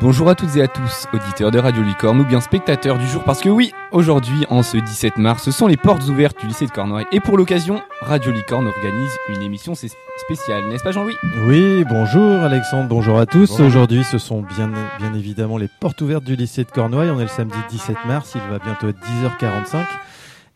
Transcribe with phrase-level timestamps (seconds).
[0.00, 3.22] Bonjour à toutes et à tous, auditeurs de Radio Licorne ou bien spectateurs du jour,
[3.22, 6.64] parce que oui, aujourd'hui, en ce 17 mars, ce sont les portes ouvertes du lycée
[6.64, 7.04] de Cornouailles.
[7.12, 11.16] Et pour l'occasion, Radio Licorne organise une émission spéciale, n'est-ce pas Jean-Louis?
[11.44, 13.60] Oui, bonjour Alexandre, bonjour à tous.
[13.60, 17.10] Aujourd'hui, ce sont bien, bien évidemment les portes ouvertes du lycée de Cornouailles.
[17.10, 19.84] On est le samedi 17 mars, il va bientôt être 10h45.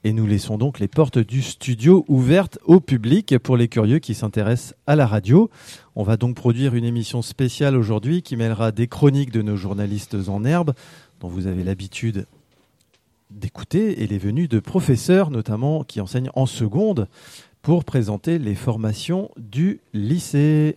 [0.06, 4.14] Et nous laissons donc les portes du studio ouvertes au public pour les curieux qui
[4.14, 5.48] s'intéressent à la radio.
[5.96, 10.16] On va donc produire une émission spéciale aujourd'hui qui mêlera des chroniques de nos journalistes
[10.28, 10.74] en herbe,
[11.20, 12.26] dont vous avez l'habitude
[13.30, 17.08] d'écouter, et les venues de professeurs, notamment qui enseignent en seconde,
[17.62, 20.76] pour présenter les formations du lycée.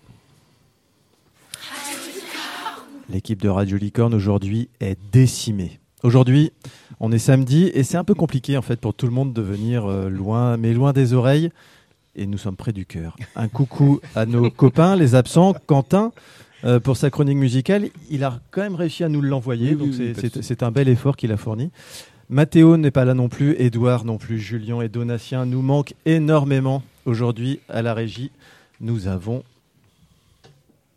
[3.09, 5.81] L'équipe de Radio Licorne aujourd'hui est décimée.
[6.03, 6.51] Aujourd'hui,
[6.99, 9.41] on est samedi et c'est un peu compliqué en fait pour tout le monde de
[9.41, 11.49] venir euh, loin, mais loin des oreilles.
[12.15, 13.15] Et nous sommes près du cœur.
[13.35, 15.53] Un coucou à nos copains, les absents.
[15.65, 16.11] Quentin,
[16.65, 19.89] euh, pour sa chronique musicale, il a quand même réussi à nous l'envoyer, donc
[20.41, 21.71] c'est un bel effort qu'il a fourni.
[22.29, 26.83] Mathéo n'est pas là non plus, Edouard non plus, Julien et Donatien nous manquent énormément
[27.05, 28.31] aujourd'hui à la régie.
[28.81, 29.43] Nous avons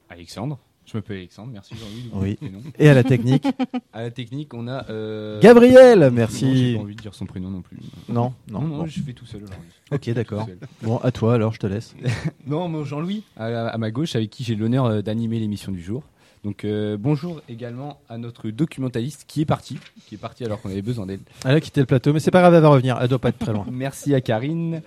[0.09, 0.59] Alexandre.
[0.91, 2.37] Je m'appelle Alexandre, merci Jean-Louis.
[2.43, 2.51] Oui.
[2.81, 3.47] Et à la technique
[3.93, 4.91] À la technique, on a.
[4.91, 5.41] Euh...
[5.41, 6.57] Gabriel, merci.
[6.57, 7.77] J'ai pas envie de dire son prénom non plus.
[8.09, 9.69] Non, non, non, je fais tout seul aujourd'hui.
[9.93, 10.49] Ok, d'accord.
[10.83, 11.95] Bon, à toi alors, je te laisse.
[12.47, 16.03] non, moi Jean-Louis, à, ma gauche, avec qui j'ai l'honneur euh, d'animer l'émission du jour.
[16.43, 20.71] Donc euh, bonjour également à notre documentaliste qui est parti, qui est parti alors qu'on
[20.71, 21.21] avait besoin d'elle.
[21.45, 22.99] Elle a quitté le plateau, mais c'est pas grave, elle va revenir.
[23.01, 23.67] Elle doit pas être très loin.
[23.71, 24.83] Merci à Karine.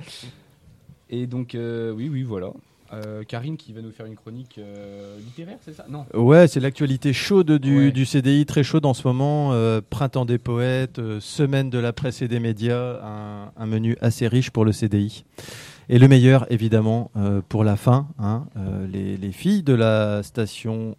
[1.09, 2.49] Et donc euh, oui, oui, voilà.
[2.93, 5.85] Euh, Karine qui va nous faire une chronique euh, littéraire, c'est ça?
[5.89, 6.05] Non.
[6.13, 9.51] Ouais, c'est l'actualité chaude du, CDI, très chaude en ce moment.
[9.53, 12.99] Euh, printemps des poètes, semaine de la presse et des médias,
[13.57, 15.25] un, menu assez riche pour le CDI.
[15.89, 17.11] Et le meilleur, évidemment,
[17.49, 18.45] pour la fin, hein,
[18.91, 20.95] les, les, filles de la station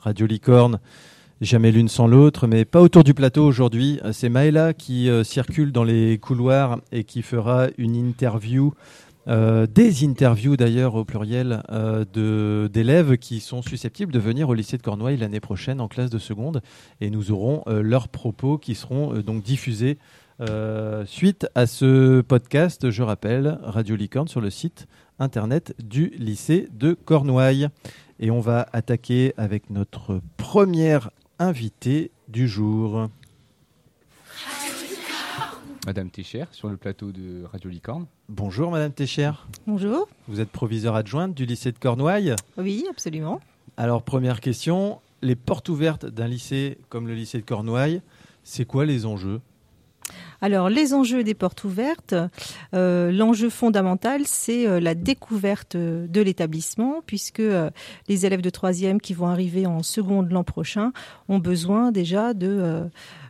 [0.00, 0.78] Radio Licorne.
[1.40, 4.00] Jamais l'une sans l'autre, mais pas autour du plateau aujourd'hui.
[4.12, 8.72] C'est Maëla qui circule dans les couloirs et qui fera une interview
[9.28, 14.76] euh, des interviews d'ailleurs au pluriel euh, d'élèves qui sont susceptibles de venir au lycée
[14.76, 16.60] de Cornouailles l'année prochaine en classe de seconde
[17.00, 19.98] et nous aurons euh, leurs propos qui seront donc diffusés
[21.06, 24.88] suite à ce podcast, je rappelle, Radio Licorne sur le site
[25.20, 27.68] internet du lycée de Cornouailles.
[28.18, 33.08] Et on va attaquer avec notre première invitée du jour.
[35.84, 38.06] Madame Técher sur le plateau de Radio Licorne.
[38.28, 39.32] Bonjour Madame Técher.
[39.66, 40.08] Bonjour.
[40.28, 43.40] Vous êtes proviseur adjointe du lycée de Cornouailles Oui, absolument.
[43.76, 48.00] Alors première question, les portes ouvertes d'un lycée comme le lycée de Cornouailles,
[48.44, 49.40] c'est quoi les enjeux?
[50.40, 52.16] Alors, les enjeux des portes ouvertes,
[52.74, 57.70] euh, l'enjeu fondamental, c'est euh, la découverte de l'établissement, puisque euh,
[58.08, 60.92] les élèves de troisième qui vont arriver en seconde l'an prochain
[61.28, 62.88] ont besoin déjà de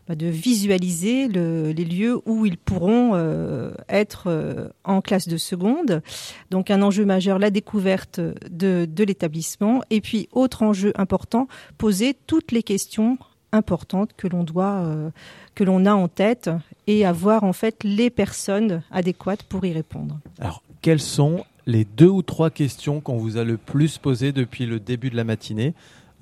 [0.08, 6.02] de visualiser les lieux où ils pourront euh, être euh, en classe de seconde.
[6.50, 9.82] Donc un enjeu majeur, la découverte de, l'établissement.
[9.90, 11.48] Et puis autre enjeu important,
[11.78, 13.18] poser toutes les questions
[13.52, 15.10] importantes que l'on doit, euh,
[15.54, 16.50] que l'on a en tête
[16.86, 20.18] et avoir en fait les personnes adéquates pour y répondre.
[20.40, 24.66] Alors quelles sont les deux ou trois questions qu'on vous a le plus posées depuis
[24.66, 25.74] le début de la matinée?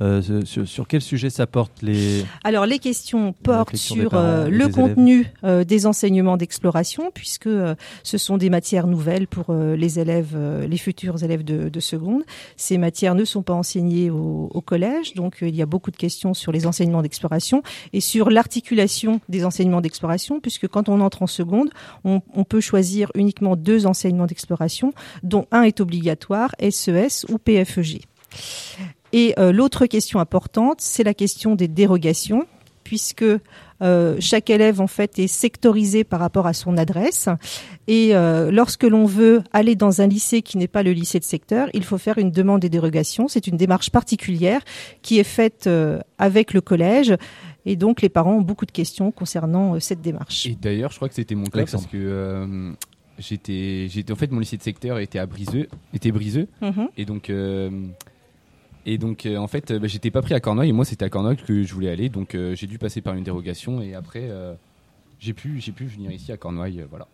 [0.02, 5.26] Euh, sur, quel sujet ça porte les Alors les questions portent sur euh, le contenu
[5.44, 7.48] euh, des enseignements d'exploration, puisque
[8.02, 10.36] ce sont des matières nouvelles pour les élèves,
[10.68, 12.22] les futurs élèves de, de, seconde.
[12.56, 15.96] Ces matières ne sont pas enseignées au, au collège, donc il y a beaucoup de
[15.96, 17.62] questions sur les enseignements d'exploration
[17.92, 21.70] et sur l'articulation des enseignements d'exploration, puisque quand on entre en seconde,
[22.04, 27.38] on, on peut choisir uniquement deux enseignements d'exploration, dont un est obligatoire, SES e ou
[27.38, 28.02] PFEG.
[29.12, 32.46] Et euh, l'autre question importante, c'est la question des dérogations,
[32.84, 33.24] puisque
[33.82, 37.28] euh, chaque élève en fait est sectorisé par rapport à son adresse.
[37.88, 41.24] Et euh, lorsque l'on veut aller dans un lycée qui n'est pas le lycée de
[41.24, 43.26] secteur, il faut faire une demande des dérogations.
[43.28, 44.60] C'est une démarche particulière
[45.02, 45.68] qui est faite
[46.18, 47.16] avec le collège.
[47.66, 50.46] Et donc les parents ont beaucoup de questions concernant cette démarche.
[50.46, 52.72] Et d'ailleurs, je crois que c'était mon cas parce que
[53.18, 56.88] j'étais, j'étais en fait mon lycée de secteur était à Briseux, était Briseux, mm-hmm.
[56.96, 57.30] et donc
[58.86, 61.04] et donc, euh, en fait, euh, bah, j'étais pas pris à Cornouailles et moi, c'était
[61.04, 62.08] à Cornouailles que je voulais aller.
[62.08, 64.30] Donc, euh, j'ai dû passer par une dérogation et après,
[65.18, 66.84] j'ai pu, j'ai pu venir ici à Cornouailles.
[66.90, 67.06] voilà.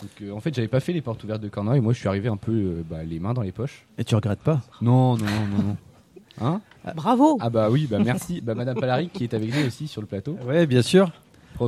[0.00, 1.80] Donc, en fait, j'avais pas fait les portes ouvertes de Cornouailles.
[1.80, 3.84] Moi, je suis arrivé un peu bah, les mains dans les poches.
[3.98, 4.62] Et tu regrettes pas?
[4.80, 5.62] Non, non, non, non.
[5.62, 5.76] non.
[6.40, 6.60] Hein?
[6.94, 8.40] Bravo Ah bah oui, bah merci.
[8.40, 10.38] bah, Madame Palari qui est avec nous aussi sur le plateau.
[10.46, 11.10] Ouais, bien sûr.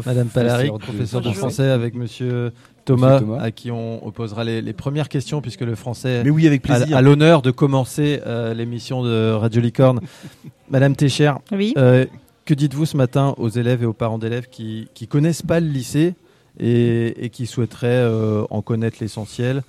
[0.06, 2.52] Madame Palari, professeur de français avec Monsieur
[2.84, 6.96] Thomas, à qui on opposera les, premières questions, puisque le français Mais oui, avec plaisir.
[6.96, 10.00] a, l'honneur de commencer euh, l'émission de Radio Licorne
[10.70, 11.74] Madame Técher, oui.
[11.74, 15.66] que dites-vous ce matin aux élèves et aux parents d'élèves qui ne connaissent pas le
[15.66, 16.14] lycée
[16.58, 18.06] et, et qui souhaiteraient
[18.50, 19.62] en connaître l'essentiel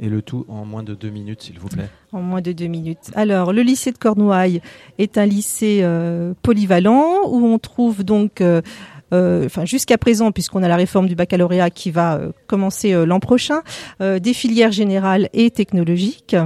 [0.00, 1.88] et le tout en moins de deux minutes, s'il vous plaît?
[2.12, 3.10] En moins de deux minutes.
[3.14, 4.60] Alors, le lycée de Cornouailles
[4.98, 10.62] est un lycée euh, polyvalent où on trouve donc euh, euh, enfin jusqu'à présent, puisqu'on
[10.62, 13.62] a la réforme du baccalauréat qui va euh, commencer euh, l'an prochain,
[14.00, 16.36] des filières générales et technologiques.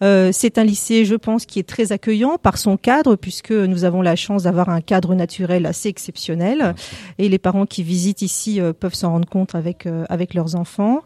[0.00, 4.02] c'est un lycée, je pense, qui est très accueillant par son cadre, puisque nous avons
[4.02, 6.74] la chance d'avoir un cadre naturel assez exceptionnel,
[7.18, 11.02] et les parents qui visitent ici peuvent s'en rendre compte avec avec leurs enfants.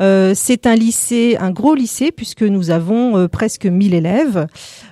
[0.00, 4.46] c'est un lycée, un gros lycée, puisque nous avons presque 1000 élèves,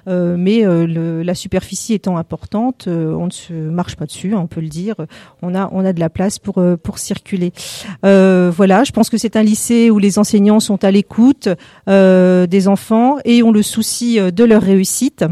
[0.06, 4.68] mais la superficie étant importante, on ne se marche pas dessus, hein, on peut le
[4.68, 4.96] dire.
[5.40, 7.52] On on a, de la place pour, euh, pour circuler.
[8.04, 11.48] Euh, voilà, je pense que c'est un lycée où les enseignants sont à l'écoute
[11.88, 15.24] euh, des enfants et ont le souci de leur réussite.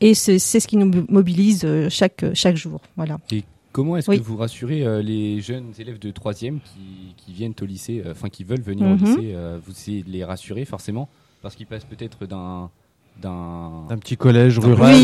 [0.00, 2.80] Et c'est ce qui nous mobilise chaque, chaque jour.
[2.96, 3.18] Voilà.
[3.32, 6.58] Et comment est-ce que vous rassurez les jeunes élèves de 3e
[7.16, 9.04] qui, viennent au lycée, enfin qui veulent venir au mhm.
[9.04, 9.34] lycée
[9.64, 11.08] Vous essayez de les rassurer forcément
[11.42, 12.70] parce qu'ils passent peut-être d'un
[13.20, 14.94] d'un petit collège rural.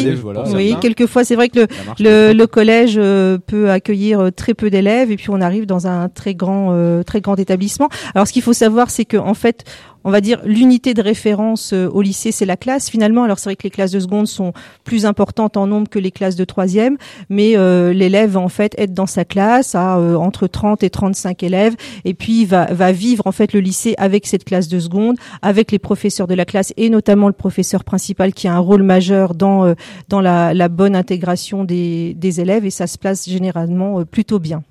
[0.54, 1.66] Oui, quelquefois c'est vrai que
[1.98, 5.86] le, le, collège euh, peut accueillir euh, très peu d'élèves et puis on arrive dans
[5.86, 7.88] un très grand euh, très grand établissement.
[8.14, 9.64] Alors ce qu'il faut savoir c'est que en fait
[10.04, 13.24] on va dire l'unité de référence euh, au lycée, c'est la classe finalement.
[13.24, 14.52] Alors c'est vrai que les classes de seconde sont
[14.84, 16.96] plus importantes en nombre que les classes de troisième,
[17.30, 21.42] mais euh, l'élève en fait être dans sa classe à euh, entre 30 et 35
[21.42, 21.74] élèves,
[22.04, 25.78] et puis va, vivre en fait le lycée avec cette classe de seconde, avec les
[25.78, 29.74] professeurs de la classe et notamment le professeur principal qui a un rôle majeur dans
[30.08, 34.62] dans la, bonne intégration des élèves et ça se place généralement plutôt bien.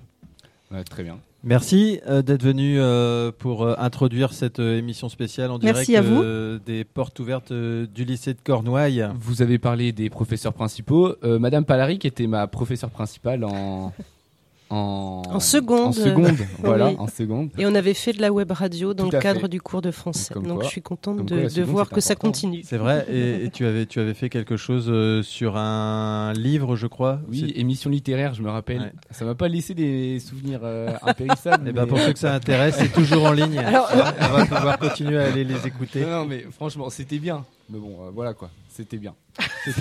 [0.89, 1.17] très bien.
[1.45, 6.01] Merci euh, d'être venu euh, pour euh, introduire cette émission spéciale en direct Merci à
[6.01, 6.23] vous.
[6.65, 9.09] des portes ouvertes du lycée de Cornouailles.
[9.19, 11.15] Vous avez parlé des professeurs principaux.
[11.23, 13.91] Madame Palaric était ma professeure principale en
[14.73, 15.87] en, seconde.
[15.87, 17.49] En seconde, voilà, en seconde.
[17.57, 20.33] Et on avait fait de la web radio dans le cadre du cours de français.
[20.33, 22.61] Donc je suis contente de, voir que ça continue.
[22.63, 23.05] C'est vrai.
[23.09, 27.19] Et, tu avais, tu avais fait quelque chose euh, sur un livre, je crois.
[27.29, 28.93] Oui, émission littéraire, je me rappelle.
[29.11, 31.67] Ça m'a pas laissé des souvenirs euh, impérissables.
[31.67, 33.57] Et eh ben pour ceux que ça intéresse, c'est toujours en ligne.
[33.57, 36.05] Alors, on va pouvoir continuer à aller les écouter.
[36.05, 37.45] Non, mais franchement, c'était bien.
[37.69, 39.13] Mais bon, euh, voilà quoi, c'était bien.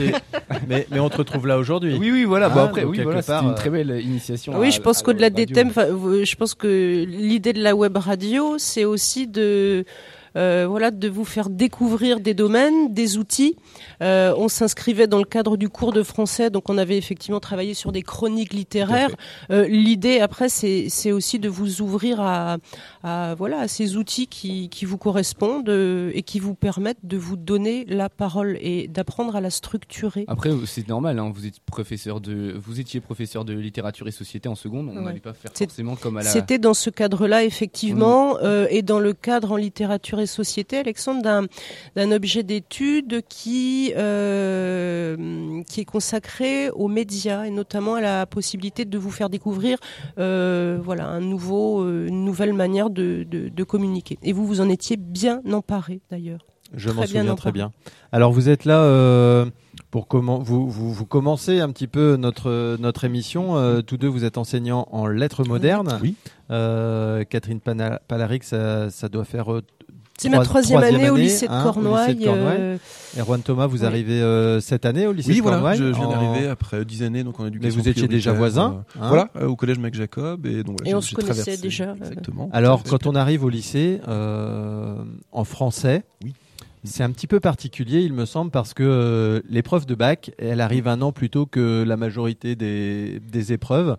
[0.68, 1.96] mais, mais on te retrouve là aujourd'hui.
[1.98, 2.50] Oui, oui, voilà.
[2.50, 4.58] bon, ah, après, oui, voilà, c'était une très belle initiation.
[4.58, 8.84] Oui, je pense qu'au-delà des thèmes, je pense que l'idée de la web radio, c'est
[8.84, 9.84] aussi de euh,
[10.34, 13.56] voilà, de vous faire découvrir des domaines, des outils.
[14.02, 17.74] Euh, on s'inscrivait dans le cadre du cours de français, donc on avait effectivement travaillé
[17.74, 19.10] sur des chroniques littéraires.
[19.50, 22.58] Euh, L'idée après, c'est aussi de vous ouvrir à,
[23.02, 27.16] à, voilà à ces outils qui, qui vous correspondent euh, et qui vous permettent de
[27.16, 30.24] vous donner la parole et d'apprendre à la structurer.
[30.28, 31.18] Après, c'est normal.
[31.18, 34.90] Hein, vous êtes professeur de, vous étiez professeur de littérature et société en seconde.
[34.94, 36.30] On n'allait pas faire forcément comme à la.
[36.30, 38.66] C'était dans ce cadre-là effectivement, mmh.
[38.70, 41.22] et dans le cadre en littérature sociétés, Alexandre,
[41.96, 48.84] d'un objet d'étude qui, euh, qui est consacré aux médias et notamment à la possibilité
[48.84, 49.78] de vous faire découvrir
[50.18, 54.18] euh, voilà, un nouveau, euh, une nouvelle manière de, de, communiquer.
[54.22, 56.40] Et vous vous en étiez bien emparé d'ailleurs.
[56.74, 57.72] Je m'en souviens très bien.
[58.12, 59.46] Alors vous êtes là
[59.90, 63.82] pour comment vous, vous, vous, commencez un petit peu notre notre émission.
[63.82, 65.98] tous deux, vous êtes enseignants en lettres modernes.
[66.02, 66.14] Oui.
[66.48, 69.60] Catherine Palaric, ça, ça doit faire
[70.22, 72.26] c'est ma troisième, année, au lycée de Cornouailles.
[72.26, 72.78] Euh...
[73.18, 76.08] Erwan Thomas, vous arrivez euh, cette année au lycée de Cornouailles Oui, voilà, je, viens
[76.08, 77.76] d'arriver après dix années donc en éducation.
[77.76, 80.46] Mais vous étiez déjà voisins euh, hein Voilà, euh, au collège Mac Jacob.
[80.46, 81.94] Et, donc, et on se connaissait déjà.
[81.98, 82.48] Exactement.
[82.52, 86.32] Alors, quand on arrive au lycée, en français, oui.
[86.84, 90.88] C'est un petit peu particulier, il me semble, parce que l'épreuve de bac, elle arrive
[90.88, 93.96] un an plus tôt que la majorité des, des épreuves.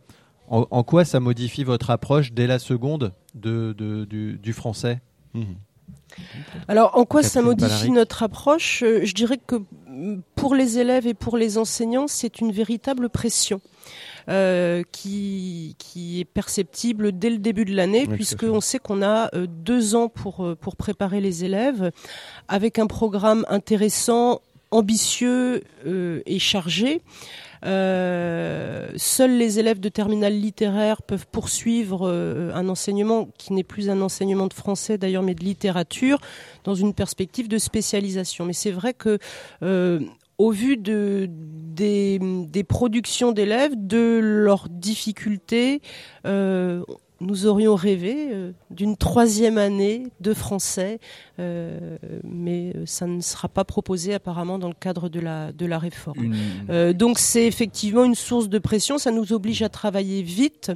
[0.49, 5.01] En, quoi ça modifie votre approche dès la seconde de, de du, du, français?
[5.33, 5.43] Mmh.
[6.67, 8.83] Alors, en quoi ça modifie notre approche?
[8.83, 9.55] Euh, Je dirais que
[9.87, 13.61] mm, pour les élèves et pour les enseignants, c'est une véritable pression.
[14.29, 19.47] Euh, qui, qui est perceptible dès le début de l'année, puisqu'on sait qu'on a euh,
[19.49, 21.91] deux ans pour, pour préparer les élèves,
[22.47, 24.39] avec un programme intéressant,
[24.71, 27.01] ambitieux et chargé.
[27.65, 33.89] Euh, seuls les élèves de terminale littéraire peuvent poursuivre euh, un enseignement qui n'est plus
[33.89, 36.19] un enseignement de français d'ailleurs, mais de littérature,
[36.63, 38.45] dans une perspective de spécialisation.
[38.45, 39.17] Mais c'est vrai que
[39.63, 39.99] euh,
[40.37, 45.81] au vu de, des, des productions d'élèves, de leurs difficultés,
[47.23, 50.99] nous aurions rêvé euh, d'une troisième année de français,
[51.39, 55.79] euh, mais ça ne sera pas proposé apparemment dans le cadre de la, de la
[55.79, 56.35] réforme.
[56.93, 60.71] donc c'est effectivement une source de pression, ça nous oblige à travailler vite.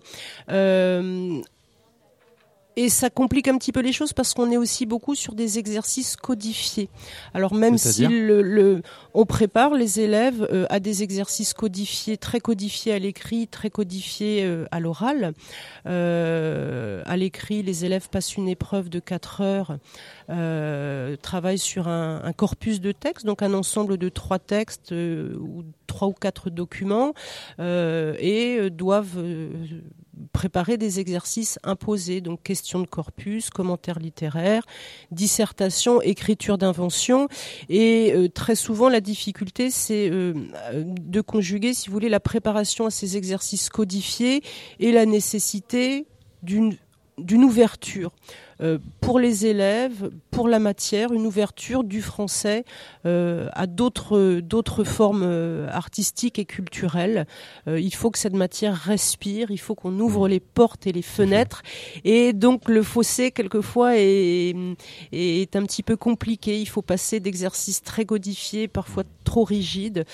[2.78, 5.58] Et ça complique un petit peu les choses parce qu'on est aussi beaucoup sur des
[5.58, 6.90] exercices codifiés.
[7.34, 8.84] Alors même si le,
[9.16, 14.44] on prépare les élèves euh, à des exercices codifiés, très codifiés à l'écrit, très codifiés
[14.46, 15.34] euh, à l'oral.
[15.88, 19.78] Euh, à l'écrit, les élèves passent une épreuve de 4 heures,
[21.24, 26.10] travaillent sur un, un, corpus de textes, donc un ensemble de trois textes ou trois
[26.10, 27.14] ou quatre documents,
[27.60, 29.18] et doivent
[30.32, 34.64] préparer des exercices imposés, donc questions de corpus, commentaires littéraires,
[35.12, 37.28] dissertation, écriture d'invention.
[37.70, 40.34] Et euh, très souvent, la difficulté, c'est euh,
[40.74, 44.44] de conjuguer, si vous voulez, la préparation à ces exercices codifiés
[44.80, 46.06] et la nécessité
[46.44, 48.12] d'une ouverture.
[48.62, 52.66] Euh, pour les élèves, pour la matière, une ouverture du français
[53.06, 57.28] euh, à d'autres d'autres formes euh, artistiques et culturelles.
[57.68, 61.62] il faut que cette matière respire, il faut qu'on ouvre les portes et les fenêtres.
[62.04, 64.56] Et donc le fossé quelquefois est,
[65.12, 66.60] est un petit peu compliqué.
[66.60, 70.06] Il faut passer d'exercices très codifiés, parfois trop rigides,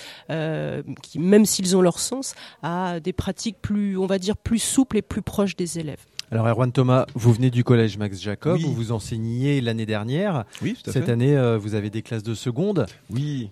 [1.02, 4.98] qui même s'ils ont leur sens, à des pratiques plus, on va dire, plus souples
[4.98, 6.04] et plus proches des élèves.
[6.30, 10.44] Alors Erwan Thomas, vous venez du collège Max Jacob, où vous enseigniez l'année dernière.
[10.62, 12.86] Oui, tout à Cette année, euh, vous avez des classes de seconde.
[13.10, 13.50] Oui.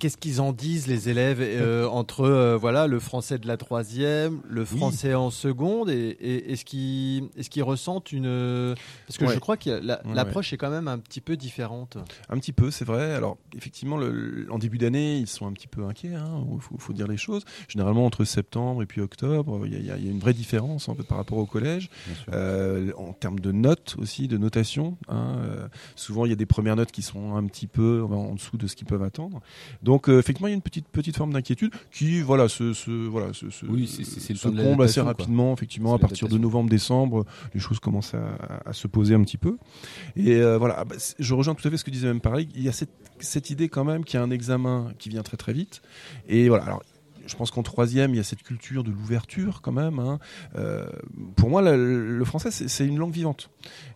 [0.00, 4.40] Qu'est-ce qu'ils en disent les élèves euh, entre euh, voilà le français de la troisième,
[4.48, 6.16] le français en seconde et,
[6.50, 8.74] est-ce qu'ils est-ce qu'ils ressentent une
[9.06, 9.82] parce que je crois que
[10.14, 11.98] l'approche est quand même un petit peu différente.
[12.30, 13.12] Un petit peu, c'est vrai.
[13.12, 14.00] Alors effectivement,
[14.50, 16.08] en début d'année, ils sont un petit peu inquiets.
[16.08, 16.46] Il hein,
[16.78, 17.44] faut, dire les choses.
[17.68, 21.18] Généralement entre septembre et puis octobre, il y, a une vraie différence en fait par
[21.18, 21.90] rapport au collège
[22.32, 24.96] euh, en termes de notes aussi, de notation.
[25.08, 25.36] Hein,
[25.94, 28.66] souvent, il y a des premières notes qui sont un petit peu en dessous de
[28.66, 29.42] ce qu'ils peuvent attendre.
[29.82, 32.90] Donc euh, effectivement, il y a une petite petite forme d'inquiétude qui voilà se, se
[32.90, 35.52] voilà se, se, oui, se comble assez rapidement.
[35.52, 39.56] Effectivement, à partir de novembre-décembre, les choses commencent à, à, se poser un petit peu.
[40.16, 42.48] Et euh, voilà, ah bah, je rejoins tout à fait ce que disait même pareil.
[42.54, 45.22] Il y a cette, cette idée quand même qu'il y a un examen qui vient
[45.22, 45.82] très très vite.
[46.28, 46.82] Et voilà, alors
[47.26, 49.98] je pense qu'en troisième, il y a cette culture de l'ouverture quand même.
[49.98, 50.18] Hein.
[50.56, 50.88] Euh,
[51.36, 53.50] pour moi, le, français, c'est une langue vivante.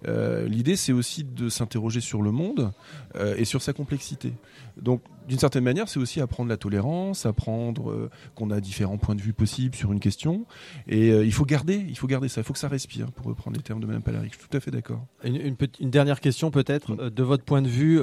[0.07, 2.73] Euh, l'idée, c'est aussi de s'interroger sur le monde
[3.16, 4.33] euh, et sur sa complexité.
[4.76, 9.23] Donc, d'une certaine manière, c'est aussi apprendre la tolérance, apprendre qu'on a différents points de
[9.23, 10.45] vue possibles sur une question.
[10.87, 12.43] Et il faut garder, il faut garder ça.
[12.43, 14.35] Il faut que ça respire, pour reprendre les termes de Mme Palaric.
[14.35, 15.07] Je suis tout à fait d'accord.
[15.23, 17.11] Une, une, dernière question, peut-être, mm.
[17.11, 18.00] de votre point de vue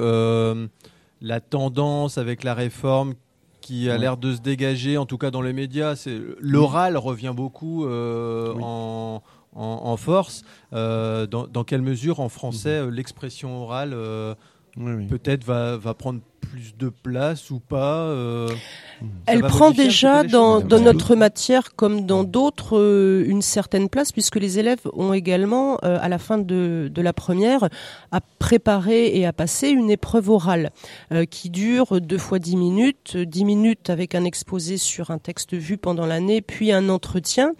[1.22, 3.14] la tendance avec la réforme
[3.62, 5.96] qui a l'air de se dégager, en tout cas dans les médias.
[5.96, 9.22] C'est l'oral revient beaucoup euh, en,
[9.54, 10.42] en, force.
[10.74, 12.90] Euh, dans, dans, quelle mesure en français mhm.
[12.90, 14.34] l'expression orale euh,
[14.76, 18.48] peut-être va, va prendre plus de place ou pas euh,
[19.26, 24.36] Elle prend déjà dans, dans, notre matière comme dans d'autres euh, une certaine place puisque
[24.36, 27.68] les élèves ont également euh, à la fin de, de, la première
[28.10, 30.70] à préparer et à passer une épreuve orale
[31.30, 35.78] qui dure deux fois dix minutes, dix minutes avec un exposé sur un texte vu
[35.78, 37.52] pendant l'année, puis un entretien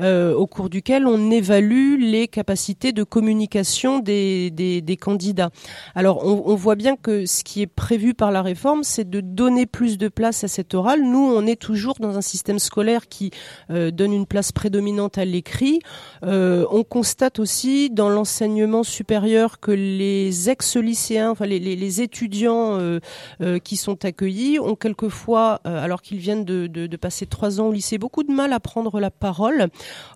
[0.00, 5.50] au cours duquel on évalue les capacités de communication des, des, des candidats.
[5.94, 9.22] Alors on, on voit bien que ce qui est prévu par la réforme, c'est de
[9.22, 11.00] donner plus de place à cet oral.
[11.02, 13.30] Nous, on est toujours dans un système scolaire qui
[13.70, 15.80] euh, donne une place prédominante à l'écrit.
[16.22, 23.00] Euh, on constate aussi dans l'enseignement supérieur que les ex-lycéens, enfin les, étudiants euh,
[23.64, 27.96] qui sont accueillis ont quelquefois, alors qu'ils viennent de, de, passer trois ans au lycée,
[27.96, 29.68] beaucoup de mal à prendre la parole.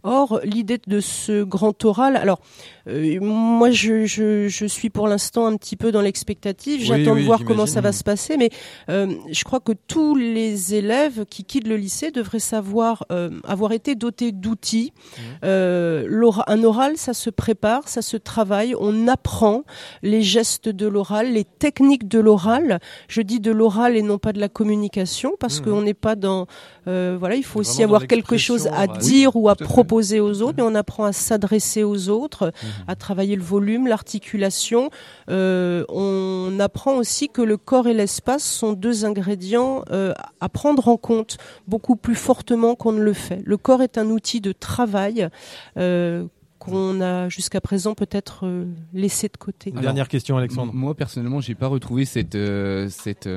[0.03, 2.41] Or, l'idée de ce grand oral, alors
[2.87, 6.83] moi, je, je, je, suis pour l'instant un petit peu dans l'expectative.
[6.83, 8.51] J'attends de voir comment ça va se passer, mais
[8.89, 13.73] euh, je crois que tous les élèves qui quittent le lycée devraient savoir euh, avoir
[13.73, 14.93] été dotés d'outils.
[14.95, 15.21] Mmh.
[15.45, 19.63] Euh, un oral, ça se prépare, ça se travaille, on apprend
[20.03, 22.81] les gestes de l'oral, les techniques de l'oral.
[23.09, 25.65] Je dis de l'oral et non pas de la communication, parce mmh.
[25.65, 26.47] qu'on n'est pas dans
[26.87, 30.57] voilà, il faut aussi avoir quelque chose à dire ou à proposer aux autres, mmh.
[30.59, 32.53] mais on apprend à s'adresser aux autres,
[32.87, 34.91] à travailler le volume, l'articulation.
[35.29, 40.97] on apprend aussi que le corps et l'espace sont deux ingrédients euh, à prendre en
[40.97, 41.39] compte
[41.69, 43.43] beaucoup plus fortement qu'on ne le fait.
[43.45, 45.29] Le corps est un outil de travail.
[45.77, 46.27] Euh,
[46.61, 48.65] qu'on a jusqu'à présent peut-être euh,
[48.95, 49.71] laissé de côté.
[49.71, 50.73] dernière question, Alexandre.
[50.73, 53.29] Moi personnellement, j'ai pas retrouvé cette euh, cette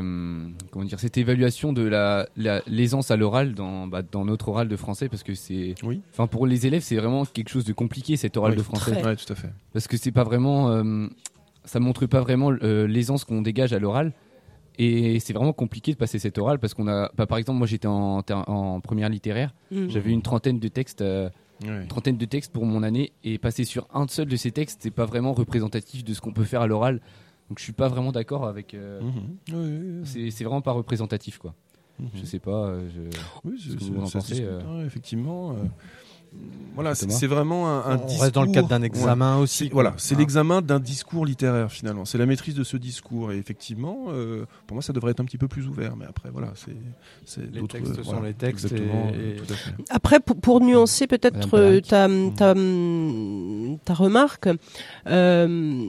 [0.71, 2.29] comment dire cette évaluation de la
[2.67, 5.99] l'aisance à l'oral dans bah, dans notre oral de français parce que c'est oui.
[6.13, 8.93] Enfin pour les élèves, c'est vraiment quelque chose de compliqué cet oral de français.
[9.03, 9.51] Oui, tout à fait.
[9.73, 10.71] Parce que c'est pas vraiment
[11.65, 14.13] ça montre pas vraiment l'aisance qu'on dégage à l'oral.
[14.77, 17.67] Et c'est vraiment compliqué de passer cet oral parce qu'on a, bah, par exemple, moi
[17.67, 19.89] j'étais en, en, première littéraire, mmh.
[19.89, 21.29] j'avais une trentaine de textes, euh,
[21.89, 24.91] trentaine de textes pour mon année, et passer sur un seul de ces textes, c'est
[24.91, 27.01] pas vraiment représentatif de ce qu'on peut faire à l'oral.
[27.49, 28.73] Donc je suis pas vraiment d'accord avec.
[28.73, 29.01] Euh,
[29.47, 30.05] mmh.
[30.05, 31.55] C'est vraiment pas représentatif, quoi.
[31.99, 32.05] Mmh.
[32.13, 32.67] Je sais pas.
[32.67, 33.01] Euh, je,
[33.49, 34.45] oui, ce que vous en pensez.
[34.85, 35.55] effectivement
[36.77, 39.67] voilà, c'est vraiment un, un On reste dans le cadre d'un examen aussi.
[39.73, 40.19] Voilà, c'est ah.
[40.19, 42.05] l'examen d'un discours littéraire finalement.
[42.05, 43.31] C'est la maîtrise de ce discours.
[43.31, 45.95] Et effectivement, euh, pour moi, ça devrait être un petit peu plus ouvert.
[45.95, 48.71] Mais après, voilà, c'est les textes sont les textes.
[49.89, 52.53] Après, pour, nuancer peut-être euh, ta, ta,
[53.83, 54.49] ta, remarque.
[55.07, 55.87] Euh,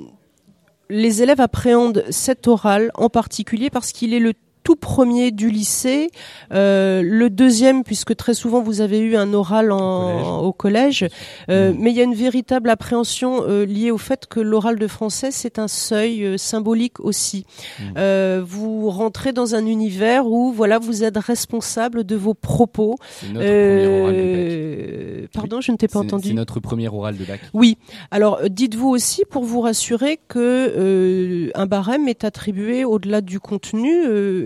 [0.89, 4.33] les élèves appréhendent cet oral en particulier parce qu'il est le
[4.69, 6.11] tout premier du lycée,
[6.53, 11.07] euh, le deuxième puisque très souvent vous avez eu un oral en, au collège,
[11.49, 11.77] euh, mmh.
[11.79, 15.31] mais il y a une véritable appréhension euh, liée au fait que l'oral de français
[15.31, 17.47] c'est un seuil euh, symbolique aussi.
[17.81, 17.83] Mmh.
[17.97, 22.97] Euh, vous rentrez dans un univers où voilà vous êtes responsable de vos propos.
[23.37, 26.29] Euh, pardon, je ne t'ai pas entendu.
[26.29, 27.41] C'est notre premier oral de bac.
[27.55, 27.79] Oui.
[28.11, 33.89] Alors dites-vous aussi pour vous rassurer que un barème est attribué au-delà du contenu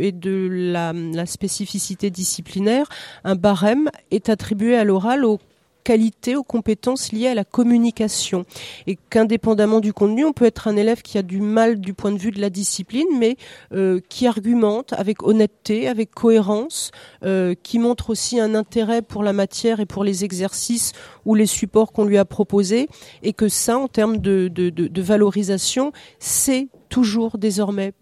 [0.01, 0.93] et de la,
[1.27, 2.89] spécificité disciplinaire,
[3.25, 5.39] un barème est attribué à l'oral aux
[5.83, 8.45] qualités, aux compétences liées à la communication.
[8.87, 12.13] Et qu'indépendamment du contenu, on peut être un élève qui a du mal du point
[12.13, 13.37] de vue de la discipline, mais
[13.73, 16.91] euh, qui argumente avec honnêteté, avec cohérence,
[17.25, 20.93] euh, qui montre aussi un intérêt pour la matière et pour les exercices
[21.25, 22.89] ou les supports qu'on lui a proposés,
[23.23, 27.93] et que ça, en termes de valorisation, c'est toujours désormais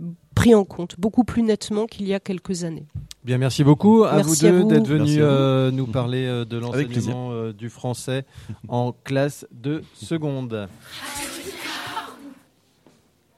[0.41, 2.87] pris en compte beaucoup plus nettement qu'il y a quelques années.
[3.25, 7.53] Bien, merci beaucoup à vous deux d'être venus euh, nous parler euh, de l'enseignement euh,
[7.53, 8.25] du français
[8.69, 10.67] en classe de seconde.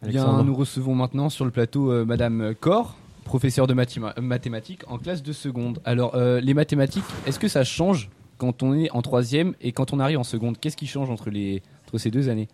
[0.07, 5.33] Bien, nous recevons maintenant sur le plateau Madame Cor, professeure de mathématiques en classe de
[5.33, 5.81] seconde.
[5.85, 9.99] Alors, les mathématiques, est-ce que ça change quand on est en troisième et quand on
[9.99, 10.59] arrive en seconde?
[10.59, 12.49] Qu'est-ce qui change entre, les, entre ces deux années?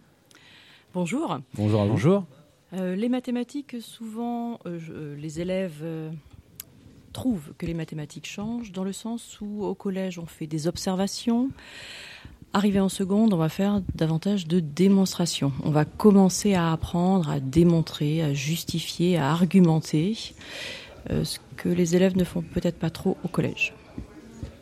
[0.94, 1.38] Bonjour.
[1.54, 2.24] Bonjour Bonjour.
[2.74, 5.84] Euh, les mathématiques, souvent, euh, euh, les élèves
[7.12, 11.50] trouvent que les mathématiques changent dans le sens où au collège on fait des observations.
[12.52, 15.52] Arrivé en seconde, on va faire davantage de démonstrations.
[15.64, 20.16] On va commencer à apprendre, à démontrer, à justifier, à argumenter,
[21.08, 23.74] ce que les élèves ne font peut-être pas trop au collège.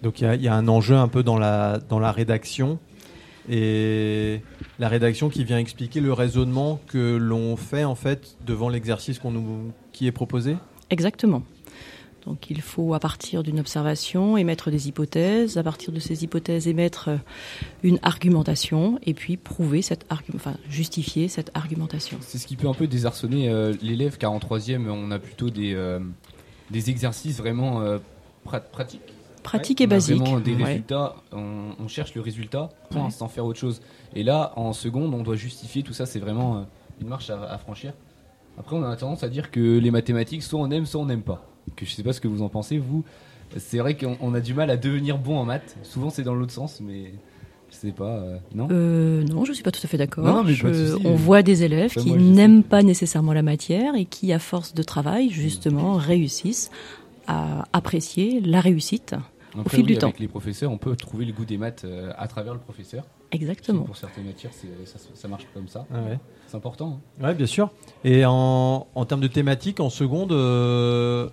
[0.03, 2.79] Donc il y, a un enjeu un peu dans la, dans la rédaction
[3.49, 4.41] et
[4.79, 9.31] la rédaction qui vient expliquer le raisonnement que l'on fait en fait devant l'exercice qu'on
[9.31, 10.57] nous, qui est proposé?
[10.91, 11.43] Exactement.
[12.27, 16.67] Donc il faut à partir d'une observation émettre des hypothèses, à partir de ces hypothèses
[16.67, 17.11] émettre
[17.85, 20.05] une argumentation et puis prouver cette
[20.35, 22.19] enfin justifier cette argumentation.
[22.21, 25.51] C'est ce qui peut un peu désarçonner euh, l'élève car en troisième on a plutôt
[25.51, 26.01] des, euh,
[26.73, 27.99] des exercices vraiment euh,
[28.73, 29.16] pratiques
[29.47, 30.19] pratique et basique.
[30.19, 32.69] Vraiment des résultats, on, cherche le résultat
[33.11, 33.81] sans faire autre chose.
[34.15, 36.05] Et là, en seconde, on doit justifier tout ça.
[36.05, 36.63] C'est vraiment euh,
[37.01, 37.93] une marche à, franchir.
[38.59, 41.23] Après, on a tendance à dire que les mathématiques, soit on aime, soit on n'aime
[41.23, 41.47] pas.
[41.77, 43.05] Que je sais pas ce que vous en pensez, vous.
[43.57, 45.77] C'est vrai qu'on a du mal à devenir bon en maths.
[45.83, 47.13] Souvent, c'est dans l'autre sens, mais
[47.71, 48.17] je sais pas.
[48.17, 48.69] Euh, non?
[48.71, 50.45] Euh, non, je suis pas tout à fait d'accord.
[51.05, 54.83] on voit des élèves qui n'aiment pas nécessairement la matière et qui, à force de
[54.83, 56.71] travail, justement, réussissent
[57.29, 59.15] à apprécier la réussite
[59.65, 60.09] au fil du temps.
[60.09, 63.05] Avec les professeurs, on peut trouver le goût des maths euh, à travers le professeur.
[63.33, 63.83] Exactement.
[63.83, 64.53] Pour certaines matières,
[65.15, 65.87] ça, marche comme ça.
[65.93, 65.99] Ah
[66.47, 67.01] c'est important.
[67.21, 67.27] Hein.
[67.29, 67.71] Oui, bien sûr.
[68.05, 71.29] Et en, en, termes de thématique, en seconde, euh,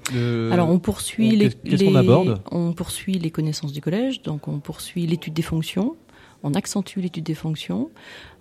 [0.51, 2.41] alors on poursuit les, qu'est-ce qu'on aborde?
[2.51, 5.95] On poursuit les connaissances du collège, donc on poursuit l'étude des fonctions,
[6.41, 7.91] on accentue l'étude des fonctions,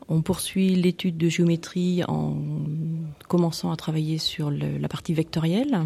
[0.08, 2.36] on poursuit l'étude de géométrie en
[3.28, 5.82] commençant à travailler sur la partie vectorielle.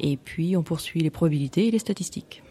[0.00, 2.42] Et puis on poursuit les probabilités et les statistiques.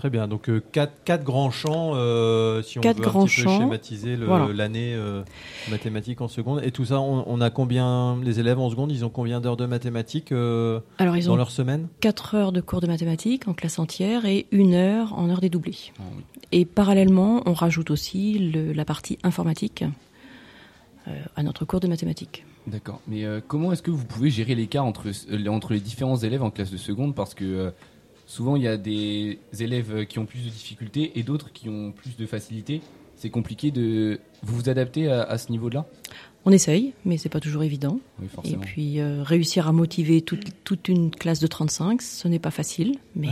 [0.00, 0.28] Très bien.
[0.28, 4.16] Donc euh, quatre, grands champs, euh, si on quatre veut grands un petit peu schématiser
[4.16, 5.22] l'année euh,
[5.70, 6.62] mathématiques en seconde.
[6.64, 9.66] Et tout ça, on, a combien Les élèves en seconde, ils ont combien d'heures de
[9.66, 11.88] mathématiques Alors, ils dans ont leur semaine?
[12.00, 15.92] 4 heures de cours de mathématiques en classe entière et une heure en heure dédoublée.
[15.98, 16.04] Ah
[16.50, 18.38] et parallèlement, on rajoute aussi
[18.74, 19.84] la partie informatique
[21.36, 22.46] à notre cours de mathématiques.
[22.66, 23.02] D'accord.
[23.06, 25.10] Mais comment est-ce que vous pouvez gérer l'écart entre,
[25.48, 27.14] entre les différents élèves en classe de seconde?
[27.14, 27.70] Parce que
[28.30, 31.90] souvent il y a des élèves qui ont plus de difficultés et d'autres qui ont
[31.90, 32.80] plus de facilité.
[33.16, 35.84] c'est compliqué de vous vous adapter à, ce niveau-là?
[36.46, 37.98] On essaye, mais c'est pas toujours évident.
[38.44, 42.96] et puis euh, réussir à motiver toute, une classe de 35, ce n'est pas facile,
[43.16, 43.28] mais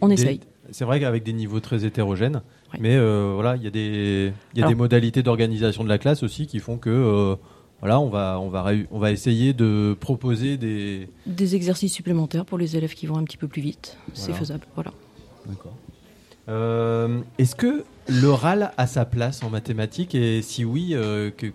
[0.00, 0.40] on essaye.
[0.72, 2.42] C'est vrai qu'avec des niveaux très hétérogènes,
[2.80, 6.22] mais euh, voilà, il y a des, y a des modalités d'organisation de la classe
[6.22, 7.36] aussi qui font que euh,
[7.80, 11.08] voilà, on va, on, va, on va essayer de proposer des...
[11.26, 13.96] Des exercices supplémentaires pour les élèves qui vont un petit peu plus vite.
[14.14, 14.92] C'est faisable, voilà.
[15.46, 15.74] D'accord.
[17.38, 20.94] Est-ce que l'oral a sa place en mathématiques et si oui,
[21.36, 21.52] que,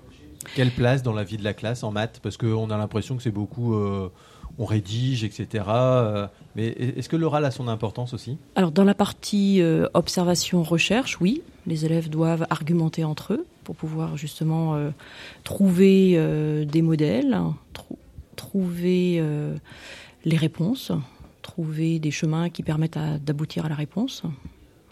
[0.55, 2.19] quelle place dans la vie de la classe en maths?
[2.21, 4.11] Parce qu'on a l'impression que c'est beaucoup, euh,
[4.57, 5.65] on rédige, etc.
[5.67, 8.37] Euh, mais est-ce que l'oral a son importance aussi?
[8.55, 14.17] Alors dans la partie euh, observation-recherche, oui, les élèves doivent argumenter entre eux pour pouvoir
[14.17, 14.77] justement
[15.43, 17.37] trouver des modèles,
[18.35, 19.23] trouver
[20.25, 20.91] les réponses,
[21.41, 24.23] trouver des chemins qui permettent d'aboutir à la réponse.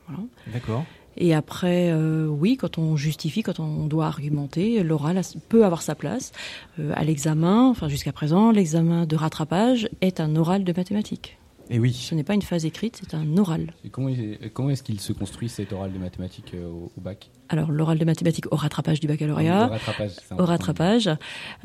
[0.08, 0.24] Voilà.
[0.54, 0.86] D'accord.
[1.20, 5.94] Et après, euh, oui, quand on justifie, quand on doit argumenter, l'oral peut avoir sa
[5.94, 6.32] place.
[6.80, 11.38] Euh, à l'examen, enfin jusqu'à présent, l'examen de rattrapage est un oral de mathématiques.
[11.72, 11.94] Et oui.
[11.94, 13.74] Ce n'est pas une phase écrite, c'est un oral.
[13.86, 14.12] Et comment,
[14.54, 17.30] comment est-ce qu'il se construit cet oral de mathématiques euh, au, bac?
[17.50, 21.10] Alors, l'oral de mathématiques au rattrapage du baccalauréat, au rattrapage, au rattrapage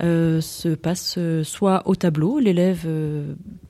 [0.01, 2.87] euh, se passe euh, soit au tableau, l'élève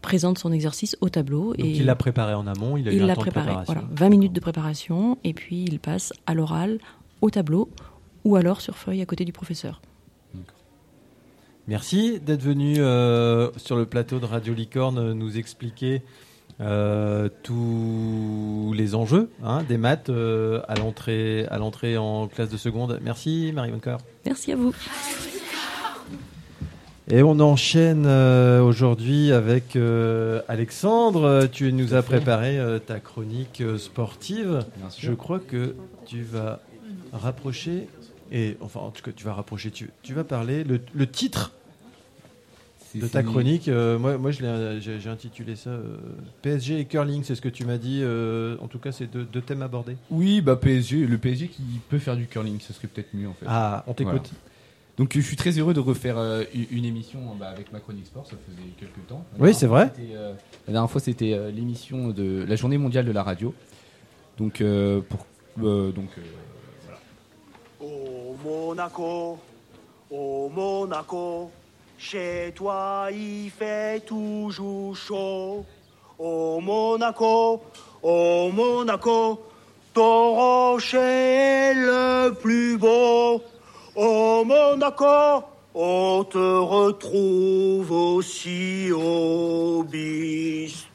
[0.03, 1.55] présente son exercice au tableau.
[1.55, 4.33] Donc et il l'a préparé en amont, il a il l'a préparé, voilà, 20 minutes
[4.33, 6.79] de préparation, et puis il passe à l'oral,
[7.21, 7.71] au tableau,
[8.25, 9.81] ou alors sur feuille à côté du professeur.
[11.67, 12.75] Merci d'être venu
[13.57, 16.03] sur le plateau de Radio Licorne nous expliquer
[16.61, 22.57] euh, tous les enjeux hein, des maths euh, à l'entrée à l'entrée en classe de
[22.57, 23.01] seconde.
[23.03, 23.99] Merci Marie Bunker.
[24.25, 24.73] Merci à vous.
[27.11, 29.77] Et on enchaîne euh, aujourd'hui avec
[30.49, 31.49] Alexandre.
[31.51, 34.65] Tu nous as préparé ta chronique sportive.
[34.97, 35.75] Je crois que
[36.07, 36.61] tu vas
[37.13, 37.89] rapprocher
[38.31, 39.71] et enfin en tout cas tu vas rapprocher.
[39.71, 41.53] Tu, tu vas parler le, le titre
[42.95, 43.69] de ta chronique.
[43.69, 45.97] Euh, moi, moi j'ai intitulé ça euh,
[46.43, 48.01] PSG et curling, c'est ce que tu m'as dit.
[48.03, 49.97] Euh, en tout cas, c'est deux, thèmes abordés.
[50.11, 53.35] Oui, bah PSG, le PSG qui peut faire du curling, ce serait peut-être mieux en
[53.35, 53.47] fait.
[53.49, 54.31] Ah, on t'écoute.
[54.97, 56.17] Donc je suis très heureux de refaire
[56.71, 59.25] une émission bah, avec ma chronique sport, ça faisait quelques temps.
[59.39, 59.93] oui, c'est vrai.
[60.67, 63.55] la dernière fois, c'était l'émission de la journée mondiale de la radio.
[64.39, 64.63] Donc,
[65.09, 65.27] pour,
[65.57, 66.11] donc
[66.85, 66.99] voilà.
[67.81, 69.39] Au Monaco,
[70.11, 71.51] au Monaco.
[72.11, 75.65] Chez toi, il fait toujours chaud.
[76.19, 77.63] Au Monaco,
[78.03, 79.41] au Monaco,
[79.95, 83.41] ton rocher est le plus beau.
[83.97, 90.93] Au Monaco, on te retrouve aussi au bistrot.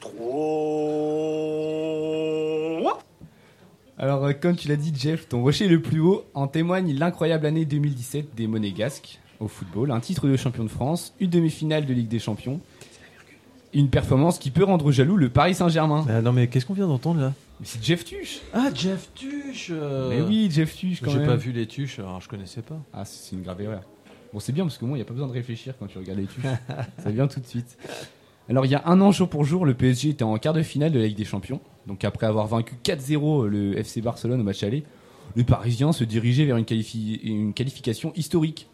[3.98, 7.48] Alors, euh, comme tu l'as dit, Jeff, ton rocher le plus haut en témoigne l'incroyable
[7.48, 11.94] année 2017 des Monégasques au football, un titre de champion de France, une demi-finale de
[11.94, 12.60] Ligue des Champions,
[13.74, 16.06] une performance qui peut rendre jaloux le Paris Saint-Germain.
[16.22, 18.42] non mais qu'est-ce qu'on vient d'entendre là C'est Jeff Tuche.
[18.54, 19.70] Ah Jeff Tuche.
[19.72, 20.10] Euh.
[20.10, 22.80] Mais oui, Jeff Tuche quand J'ai pas vu les Tuches, alors je connaissais pas.
[22.94, 23.82] Ah c'est une grave erreur.
[24.34, 25.98] Bon c'est bien parce que moi il n'y a pas besoin de réfléchir quand tu
[25.98, 26.44] regardes les Tuches.
[27.04, 27.78] Ça vient tout de suite.
[28.50, 30.64] Alors il y a un an jour pour jour, le PSG était en quart de
[30.64, 31.62] finale de la Ligue des Champions.
[31.86, 34.84] Donc après avoir vaincu 4-0 le FC Barcelone au match aller,
[35.36, 36.66] le Parisien se dirigeait vers une,
[37.24, 38.68] une qualification historique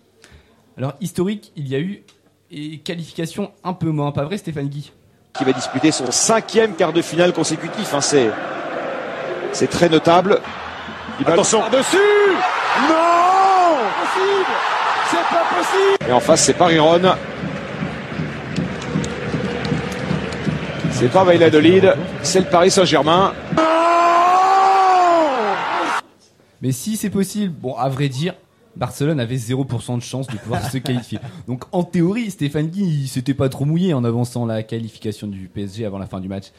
[0.77, 2.03] alors, historique, il y a eu
[2.51, 4.91] et qualification un peu moins, pas vrai Stéphane Guy?
[5.33, 8.29] Qui va disputer son cinquième quart de finale consécutif, hein, c'est,
[9.51, 10.39] c'est très notable.
[11.19, 11.61] Il Attention.
[11.69, 11.97] dessus
[12.89, 13.77] Non!
[13.87, 14.51] Impossible!
[15.09, 16.09] C'est pas possible!
[16.09, 17.15] Et en face, c'est Paris-Ron.
[20.91, 23.33] C'est pas Valladolid, c'est le Paris Saint-Germain.
[26.61, 28.33] Mais si c'est possible, bon, à vrai dire,
[28.75, 31.19] Barcelone avait 0% de chance de pouvoir se qualifier.
[31.47, 35.47] Donc en théorie, Stéphane Guy, il s'était pas trop mouillé en avançant la qualification du
[35.47, 36.51] PSG avant la fin du match.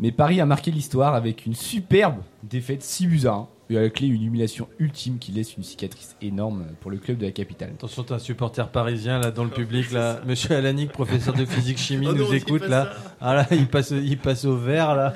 [0.00, 3.48] Mais Paris a marqué l'histoire avec une superbe défaite 6 buts à 1.
[3.70, 7.18] Et à la clé, une humiliation ultime qui laisse une cicatrice énorme pour le club
[7.18, 7.68] de la capitale.
[7.74, 10.20] Attention, t'as un supporter parisien là dans le public là.
[10.26, 12.92] Monsieur Alanic, professeur de physique chimie, oh nous écoute là.
[13.20, 15.12] Ah là, il passe, il passe au vert là.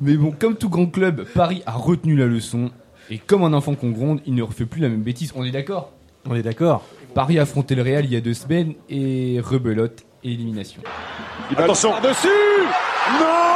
[0.00, 2.70] Mais bon, comme tout grand club, Paris a retenu la leçon
[3.10, 5.32] et comme un enfant qu'on gronde, il ne refait plus la même bêtise.
[5.36, 5.92] On est d'accord?
[6.28, 6.84] On est d'accord.
[7.14, 10.82] Paris a affronté le Real il y a deux semaines et rebelote et élimination.
[11.56, 12.28] Attention dessus
[13.20, 13.54] Non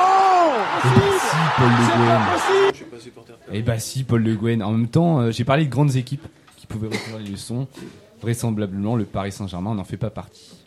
[0.82, 2.20] si, Paul Le Guen.
[3.52, 4.62] Eh bah si, Paul Le Guen.
[4.62, 7.66] En même temps, euh, j'ai parlé de grandes équipes qui pouvaient retenir les leçons.
[8.20, 10.58] Vraisemblablement, le Paris Saint-Germain n'en fait pas partie.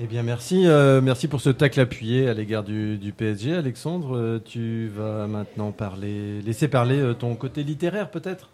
[0.00, 4.16] Eh bien, merci, euh, merci pour ce tacle appuyé à l'égard du, PSG, Alexandre.
[4.16, 8.50] Euh, tu vas maintenant parler, laisser parler euh, ton côté littéraire, peut-être?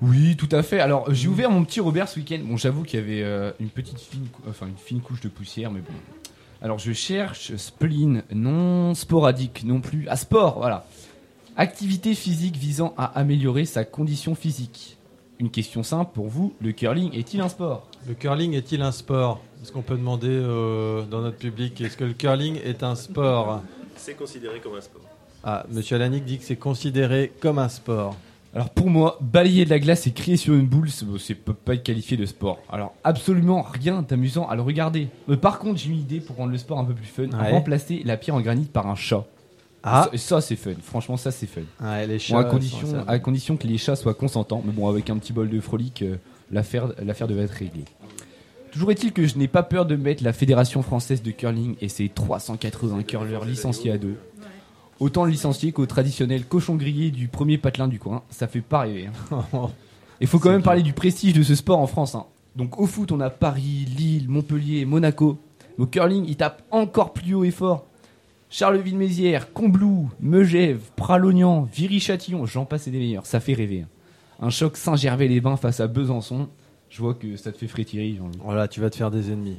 [0.00, 0.80] Oui, tout à fait.
[0.80, 2.38] Alors, j'ai ouvert mon petit Robert ce week-end.
[2.44, 5.80] Bon, j'avoue qu'il y avait une petite fine, enfin une fine couche de poussière, mais
[5.80, 5.94] bon.
[6.62, 10.08] Alors, je cherche spleen, non sporadique, non plus.
[10.08, 10.86] À sport, voilà.
[11.56, 14.96] Activité physique visant à améliorer sa condition physique.
[15.38, 17.88] Une question simple pour vous le curling est-il un sport?
[18.08, 22.04] Le curling est-il un sport est-ce qu'on peut demander euh, dans notre public, est-ce que
[22.04, 23.62] le curling est un sport
[23.96, 25.02] C'est considéré comme un sport.
[25.42, 28.14] Ah, Monsieur Alanic dit que c'est considéré comme un sport.
[28.54, 31.74] Alors pour moi, balayer de la glace et crier sur une boule, c'est peut pas
[31.74, 32.60] être qualifié de sport.
[32.70, 35.08] Alors absolument rien d'amusant à le regarder.
[35.26, 37.28] Mais par contre, j'ai une idée pour rendre le sport un peu plus fun.
[37.36, 39.24] Remplacer la pierre en granit par un chat.
[39.82, 40.08] Ah.
[40.12, 40.74] Et ça, c'est fun.
[40.80, 41.62] Franchement, ça c'est fun.
[42.06, 44.62] les chats à, condition, à condition que les chats soient consentants.
[44.64, 46.16] Mais bon, avec un petit bol de frolic, euh,
[46.50, 46.88] l'affaire
[47.28, 47.84] devait être réglée.
[48.76, 51.88] Toujours est-il que je n'ai pas peur de mettre la Fédération française de curling et
[51.88, 54.16] ses 380 curleurs licenciés à deux.
[55.00, 58.80] Autant le licencié qu'au traditionnel cochon grillé du premier patelin du coin, ça fait pas
[58.80, 59.08] rêver.
[59.30, 59.46] Hein.
[60.20, 62.16] Il faut quand même parler du prestige de ce sport en France.
[62.16, 62.26] Hein.
[62.54, 65.38] Donc au foot, on a Paris, Lille, Montpellier, Monaco.
[65.78, 67.86] Au curling, il tape encore plus haut et fort.
[68.50, 73.24] Charleville-Mézières, Combloux, Megève, Pralognan, Viry-Châtillon, j'en passe et des meilleurs.
[73.24, 73.86] Ça fait rêver.
[73.86, 73.88] Hein.
[74.38, 76.50] Un choc Saint-Gervais-les-Bains face à Besançon.
[76.90, 78.20] Je vois que ça te fait frétiller.
[78.42, 79.58] Voilà, tu vas te faire des ennemis.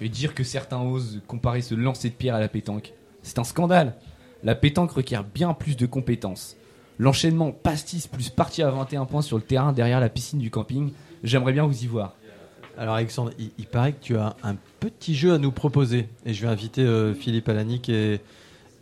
[0.00, 3.44] et dire que certains osent comparer ce lancer de pierre à la pétanque, c'est un
[3.44, 3.94] scandale.
[4.42, 6.56] La pétanque requiert bien plus de compétences.
[6.98, 10.92] L'enchaînement pastis plus partie à 21 points sur le terrain derrière la piscine du camping,
[11.22, 12.14] j'aimerais bien vous y voir.
[12.78, 16.08] Alors Alexandre, il, paraît que tu as un petit jeu à nous proposer.
[16.24, 18.20] Et je vais inviter euh, Philippe Alanic et,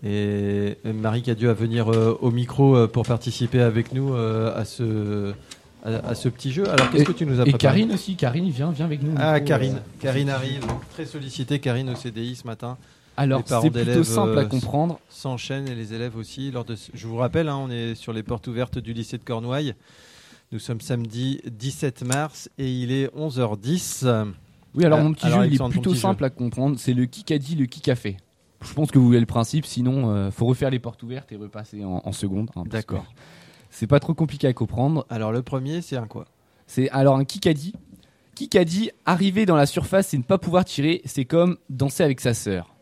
[0.04, 5.34] et Marie Cadieux à venir euh, au micro euh, pour participer avec nous à ce
[5.84, 6.68] à, ce petit jeu.
[6.68, 9.14] Alors qu'est-ce que tu nous as préparé Et Karine aussi, Karine vient, vient avec nous.
[9.18, 12.76] Ah Karine, euh, Karine arrive, très sollicitée Karine au CDI ce matin.
[13.16, 14.98] Alors c'est plutôt simple à euh, comprendre.
[15.08, 16.50] S'enchaînent et les élèves aussi.
[16.50, 19.24] Lors de, je vous rappelle, hein, on est sur les portes ouvertes du lycée de
[19.24, 19.74] Cornouailles.
[20.52, 24.26] Nous sommes samedi 17 mars et il est 11h10.
[24.74, 26.78] Oui, alors mon petit jeu, il est plutôt simple à comprendre.
[26.78, 28.16] C'est le qui a dit, le qui a fait.
[28.62, 31.32] Je pense que vous voyez le principe, sinon il euh, faut refaire les portes ouvertes
[31.32, 32.50] et repasser en, seconde.
[32.56, 33.06] Hein, D'accord.
[33.80, 35.06] C'est pas trop compliqué à comprendre.
[35.08, 36.26] Alors le premier, c'est un quoi?
[36.66, 37.72] C'est alors un Kikadi.
[38.34, 42.34] Kikadi, arriver dans la surface et ne pas pouvoir tirer, c'est comme danser avec sa
[42.34, 42.74] sœur.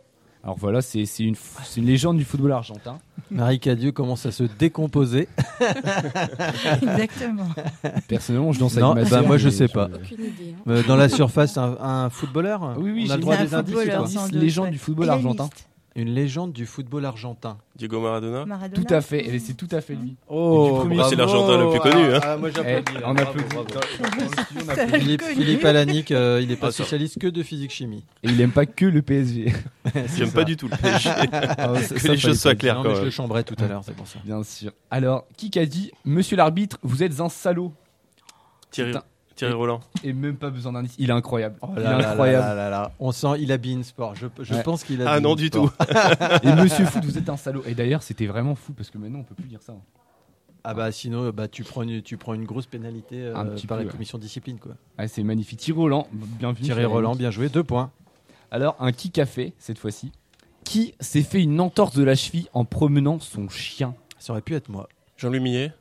[0.42, 1.36] Alors voilà, c'est une,
[1.76, 2.98] une, légende du football argentin.
[3.30, 5.28] Marie Cadieux commence à se décomposer.
[6.82, 7.46] Exactement.
[8.08, 9.88] Personnellement, je danse avec ma bah, Moi, je sais pas.
[9.94, 10.62] Aucune idée, hein.
[10.68, 12.74] euh, Dans la surface, un, footballeur?
[12.76, 14.32] Oui, oui, j'ai droit des indices.
[14.32, 15.48] Légende du football argentin.
[15.98, 17.58] Une légende du football argentin.
[17.74, 20.14] Diego Maradona, Tout à fait, c'est tout à fait lui.
[20.28, 22.14] Oh, c'est l'Argentin le plus connu.
[22.14, 22.20] Hein.
[22.22, 23.04] Ah, moi j'applaudis.
[23.04, 23.16] on
[24.96, 28.04] Philippe, Philippe Alanic, euh, il n'est pas ah, spécialiste que de physique-chimie.
[28.22, 29.52] Et il n'aime pas que le PSG.
[30.16, 31.10] J'aime pas du tout le PSG.
[31.32, 32.76] Ah, que les choses soient claires.
[32.80, 34.20] Non, mais je le chambrais tout à l'heure, c'est pour ça.
[34.24, 34.70] Bien sûr.
[34.92, 37.72] Alors, qui a dit Monsieur l'arbitre, vous êtes un salaud
[38.70, 38.94] Thierry.
[39.38, 39.80] Thierry Roland.
[40.02, 40.96] Et même pas besoin d'indice.
[40.98, 41.56] Il est incroyable.
[41.62, 42.90] Oh il est incroyable.
[42.98, 44.14] On sent, il habille une sport.
[44.16, 44.26] Je,
[44.62, 45.10] pense qu'il a.
[45.10, 45.70] Ah non, du tout.
[46.42, 47.62] et Monsieur Foot, vous êtes un salaud.
[47.66, 49.72] Et d'ailleurs, c'était vraiment fou parce que maintenant, on peut plus dire ça.
[49.72, 49.82] Hein.
[50.64, 53.84] Ah bah sinon, bah, tu, prends une, tu prends une grosse pénalité euh, par la
[53.84, 54.58] commission discipline.
[54.58, 54.72] Quoi.
[55.06, 55.60] c'est magnifique.
[55.60, 56.64] Thierry Roland, bienvenue.
[56.64, 57.92] Thierry Roland, bien joué, deux points.
[58.50, 60.10] Alors, un qui a fait cette fois-ci
[60.64, 63.94] Qui s'est fait une entorse de la cheville en promenant son chien?
[64.18, 64.88] Ça aurait pu être moi.
[65.16, 65.72] Jean-Louis Millet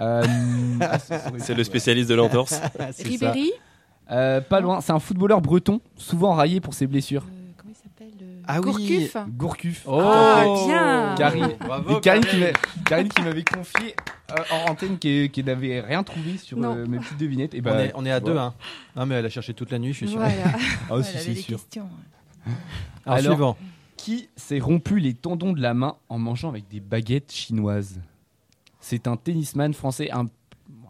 [0.00, 0.22] euh,
[1.38, 2.60] c'est le spécialiste de l'entorse.
[3.04, 3.52] Ribéry
[4.10, 7.24] euh, Pas loin, c'est un footballeur breton, souvent raillé pour ses blessures.
[7.24, 8.12] Euh, comment il s'appelle
[8.46, 9.84] ah Gourcuff Gourcuff.
[9.86, 11.14] Oh, ah, bien
[12.00, 12.52] Karine,
[12.84, 13.94] Karine, qui m'avait confié
[14.50, 17.54] en antenne qui, qui n'avait rien trouvé sur mes petites devinettes.
[17.54, 18.36] Et bah, on, est, on est à deux.
[18.36, 18.52] Hein.
[18.96, 20.18] Non, mais elle a cherché toute la nuit, je suis sûr.
[20.18, 20.34] Voilà.
[20.90, 21.60] ah, aussi, c'est sûr.
[23.06, 23.56] Alors, Alors, suivant.
[23.96, 28.00] Qui s'est rompu les tendons de la main en mangeant avec des baguettes chinoises?
[28.84, 30.26] C'est un tennisman français un,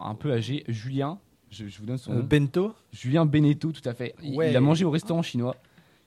[0.00, 1.18] un peu âgé, Julien.
[1.50, 2.24] Je, vous donne son euh, nom.
[2.24, 4.16] Bento Julien Beneteau, tout à fait.
[4.20, 5.54] Il, a mangé au restaurant chinois.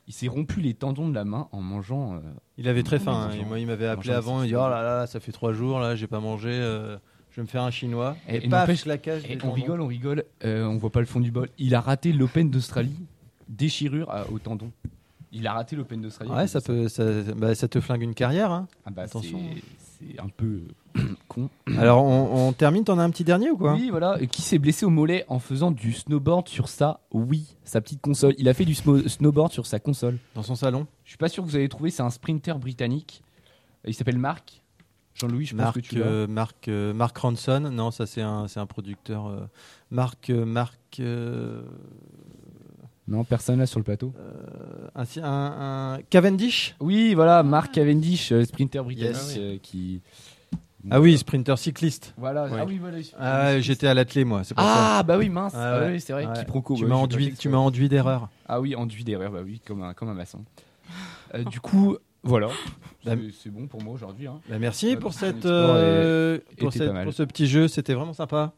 [0.05, 2.15] Il s'est rompu les tendons de la main en mangeant.
[2.15, 2.19] Euh,
[2.57, 3.29] il avait très faim.
[3.31, 3.45] Hein.
[3.47, 4.43] Moi, il m'avait appelé avant.
[4.43, 6.49] Il dit Oh là là, ça fait trois jours, là, j'ai pas mangé.
[6.51, 6.97] euh,
[7.31, 8.17] je vais me faire un chinois.
[8.27, 9.23] Et, Et, paf, la cage.
[9.43, 10.25] on rigole, on rigole.
[10.43, 11.47] on voit pas le fond du bol.
[11.57, 12.99] Il a raté l'Open d'Australie.
[13.47, 14.73] Déchirure au tendon.
[15.37, 16.31] Il a raté l'Open d'Australie.
[16.31, 17.03] Ouais, ça, peut, ça,
[17.35, 18.51] bah, ça te flingue une carrière.
[18.51, 18.67] Hein.
[18.85, 19.39] Ah bah, Attention.
[19.99, 20.61] c'est un peu
[21.27, 21.51] con.
[21.77, 23.73] Alors on, termine, t'en as un petit dernier ou quoi?
[23.73, 24.17] Oui, voilà.
[24.25, 28.33] Qui s'est blessé au mollet en faisant du snowboard sur sa oui, sa petite console?
[28.39, 30.17] Il a fait du snowboard sur sa console.
[30.33, 30.87] Dans son salon?
[31.03, 33.21] Je suis pas sûr que vous avez trouvé, c'est un sprinter britannique.
[33.85, 34.63] Il s'appelle Marc.
[35.13, 38.59] Jean-Louis, je pense que tu euh, Marc, euh, Marc Ranson, non, ça c'est un, c'est
[38.59, 39.27] un producteur.
[39.27, 39.47] Euh,
[39.91, 41.01] Marc, Marc.
[43.07, 44.13] Non, personne là sur le plateau.
[44.95, 50.01] un, un, Cavendish Oui, voilà, Marc Cavendish, sprinter britannique qui.
[50.89, 52.13] Ah oui, sprinter cycliste.
[52.17, 52.47] Voilà.
[52.51, 52.97] Ah oui, voilà.
[53.19, 54.41] Ah, j'étais à l'athlé moi.
[54.41, 55.53] Pour ah bah oui, mince.
[55.55, 56.27] Ah, oui, c'est vrai.
[56.75, 58.29] Tu m'as enduit, tu m'as enduit d'erreur.
[58.47, 60.43] Ah oui, enduit d'erreur, bah oui, comme un, comme un maçon.
[61.49, 62.49] du coup, voilà.
[63.05, 64.27] Bah, c'est bon pour moi aujourd'hui.
[64.27, 64.41] Hein.
[64.49, 68.53] Bah, merci pour, cette, euh, pour, cette pour, ce petit jeu, c'était vraiment sympa.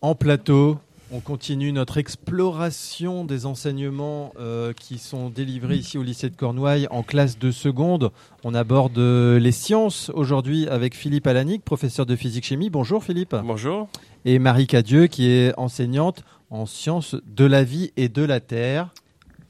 [0.00, 0.78] En plateau,
[1.12, 6.88] on continue notre exploration des enseignements euh, qui sont délivrés ici au lycée de Cornouailles
[6.90, 8.10] en classe de seconde.
[8.44, 12.70] On aborde euh, les sciences aujourd'hui avec Philippe Alanic, professeur de physique-chimie.
[12.70, 13.36] Bonjour Philippe.
[13.44, 13.88] Bonjour.
[14.24, 18.90] Et Marie Cadieux qui est enseignante en sciences de la vie et de la terre.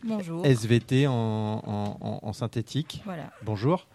[0.06, 0.46] Bonjour.
[0.46, 3.02] SVT en, en, synthétique.
[3.04, 3.30] Voilà.
[3.44, 3.86] Bonjour.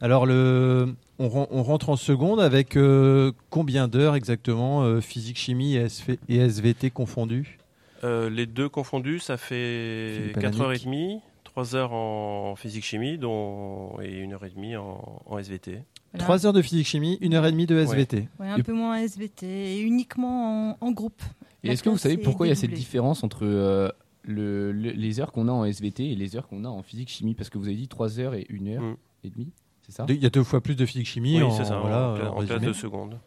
[0.00, 1.28] Alors, le, on,
[1.62, 5.86] rentre en seconde avec euh, combien d'heures exactement euh, physique, chimie et,
[6.28, 7.58] et SVT confondus?
[8.02, 14.76] Euh, Les deux confondus, ça fait 4h30, 3 heures en physique chimie dont, et 1h30
[14.76, 15.82] en, en SVT.
[16.18, 18.28] 3 heures de physique chimie, 1h30 de SVT.
[18.38, 18.48] Ouais.
[18.48, 21.22] un peu moins SVT et uniquement en, groupe.
[21.64, 25.32] Et est-ce que vous savez pourquoi il y a cette différence entre le, les heures
[25.32, 27.66] qu'on a en SVT et les heures qu'on a en physique chimie Parce que vous
[27.66, 28.96] avez dit 3 heures et 1 heure mm.
[29.24, 30.06] et demie, c'est ça?
[30.08, 32.62] Il y a deux fois plus de physique chimie oui, c'est ça, en, en, classe
[32.62, 33.18] de seconde.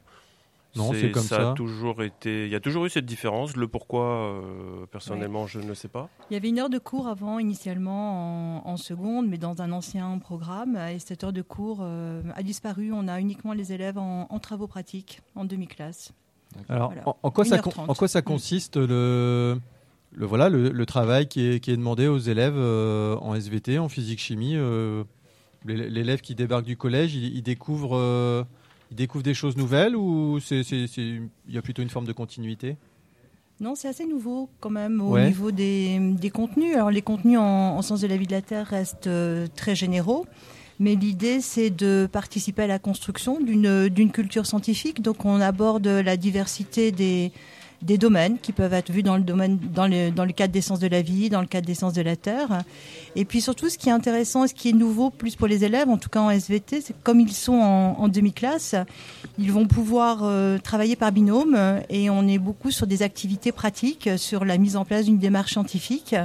[0.77, 1.51] Non, c'est comme ça.
[1.51, 3.55] A toujours été, il y a toujours eu cette différence.
[3.55, 6.09] Le pourquoi, euh, personnellement, je ne sais pas.
[6.29, 10.17] Il y avait une heure de cours avant, initialement en, seconde, mais dans un ancien
[10.19, 10.77] programme.
[10.77, 12.91] Et cette heure de cours euh, a disparu.
[12.93, 16.13] On a uniquement les élèves en, travaux pratiques, en demi-classe.
[16.69, 19.59] Alors, en, quoi ça, en, quoi ça, consiste le
[20.11, 23.89] le voilà le, travail qui est, qui est, demandé aux élèves euh, en SVT, en
[23.89, 24.55] physique chimie.
[24.55, 25.03] Euh,
[25.65, 28.43] l'élève qui débarque du collège, il, découvre, euh,
[28.91, 32.77] il découvre des choses nouvelles ou il y a plutôt une forme de continuité?
[33.59, 36.75] Non, c'est assez nouveau quand même au niveau des, des, contenus.
[36.75, 39.09] Alors les contenus en, sens de la vie de la Terre restent
[39.55, 40.25] très généraux.
[40.79, 45.01] Mais l'idée, c'est de participer à la construction d'une culture scientifique.
[45.01, 47.31] Donc, on aborde la diversité des,
[47.81, 50.87] des domaines qui peuvent être vus dans le domaine dans le, cadre des sciences de
[50.87, 52.63] la vie, dans le cadre des sciences de la terre.
[53.15, 55.63] Et puis surtout, ce qui est intéressant et ce qui est nouveau plus pour les
[55.63, 58.75] élèves, en tout cas en SVT, c'est comme ils sont en, demi-classe,
[59.37, 64.09] ils vont pouvoir euh, travailler par binôme et on est beaucoup sur des activités pratiques,
[64.17, 66.15] sur la mise en place d'une démarche scientifique.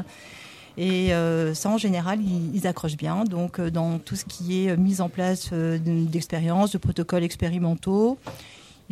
[0.79, 3.25] Et euh, ça, en général, ils, ils, accrochent bien.
[3.25, 8.17] Donc, euh, dans tout ce qui est mise en place d'expériences, de protocoles expérimentaux,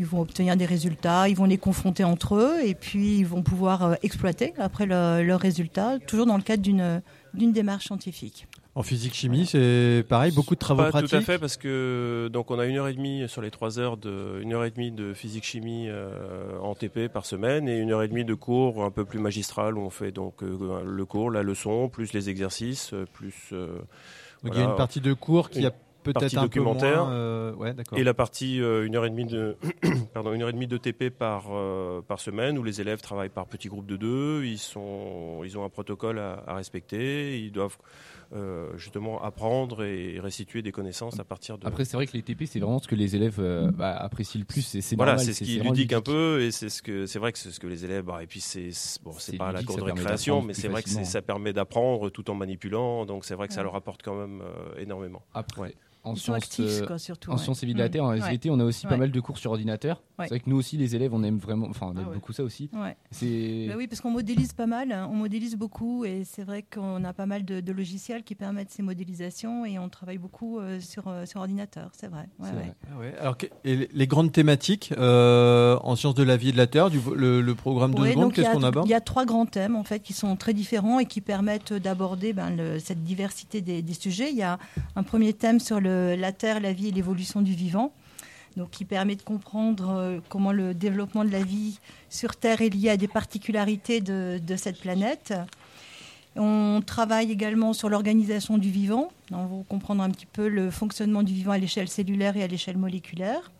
[0.01, 3.43] ils vont obtenir des résultats, ils vont les confronter entre eux et puis ils vont
[3.43, 8.47] pouvoir euh, exploiter après leurs résultats, toujours dans le cadre d'une démarche scientifique.
[8.75, 11.11] En physique chimie, c'est pareil, beaucoup de travaux pas pratiques.
[11.11, 13.79] Tout à fait, parce que donc on a une heure et demie sur les trois
[13.79, 17.77] heures de une heure et demie de physique chimie euh, en TP par semaine et
[17.79, 20.83] une heure et demie de cours un peu plus magistral où on fait donc euh,
[20.83, 23.51] le cours, la leçon, plus les exercices, plus.
[23.51, 27.53] donc il y a une partie de cours qui a peut-être un documentaire euh,
[27.97, 29.57] et la partie euh, une heure et demie de
[30.15, 33.29] pardon une heure et demie de TP par euh, par semaine où les élèves travaillent
[33.29, 37.53] par petits groupes de deux ils sont ils ont un protocole à, à respecter ils
[37.53, 37.79] doivent
[38.77, 41.67] justement apprendre et restituer des connaissances à partir de.
[41.67, 43.41] Après, c'est vrai que les TP, c'est vraiment ce que les élèves
[43.77, 44.63] bah, apprécient le plus.
[44.63, 47.41] C'est voilà, c'est ce qui ludique un peu et c'est ce que c'est vrai que
[47.41, 48.05] c'est ce que les élèves.
[48.05, 48.71] Bah, et puis c'est
[49.03, 52.31] bon, c'est pas la cour de récréation, mais c'est vrai que ça permet d'apprendre tout
[52.31, 53.05] en manipulant.
[53.05, 54.45] Donc c'est vrai que ça leur apporte quand même
[54.79, 55.23] énormément.
[55.35, 58.59] Après en sciences, euh, surtout, en sciences et vie de la Terre, en SVT, on
[58.59, 60.03] a aussi pas mal de cours sur ordinateur.
[60.19, 62.33] C'est vrai que nous aussi, les élèves, on aime vraiment, enfin, on aime ah beaucoup
[62.33, 62.71] ça aussi.
[63.11, 63.67] C'est.
[63.69, 65.09] Bah oui, parce qu'on modélise pas mal, hein.
[65.11, 68.83] on modélise beaucoup, et c'est vrai qu'on a pas mal de, logiciels qui permettent ces
[68.83, 72.29] modélisations, et on travaille beaucoup euh, sur, euh, sur ordinateur, c'est vrai.
[72.43, 72.47] Ah
[73.21, 76.99] Alors, et les grandes thématiques en sciences de la vie et de la Terre, du,
[77.15, 80.01] le, programme de seconde, qu'est-ce qu'on aborde Il y a trois grands thèmes en fait
[80.01, 84.31] qui sont très différents et qui permettent d'aborder ben, cette diversité des, des sujets.
[84.31, 84.59] Il y a
[84.97, 87.93] un premier thème sur le la Terre, la vie et l'évolution du vivant.
[88.57, 92.69] Donc, qui permet de comprendre euh, comment le développement de la vie sur Terre est
[92.69, 95.33] lié à des particularités de, cette planète.
[96.37, 101.23] On travaille également sur l'organisation du vivant, on va comprendre un petit peu le fonctionnement
[101.23, 103.51] du vivant à l'échelle cellulaire et à l'échelle moléculaire.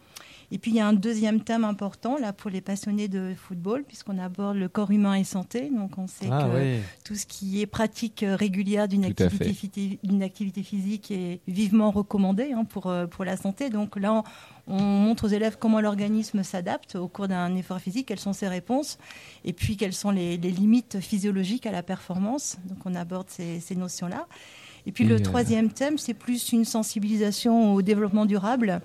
[0.53, 3.85] Et puis il y a un deuxième thème important là pour les passionnés de football,
[3.85, 5.71] puisqu'on aborde le corps humain et santé.
[5.71, 10.63] Donc on sait ah que tout ce qui est pratique euh, régulière d'une activité, activité,
[10.63, 13.71] physique est vivement recommandé hein, pour, euh, pour la santé.
[13.71, 14.25] Donc là,
[14.67, 18.49] on, montre aux élèves comment l'organisme s'adapte au cours d'un effort physique, quelles sont ses
[18.49, 18.99] réponses,
[19.45, 22.59] et puis quelles sont les, limites physiologiques à la performance.
[22.65, 24.27] Donc on aborde ces, ces notions-là.
[24.87, 28.81] Et puis le euh, troisième thème, c'est plus une sensibilisation au développement durable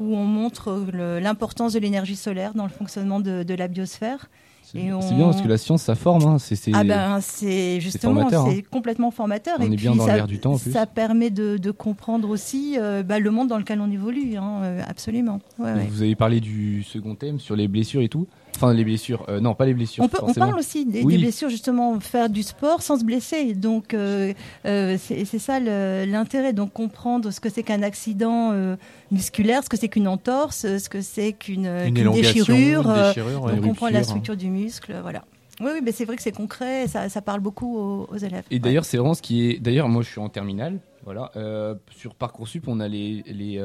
[0.00, 4.30] où on montre l'importance de l'énergie solaire dans le fonctionnement de, la biosphère
[4.62, 6.24] C'est bien parce que la science, ça forme.
[6.24, 6.38] Hein.
[6.38, 8.60] C'est, ah ben, c'est justement, c'est hein.
[8.70, 9.56] complètement formateur.
[9.58, 10.54] On et est bien dans l'air du temps.
[10.54, 10.72] En plus.
[10.72, 14.36] Ça permet de, de comprendre aussi euh, bah, le monde dans lequel on évolue.
[14.36, 15.40] Hein, euh, absolument.
[15.58, 18.26] Vous avez parlé du second thème sur les blessures et tout.
[18.56, 19.24] Enfin, les blessures.
[19.28, 20.04] Euh, non, pas les blessures.
[20.04, 23.54] On, peut, on parle aussi des, blessures, justement, faire du sport sans se blesser.
[23.54, 24.32] Donc, euh,
[24.66, 26.52] euh, c'est ça l'intérêt.
[26.52, 28.52] Donc, comprendre ce que c'est qu'un accident
[29.10, 32.86] musculaire, ce que c'est qu'une entorse, ce que c'est qu'une déchirure.
[33.42, 34.94] on comprend la structure du muscle.
[35.02, 35.24] Voilà.
[35.60, 38.44] Oui, oui mais c'est vrai que c'est concret, ça, ça, parle beaucoup aux, élèves.
[38.50, 39.58] Et d'ailleurs, c'est vraiment ce qui est.
[39.58, 40.78] D'ailleurs, moi, je suis en terminale.
[41.04, 41.32] Voilà.
[41.90, 43.58] sur Parcoursup, on a les, les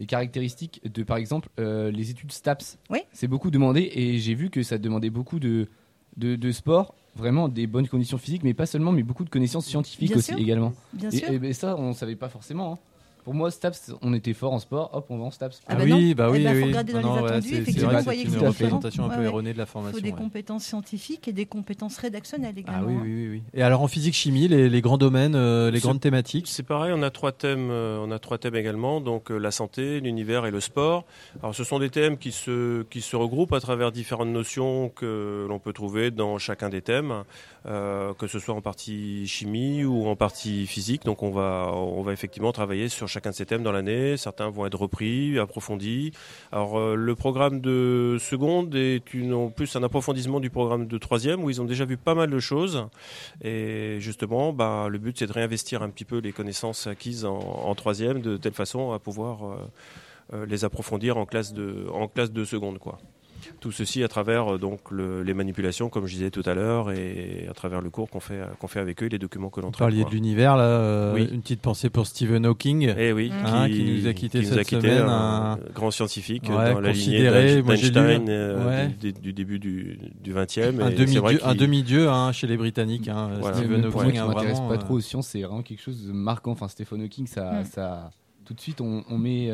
[0.00, 2.78] les caractéristiques de, par exemple, euh, les études STAPS.
[2.88, 3.00] Oui.
[3.12, 5.68] C'est beaucoup demandé et j'ai vu que ça demandait beaucoup de,
[6.16, 10.16] de, sport, vraiment des bonnes conditions physiques, mais pas seulement, mais beaucoup de connaissances scientifiques
[10.16, 10.72] aussi également.
[10.94, 11.44] Bien et, sûr.
[11.44, 12.72] et, ça, on ne savait pas forcément.
[12.72, 12.78] Hein.
[13.24, 15.60] Pour moi, STAPS, on était fort en sport, hop, on va en STAPS.
[15.66, 16.60] Ah, bah oui, bah oui, eh ben, oui.
[16.60, 19.52] Faut regarder dans les attendus, effectivement, vous voyez que c'est une représentation un peu erronée
[19.52, 19.98] de la formation.
[19.98, 22.98] Il faut des compétences scientifiques et des compétences rédactionnelles ah également.
[22.98, 23.42] Ah oui, oui, oui.
[23.54, 27.10] Et alors en physique-chimie, les, grands domaines, euh, les grandes thématiques C'est pareil, on a
[27.10, 30.60] trois thèmes, euh, on a trois thèmes également, donc euh, la santé, l'univers et le
[30.60, 31.04] sport.
[31.42, 35.46] Alors ce sont des thèmes qui se, qui se regroupent à travers différentes notions que
[35.48, 37.24] l'on peut trouver dans chacun des thèmes.
[37.66, 41.04] Euh, que ce soit en partie chimie ou en partie physique.
[41.04, 44.16] Donc on va, on va effectivement travailler sur chacun de ces thèmes dans l'année.
[44.16, 46.12] Certains vont être repris, approfondis.
[46.52, 49.02] Alors euh, le programme de seconde est
[49.32, 52.30] en plus un approfondissement du programme de troisième où ils ont déjà vu pas mal
[52.30, 52.86] de choses.
[53.42, 57.74] Et justement, bah, le but c'est de réinvestir un petit peu les connaissances acquises en,
[57.74, 59.58] troisième de telle façon à pouvoir
[60.32, 62.08] euh, les approfondir en classe de, en
[62.44, 62.98] seconde, quoi.
[63.60, 67.46] Tout ceci à travers euh, donc les manipulations, comme je disais tout à l'heure, et
[67.48, 69.88] à travers le cours qu'on fait qu'on fait avec eux, les documents que l'on traite.
[69.88, 73.68] Vous parliez de l'univers là, euh, une petite pensée pour Stephen Hawking, eh oui, hein,
[73.68, 77.24] qui, nous a quitté cette semaine, un, grand scientifique dans la lignée
[77.62, 80.80] d'Einstein euh, du, début du, du 20e.
[81.42, 83.08] Un demi-dieu hein, chez les Britanniques.
[83.08, 84.14] Hein, Stephen Hawking.
[84.20, 86.52] Moi, m'intéresse pas trop aux sciences, c'est vraiment quelque chose de marquant.
[86.52, 88.10] Enfin, Stephen Hawking, ça, ça,
[88.44, 89.50] tout de suite, on, on met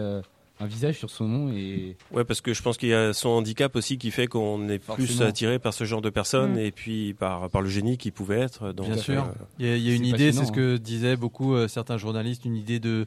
[0.59, 3.29] un visage sur son nom et ouais parce que je pense qu'il y a son
[3.29, 6.59] handicap aussi qui fait qu'on est plus attiré par ce genre de personnes mm.
[6.59, 9.25] et puis par par le génie qu'il pouvait être donc bien sûr.
[9.25, 12.57] Euh, il y a, une idée c'est ce que disaient beaucoup euh, certains journalistes une
[12.57, 13.07] idée de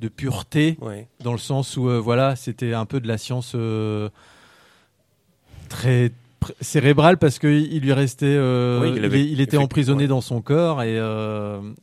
[0.00, 0.78] de pureté
[1.22, 3.54] dans le sens où euh, voilà c'était un peu de la science
[5.68, 6.10] très
[6.60, 10.96] cérébrale parce qu'il lui restait il, était emprisonné dans son corps et,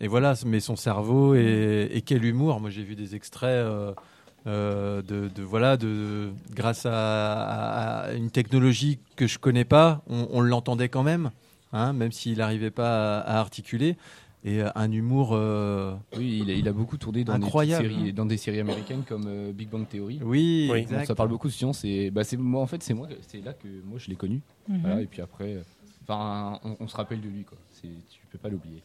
[0.01, 2.59] et voilà mais son cerveau et, et quel humour.
[2.59, 3.65] Moi j'ai vu des extraits
[4.47, 11.03] euh, de, voilà, de, grâce à, une technologie que je connais pas, on, l'entendait quand
[11.03, 11.31] même,
[11.73, 13.97] hein, même s'il n'arrivait pas à, articuler.
[14.45, 15.31] Et euh, un humour.
[15.33, 17.87] Euh, oui, il a, beaucoup tourné dans incroyable.
[17.87, 20.19] des séries, dans des séries américaines comme Big Bang Theory.
[20.23, 20.71] Oui,
[21.05, 21.83] ça parle beaucoup de science.
[21.83, 24.41] Et bah, c'est moi, en fait, c'est moi, c'est là que moi je l'ai connu.
[24.69, 24.99] Mhm.
[24.99, 25.57] et puis après,
[26.03, 27.57] enfin, on, se rappelle de lui, quoi.
[27.81, 27.89] Tu
[28.31, 28.81] peux pas l'oublier.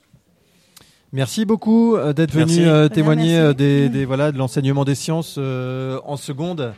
[1.14, 6.16] Merci beaucoup euh, d'être venu euh, témoigner euh, des, voilà, de l'enseignement des sciences en
[6.16, 6.72] seconde.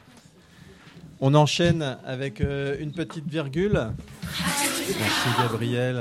[1.21, 3.91] On enchaîne avec une petite virgule.
[4.99, 5.95] Merci Gabriel.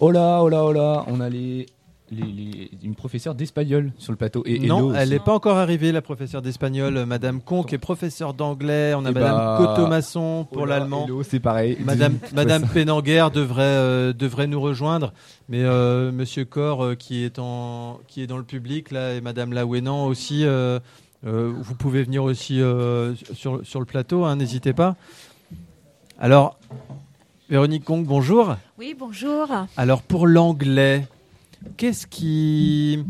[0.00, 1.66] Là, oh là, on a les
[2.10, 4.42] une professeure d'espagnol sur le plateau.
[4.46, 7.04] Et non, elle n'est pas encore arrivée, la professeure d'espagnol.
[7.06, 8.94] Madame Conque est professeure d'anglais.
[8.94, 9.56] On a eh Madame bah...
[9.58, 11.06] Cotomasson pour l'allemand.
[11.22, 11.76] c'est pareil.
[11.84, 15.12] Madame, Madame Pénanguer devrait, euh, devrait nous rejoindre.
[15.48, 19.20] Mais euh, Monsieur Cor, euh, qui, est en, qui est dans le public, là, et
[19.20, 20.44] Madame Lawénan aussi,
[21.24, 22.60] vous pouvez venir aussi
[23.34, 24.96] sur, sur le plateau, hein, n'hésitez pas.
[26.18, 26.58] Alors,
[27.48, 28.56] Véronique Conque, bonjour.
[28.78, 29.46] Oui, bonjour.
[29.76, 31.06] Alors, pour l'anglais,
[31.76, 33.04] Qu'est-ce qui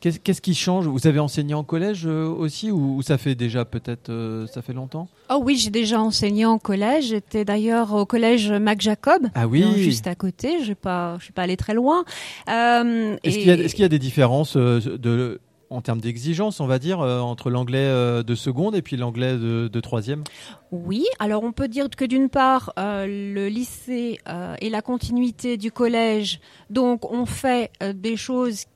[0.00, 0.86] Qu'est-ce qui change?
[0.86, 4.72] Vous avez enseigné en collège euh, aussi ou, ça fait déjà peut-être euh, ça fait
[4.72, 5.08] longtemps?
[5.28, 7.08] Oh oui, j'ai déjà enseigné en collège.
[7.08, 9.62] J'étais d'ailleurs au collège Mac Jacob, ah oui.
[9.76, 10.64] juste à côté.
[10.64, 12.04] Je pas, je suis pas allée très loin.
[12.48, 15.38] Euh, est-ce qu'il y, est y, a des différences de
[15.70, 17.88] en termes d'exigence, on va dire, entre l'anglais
[18.24, 20.24] de seconde et puis l'anglais de, troisième.
[20.72, 26.40] Oui, alors on peut dire que d'une part, le lycée est la continuité du collège,
[26.70, 28.66] donc on fait des choses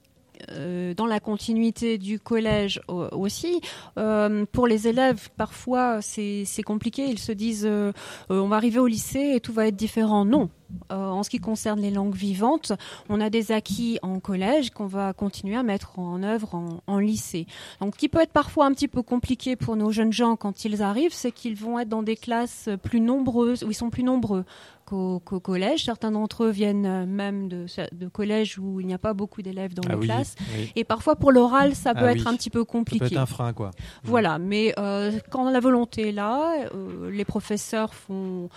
[0.51, 3.61] euh, dans la continuité du collège aussi.
[3.99, 7.07] Euh, pour les élèves, parfois, c'est compliqué.
[7.07, 7.93] Ils se disent, euh,
[8.29, 10.25] on va arriver au lycée et tout va être différent.
[10.25, 10.51] Non,
[10.91, 12.73] en ce qui concerne les langues vivantes.
[13.09, 16.99] On a des acquis en collège qu'on va continuer à mettre en œuvre en, en,
[16.99, 17.47] lycée.
[17.81, 20.65] Donc, ce qui peut être parfois un petit peu compliqué pour nos jeunes gens quand
[20.65, 24.03] ils arrivent, c'est qu'ils vont être dans des classes plus nombreuses, où ils sont plus
[24.03, 24.45] nombreux
[24.85, 25.85] qu'au collège.
[25.85, 29.43] Certains d'entre eux viennent euh, même de, de collèges où il n'y a pas beaucoup
[29.43, 30.35] d'élèves dans ah les classes.
[30.77, 33.05] Et parfois, pour l'oral, ça peut ah être un petit peu compliqué.
[33.05, 33.71] Ça peut être un frein, quoi.
[34.03, 38.49] Voilà, mais euh, quand la volonté est là, euh, les professeurs font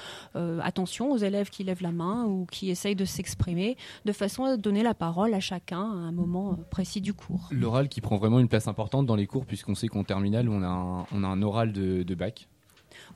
[0.61, 4.57] attention aux élèves qui lèvent la main ou qui essayent de s'exprimer, de façon à
[4.57, 7.49] donner la parole à chacun à un moment précis du cours.
[7.51, 10.61] L'oral qui prend vraiment une place importante dans les cours, puisqu'on sait qu'en terminale, on
[10.61, 12.47] a un, on a un oral de, de bac.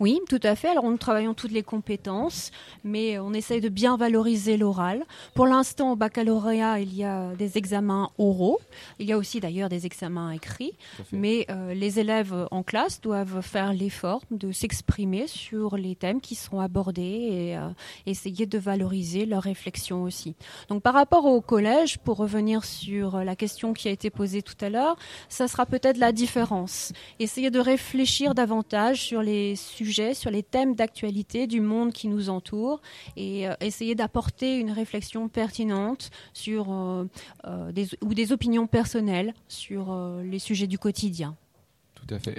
[0.02, 0.68] Oui, tout à fait.
[0.68, 2.49] Alors, nous travaillons toutes les compétences,
[2.84, 5.04] mais on essaye de bien valoriser l'oral.
[5.36, 8.60] Pour l'instant, au baccalauréat, il y a des examens oraux.
[8.97, 10.74] Il y a aussi d'ailleurs des examens écrits.
[11.12, 16.34] Mais euh, les élèves en classe doivent faire l'effort de s'exprimer sur les thèmes qui
[16.34, 17.70] seront abordés et euh,
[18.08, 20.34] essayer de valoriser leur réflexion aussi.
[20.70, 24.58] Donc, par rapport au collège, pour revenir sur la question qui a été posée tout
[24.62, 24.95] à l'heure,
[25.30, 26.91] ça sera peut-être la différence.
[27.20, 32.30] Essayer de réfléchir davantage sur les sujets sur les thèmes d'actualité du monde qui nous
[32.30, 32.82] entoure
[33.18, 37.06] et euh, essayer d'apporter une réflexion pertinente sur euh,
[37.46, 41.36] euh, des, ou des opinions personnelles sur les sujets du quotidien.
[41.96, 42.36] Tout à fait.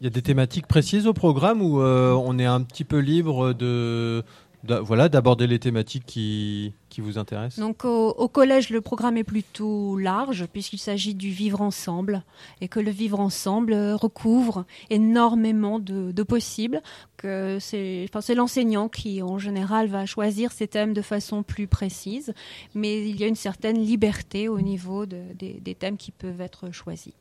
[0.00, 3.52] Il y a des thématiques précises au programme où on est un petit peu libre
[3.52, 4.24] de
[4.64, 7.60] voilà, d'aborder les thématiques qui, qui vous intéressent.
[7.60, 12.24] Donc au, collège, le programme est plutôt large puisqu'il s'agit du vivre ensemble
[12.60, 16.82] et que le vivre ensemble recouvre énormément de, de possibles.
[17.16, 21.68] Que c'est, enfin, c'est l'enseignant qui en général va choisir ces thèmes de façon plus
[21.68, 22.34] précise,
[22.74, 26.40] mais il y a une certaine liberté au niveau de, des, des thèmes qui peuvent
[26.40, 27.14] être choisis.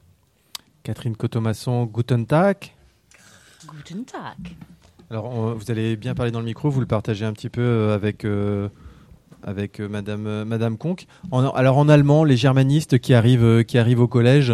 [0.82, 2.74] Catherine Cotomasson, Guten Tag.
[3.68, 4.56] Guten Tag.
[5.12, 7.94] Alors, vous allez bien parler dans le micro, vous le partagez un petit peu euh,
[7.94, 8.70] avec, euh,
[9.48, 11.08] avec euh, Madame, Madame Conque.
[11.32, 14.54] alors, en allemand, les germanistes qui arrivent, qui arrivent au collège,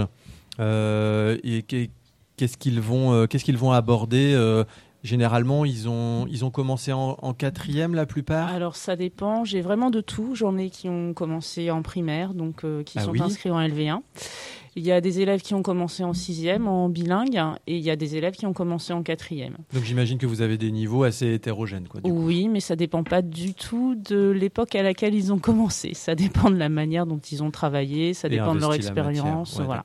[0.58, 4.64] qu'est-ce qu'ils vont, qu'est-ce qu'ils vont aborder
[5.04, 8.48] Généralement, ils ont, ils ont commencé en, quatrième la plupart?
[8.48, 10.34] Alors ça dépend, j'ai vraiment de tout.
[10.34, 14.00] J'en ai qui ont commencé en primaire, donc qui ah sont inscrits en LV1.
[14.76, 17.91] Il y a des élèves qui ont commencé en sixième, en bilingue, et il y
[17.91, 19.57] a des élèves qui ont commencé en quatrième.
[19.74, 21.88] Donc j'imagine que vous avez des niveaux assez hétérogènes.
[21.88, 25.93] Quoi, oui, mais ça dépend pas du tout de l'époque à laquelle ils ont commencé.
[25.93, 29.59] Ça dépend de la manière dont ils ont travaillé, ça dépend de leur expérience.
[29.59, 29.84] voilà.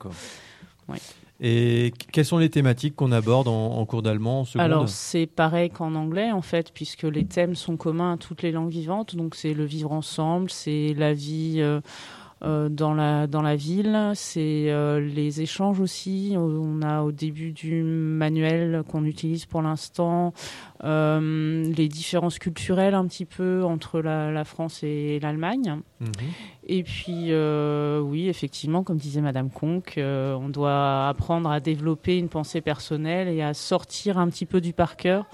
[1.41, 5.95] Et quelles sont les thématiques qu'on aborde en, cours d'allemand en Alors c'est pareil qu'en
[5.95, 9.15] anglais en fait, puisque les thèmes sont communs à toutes les langues vivantes.
[9.15, 11.79] Donc c'est le vivre ensemble, c'est la vie euh,
[12.41, 14.11] dans la dans la ville.
[14.15, 16.35] C'est euh, les échanges aussi.
[16.37, 20.33] On a au début du manuel qu'on utilise pour l'instant
[20.83, 25.81] euh, les différences culturelles un petit peu entre la, la France et l'Allemagne.
[25.99, 26.09] Mhm.
[26.67, 32.61] Et puis oui, effectivement, comme disait Madame Conque, on doit apprendre à développer une pensée
[32.61, 35.25] personnelle et à sortir un petit peu du par cœur,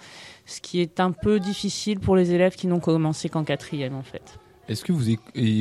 [0.45, 4.03] ce qui est un peu difficile pour les élèves qui n'ont commencé qu'en quatrième en
[4.03, 4.39] fait.
[4.67, 5.03] Est-ce que vous,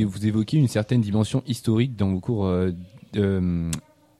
[0.09, 2.72] vous évoquez une certaine dimension historique dans vos cours euh,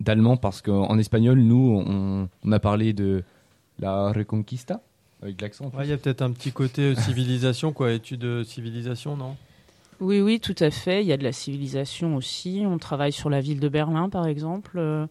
[0.01, 0.37] d'allemand?
[0.37, 3.23] Parce qu'en espagnol, nous, on, a parlé de
[3.79, 4.83] la Reconquista,
[5.23, 5.73] avec l'accent.
[5.83, 9.37] Il y a peut-être un petit côté euh, civilisation, quoi, étude de civilisation, non?
[10.01, 11.03] Oui, oui, tout à fait.
[11.03, 12.65] Il y a de la civilisation aussi.
[12.67, 15.07] On travaille sur la ville de Berlin, par exemple, euh,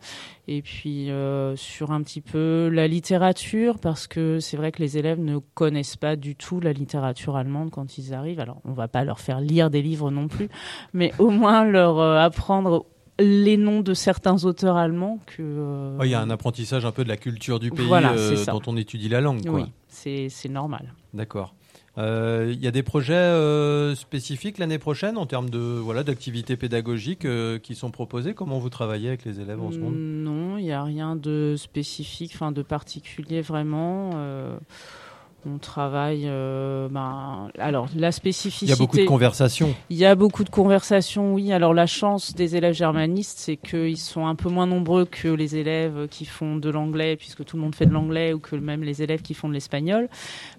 [0.47, 4.97] et puis euh, sur un petit peu la littérature, parce que c'est vrai que les
[4.97, 8.39] élèves ne connaissent pas du tout la littérature allemande quand ils arrivent.
[8.39, 10.49] Alors, on va pas leur faire lire des livres non plus,
[10.93, 12.85] mais au moins leur euh, apprendre
[13.19, 15.97] les noms de certains auteurs allemands que.
[16.03, 19.09] Il y a un apprentissage un peu de la culture du pays dont on étudie
[19.09, 19.41] la langue.
[19.47, 20.93] Oui, c'est normal.
[21.13, 21.53] D'accord.
[21.95, 26.57] Il euh, y a des projets euh, spécifiques l'année prochaine en termes de voilà d'activités
[26.57, 28.33] pédagogiques euh, qui sont proposées?
[28.33, 29.95] Comment vous travaillez avec les élèves en ce moment?
[29.95, 34.09] Non, il n'y a rien de spécifique, enfin de particulier vraiment
[35.45, 36.23] on travaille.
[36.25, 38.65] Euh, ben, alors, la spécificité.
[38.65, 39.75] Il y a beaucoup de conversations.
[39.89, 41.51] Il y a beaucoup de conversations, oui.
[41.51, 45.55] Alors, la chance des élèves germanistes, c'est qu'ils sont un peu moins nombreux que les
[45.55, 48.83] élèves qui font de l'anglais, puisque tout le monde fait de l'anglais, ou que même
[48.83, 50.07] les élèves qui font de l'espagnol.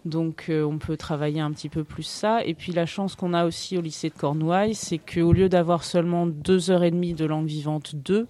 [0.04, 2.44] Donc, euh, on peut travailler un petit peu plus ça.
[2.44, 5.84] Et puis, la chance qu'on a aussi au lycée de Cornouailles, c'est qu'au lieu d'avoir
[5.84, 8.26] seulement deux heures et demie de langue vivante 2,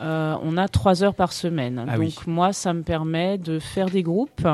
[0.00, 1.84] on a trois heures par semaine.
[1.88, 4.46] Ah Donc moi, ça me permet de faire des groupes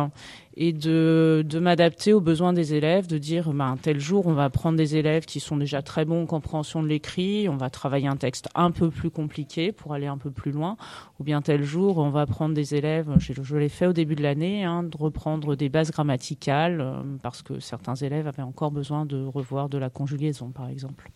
[0.56, 4.50] et de, de m'adapter aux besoins des élèves, de dire ben, tel jour on va
[4.50, 8.06] prendre des élèves qui sont déjà très bons en compréhension de l'écrit, on va travailler
[8.06, 10.76] un texte un peu plus compliqué pour aller un peu plus loin,
[11.18, 14.14] ou bien tel jour on va prendre des élèves, je, je l'ai fait au début
[14.14, 18.70] de l'année, hein, de reprendre des bases grammaticales euh, parce que certains élèves avaient encore
[18.70, 21.10] besoin de revoir de la conjugaison par exemple.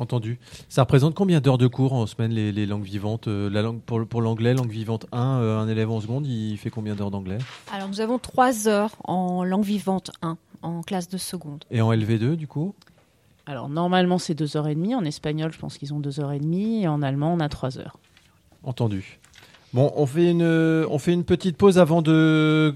[0.00, 0.38] Entendu.
[0.70, 4.06] Ça représente combien d'heures de cours en semaine les, langues vivantes euh, la langue, Pour,
[4.06, 7.36] pour l'anglais, langue vivante 1, euh, un élève en seconde, il fait combien d'heures d'anglais?
[7.70, 11.64] Alors nous avons 3 heures en langue vivante 1, en classe de seconde.
[11.70, 12.74] Et en LV2 du coup?
[13.44, 17.40] Alors normalement c'est 2h30, en espagnol je pense qu'ils ont 2h30, et en allemand on
[17.40, 17.98] a 3 heures.
[18.62, 19.19] Entendu.
[19.72, 22.74] Bon, on fait une, on fait une petite pause avant de,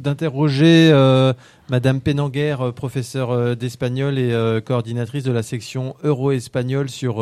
[0.00, 1.32] d'interroger euh,
[1.70, 7.16] Madame Penanguer, euh, professeure euh, d'espagnol et coordinatrice de la section euro-espagnol sur,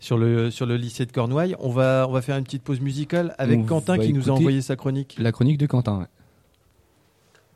[0.00, 1.56] sur, le, sur le lycée de Cornouailles.
[1.58, 4.62] On va, on va faire une petite pause musicale avec Quentin qui nous a envoyé
[4.62, 5.16] sa chronique.
[5.18, 6.06] La chronique de Quentin.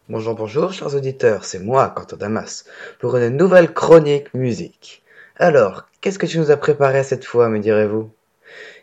[0.09, 2.65] Bonjour, bonjour, chers auditeurs, c'est moi, Quentin Damas,
[2.99, 5.03] pour une nouvelle chronique musique.
[5.37, 8.11] Alors, qu'est-ce que tu nous as préparé cette fois, me direz-vous?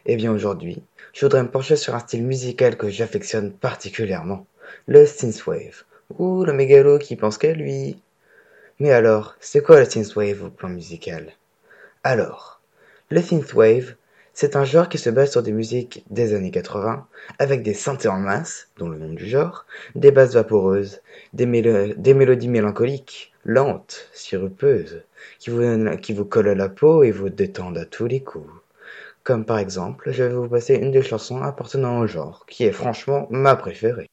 [0.05, 0.81] Eh bien, aujourd'hui,
[1.13, 4.45] je voudrais me pencher sur un style musical que j'affectionne particulièrement,
[4.87, 5.83] le synthwave,
[6.17, 8.01] ou le mégalo qui pense qu'à lui.
[8.79, 11.33] Mais alors, c'est quoi le synthwave au plan musical?
[12.03, 12.61] Alors,
[13.09, 13.95] le synthwave,
[14.33, 17.05] c'est un genre qui se base sur des musiques des années 80,
[17.37, 21.01] avec des synthés en masse, dont le nom du genre, des basses vaporeuses,
[21.33, 25.03] des, mélodies mélancoliques, lentes, sirupeuses,
[25.39, 28.49] qui vous, qui vous collent à la peau et vous détendent à tous les coups.
[29.23, 32.71] Comme par exemple, je vais vous passer une des chansons appartenant au genre, qui est
[32.71, 34.10] franchement ma préférée.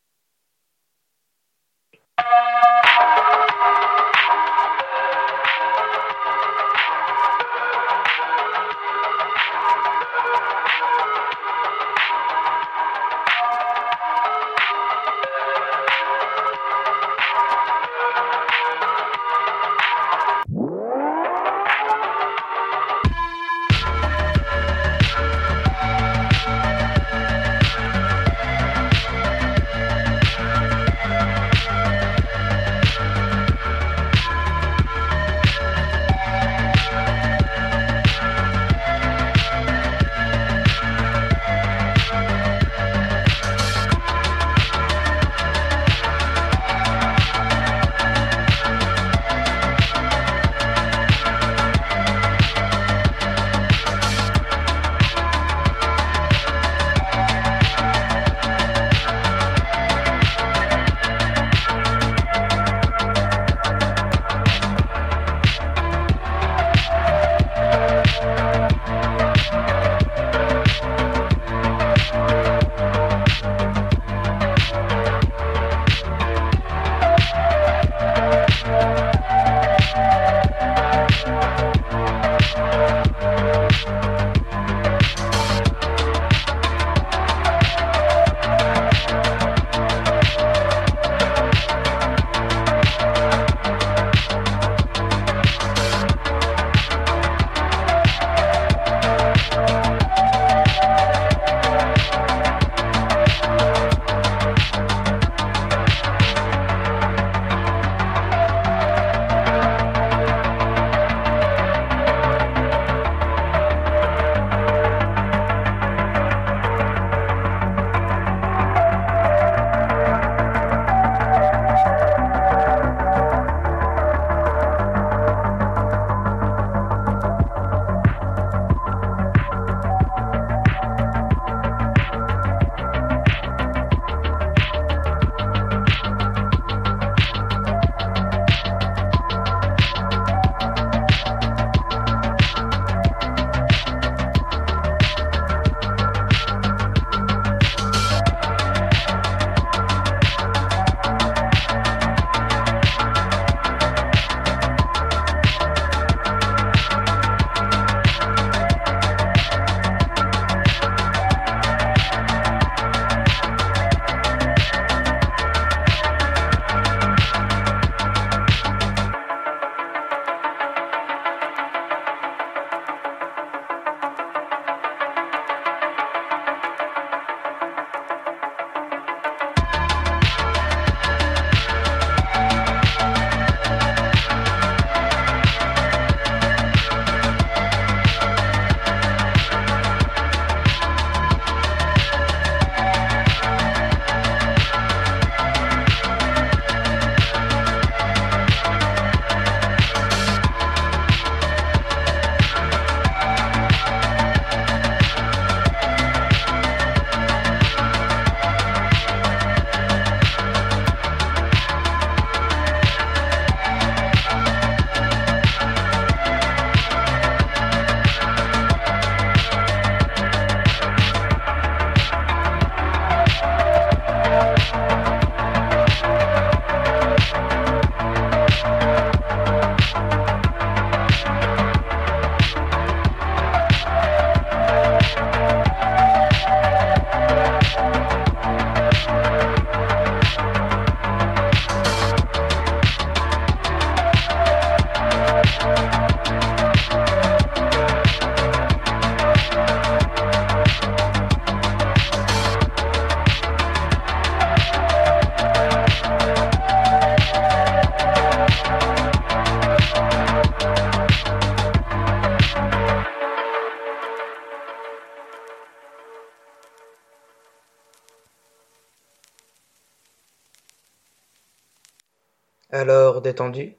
[273.29, 273.75] Détendu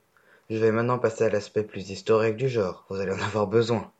[0.51, 3.91] Je vais maintenant passer à l'aspect plus historique du genre, vous allez en avoir besoin.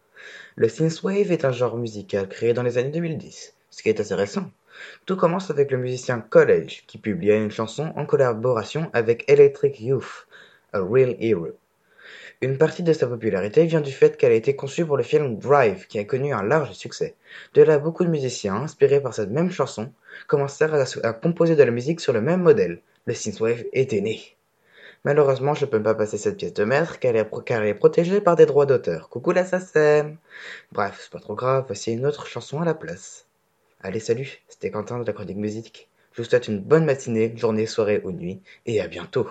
[0.55, 4.13] Le synthwave est un genre musical créé dans les années 2010, ce qui est assez
[4.13, 4.51] récent.
[5.07, 10.27] Tout commence avec le musicien College, qui publia une chanson en collaboration avec Electric Youth,
[10.71, 11.47] A Real Hero.
[12.41, 15.39] Une partie de sa popularité vient du fait qu'elle a été conçue pour le film
[15.39, 17.15] Drive, qui a connu un large succès.
[17.55, 19.91] De là, beaucoup de musiciens, inspirés par cette même chanson,
[20.27, 22.81] commencèrent à, composer de la musique sur le même modèle.
[23.07, 24.35] Le synthwave était né.
[25.05, 28.45] Malheureusement, je peux pas passer cette pièce de maître car elle est, protégée par des
[28.45, 29.09] droits d'auteur.
[29.09, 30.17] Coucou la SACEM
[30.71, 33.25] Bref, c'est pas trop grave, voici une autre chanson à la place.
[33.81, 35.89] Allez, salut, c'était Quentin de la chronique musique.
[36.11, 39.29] Je vous souhaite une bonne matinée, journée, soirée ou nuit, et à bientôt.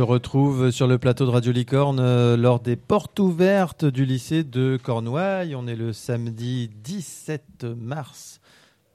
[0.00, 4.44] Se retrouve sur le plateau de Radio Licorne euh, lors des portes ouvertes du lycée
[4.44, 5.54] de Cornouailles.
[5.54, 8.40] On est le samedi 17 mars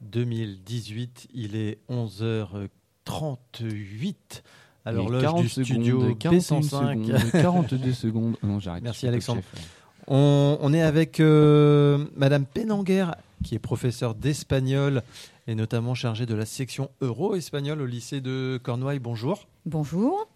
[0.01, 1.27] 2018.
[1.35, 4.15] Il est 11h38.
[4.83, 7.39] Alors l'heure du studio P105.
[7.39, 8.35] 42 secondes.
[8.41, 8.81] Non, j'arrête.
[8.81, 9.43] Merci Alexandre.
[10.07, 13.05] On, est avec euh, Madame Penanguer,
[13.43, 15.03] qui est professeure d'espagnol
[15.45, 18.97] et notamment chargée de la section euro-espagnol au lycée de Cornouailles.
[18.97, 19.47] Bonjour.
[19.67, 20.27] Bonjour.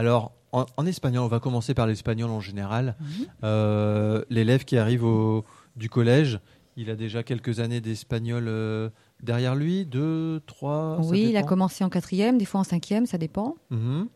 [0.00, 2.96] Alors, en, espagnol, on va commencer par l'espagnol en général.
[2.98, 3.26] Mhm.
[3.44, 5.44] Euh, l'élève qui arrive au,
[5.76, 6.40] du collège,
[6.78, 8.88] il a déjà quelques années d'espagnol euh,
[9.22, 10.98] derrière lui, deux, trois.
[11.02, 13.56] Oui, il a commencé en quatrième, des fois en cinquième, ça dépend.
[13.68, 14.08] Mhm.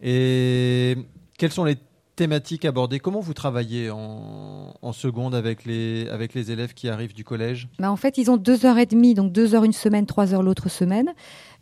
[0.00, 0.96] Et
[1.38, 1.76] quels sont les
[2.22, 3.00] thématiques abordées.
[3.00, 7.66] Comment vous travaillez en, seconde avec les, avec les élèves qui arrivent du collège?
[7.80, 10.32] Bah En fait, ils ont deux heures et demie, donc deux heures une semaine, trois
[10.32, 11.14] heures l'autre semaine.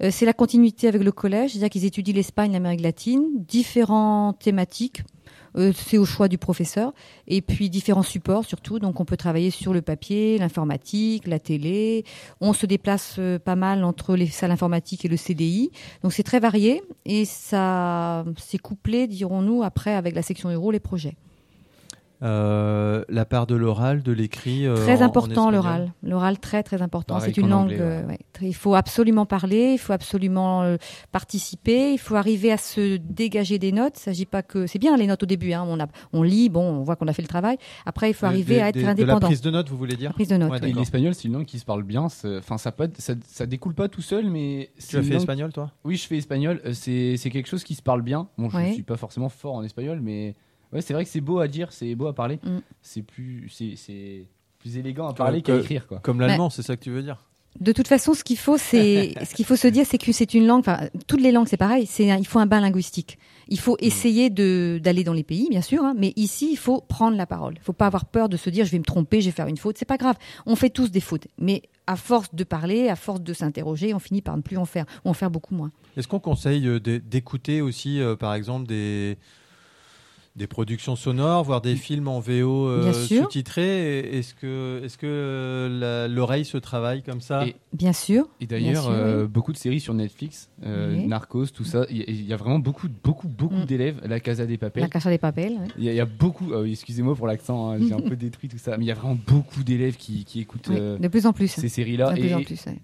[0.03, 5.03] Euh, c'est la continuité avec le collège, c'est-à-dire qu'ils étudient l'Espagne, l'Amérique latine, différentes thématiques.
[5.57, 6.93] Euh, c'est au choix du professeur.
[7.27, 8.79] Et puis différents supports surtout.
[8.79, 12.05] Donc on peut travailler sur le papier, l'informatique, la télé.
[12.41, 15.71] On se déplace euh, pas mal entre les salles informatiques et le CDI.
[16.03, 20.81] Donc c'est très varié et ça c'est couplé, dirons-nous, après avec la section euro, les
[20.81, 21.17] projets.
[22.23, 24.67] Euh, la part de l'oral, de l'écrit.
[24.67, 25.93] Euh, très important l'oral.
[26.03, 27.19] L'oral très très important.
[27.21, 27.73] C'est une langue.
[27.73, 28.03] Euh,
[28.43, 30.77] il faut absolument parler, il faut absolument
[31.13, 33.95] participer, il faut arriver à se dégager des notes.
[33.97, 35.53] Il s'agit pas que c'est bien les notes au début.
[35.53, 37.57] Hein, on, a, on lit, bon, on voit qu'on a fait le travail.
[37.87, 39.19] Après, il faut arriver à être indépendant.
[39.19, 40.61] De la prise de notes, vous voulez dire Prise de notes.
[40.63, 42.03] l'espagnol, c'est une langue qui se parle bien.
[42.03, 44.71] Enfin, ça, ça, ça, découle pas tout seul, mais.
[44.89, 45.71] Tu as fait espagnol, toi?
[45.85, 46.61] Oui, je fais espagnol.
[46.75, 48.29] C'est quelque chose qui se parle bien.
[48.37, 50.35] Bon, je ne suis pas forcément fort en espagnol, mais
[50.73, 52.39] Ouais, c'est vrai que c'est beau à dire, c'est beau à parler.
[52.43, 52.59] Mm.
[52.83, 54.27] C'est plus, c'est
[54.59, 55.99] plus élégant à parler qu'à écrire, quoi.
[55.99, 57.19] Comme l'allemand, c'est ça que tu veux dire?
[57.59, 60.35] de toute façon, ce qu'il faut, c'est ce qu'il faut se dire, c'est que c'est
[60.35, 60.61] une langue.
[60.61, 61.87] Enfin, toutes les langues, c'est pareil.
[61.87, 63.19] C'est il faut un bain linguistique.
[63.49, 63.85] Il faut mm.
[63.85, 67.27] essayer de d'aller dans les pays, bien sûr, hein, mais ici, il faut prendre la
[67.27, 67.55] parole.
[67.57, 69.49] Il faut pas avoir peur de se dire, je vais me tromper, je vais faire
[69.49, 69.77] une faute.
[69.79, 70.17] C'est pas grave.
[70.47, 73.99] On fait tous des fautes, mais à force de parler, à force de s'interroger, on
[73.99, 75.71] finit par ne plus en faire, ou en faire beaucoup moins.
[75.97, 79.19] Est-ce qu'on conseille euh, d'écouter aussi, euh, par exemple, des
[80.37, 83.99] des productions sonores, voire des films en VO euh, sous-titrés.
[83.99, 87.45] Est-ce que, est-ce que euh, l'oreille se travaille comme ça?
[87.73, 88.29] Bien sûr.
[88.41, 91.85] Et d'ailleurs, euh, beaucoup de séries sur Netflix, Narcos, tout ça.
[91.91, 93.65] Il y, a vraiment beaucoup, beaucoup, beaucoup mm.
[93.65, 94.01] d'élèves.
[94.05, 94.83] La Casa des Papels.
[94.83, 95.59] La Casa des Papels.
[95.77, 96.55] Il y, a beaucoup.
[96.65, 98.77] excusez-moi pour l'accent, hein, j'ai un peu détruit tout ça.
[98.79, 100.71] Mais il y a vraiment beaucoup d'élèves qui, écoutent.
[100.71, 101.49] de plus en plus.
[101.49, 102.15] Ces séries-là.
[102.17, 102.35] Et,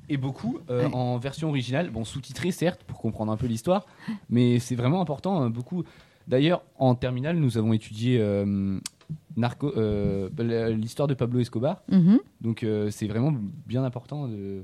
[0.08, 3.86] et, beaucoup en version originale, bon sous-titré certes pour comprendre un peu l'histoire,
[4.30, 5.40] mais c'est vraiment important.
[5.40, 5.84] Hein, beaucoup
[6.28, 8.78] D'ailleurs, en terminale, nous avons étudié euh,
[9.36, 10.28] narco, euh,
[10.70, 11.82] l'histoire de Pablo Escobar.
[11.88, 12.18] Mhm.
[12.40, 13.32] Donc, euh, c'est vraiment
[13.66, 14.62] bien important de,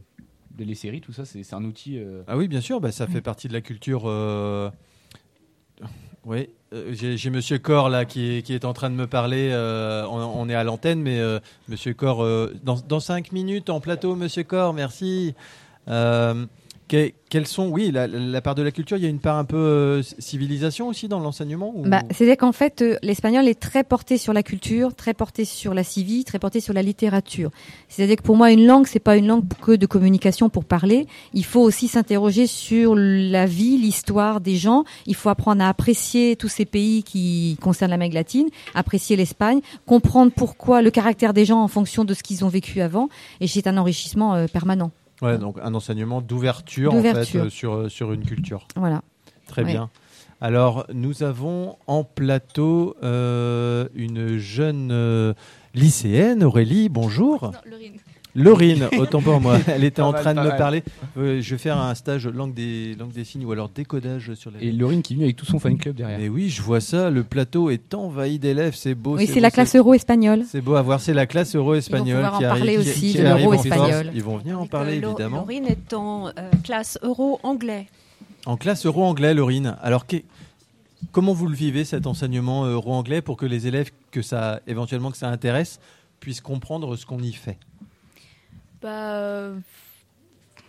[0.59, 1.25] les séries, tout ça.
[1.25, 1.99] C'est un outil.
[2.27, 4.05] Ah oui, bien sûr, bah, ça fait partie de la culture.
[6.25, 6.49] Oui,
[6.93, 9.51] j'ai Monsieur Cor là qui est, qui est, en train de me parler.
[10.09, 11.21] On, est à l'antenne, mais
[11.69, 12.25] Monsieur Cor,
[12.63, 15.35] dans, dans, cinq minutes en plateau, Monsieur Cor, merci
[17.33, 19.57] quelles sont, oui, la, part de la culture, il y a une part un peu
[19.57, 24.35] euh, civilisation aussi dans l'enseignement bah, C'est-à-dire qu'en fait, euh, l'espagnol est très porté sur
[24.35, 27.51] la culture, très porté sur la civie, très porté sur la littérature.
[27.89, 31.07] C'est-à-dire que pour moi, une langue, c'est pas une langue que de communication pour parler.
[31.33, 34.85] Il faut aussi s'interroger sur la vie, l'histoire des gens.
[35.07, 40.33] Il faut apprendre à apprécier tous ces pays qui concernent l'Amérique latine, apprécier l'Espagne, comprendre
[40.37, 43.09] pourquoi le caractère des gens en fonction de ce qu'ils ont vécu avant.
[43.41, 44.91] Et c'est un enrichissement euh, permanent.
[45.23, 48.67] Ouais, donc un enseignement d'ouverture en fait euh, sur euh, sur une culture.
[48.77, 49.03] Voilà.
[49.47, 49.91] Très bien.
[50.41, 55.35] Alors nous avons en plateau euh, une jeune
[55.75, 56.89] lycéenne, Aurélie.
[56.89, 57.53] Bonjour.
[57.65, 57.95] Laurine,
[58.99, 59.59] autant pour moi.
[59.67, 60.83] Elle était en train de me parler.
[61.17, 64.51] Euh, je vais faire un stage langue des, langue des signes ou alors décodage sur
[64.51, 64.69] les.
[64.69, 66.19] Et Laurine qui vient avec tout son fan club derrière.
[66.19, 67.11] Mais oui, je vois ça.
[67.11, 68.75] Le plateau est envahi d'élèves.
[68.75, 69.17] C'est beau.
[69.17, 70.45] Oui, c'est la classe euro espagnole.
[70.49, 71.01] C'est beau à voir.
[71.01, 72.65] C'est la classe euro espagnole qui arrive.
[72.65, 74.11] parler aussi de l'euro espagnol.
[74.15, 75.39] Ils vont venir en parler évidemment.
[75.39, 76.33] Laurine est en euh,
[76.65, 77.89] classe euro anglais.
[78.47, 79.77] En classe euro anglais, Laurine.
[79.83, 80.05] Alors
[81.13, 84.61] comment vous le vivez cet enseignement euh, euro anglais pour que les élèves que ça
[84.67, 85.81] éventuellement que ça intéresse
[86.21, 87.59] puissent comprendre ce qu'on y fait?
[88.83, 89.55] Bah, euh,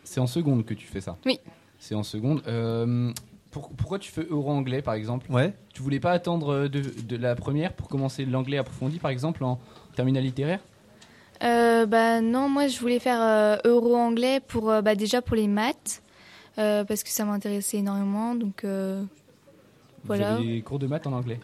[0.03, 1.39] C'est en seconde que tu fais ça Oui.
[1.80, 2.41] C'est en seconde.
[2.47, 3.11] Euh,
[3.51, 5.32] pourquoi tu fais euro-anglais, par exemple?
[5.32, 5.53] Ouais.
[5.74, 9.59] Tu voulais pas attendre de, la première pour commencer l'anglais approfondi, par exemple, en
[9.95, 10.59] terminale littéraire?
[11.43, 16.01] Euh, bah non, moi je voulais faire euro-anglais pour bah, déjà pour les maths
[16.55, 18.66] parce que ça m'intéressait énormément donc
[20.05, 20.38] voilà.
[20.38, 21.39] des cours de maths en anglais?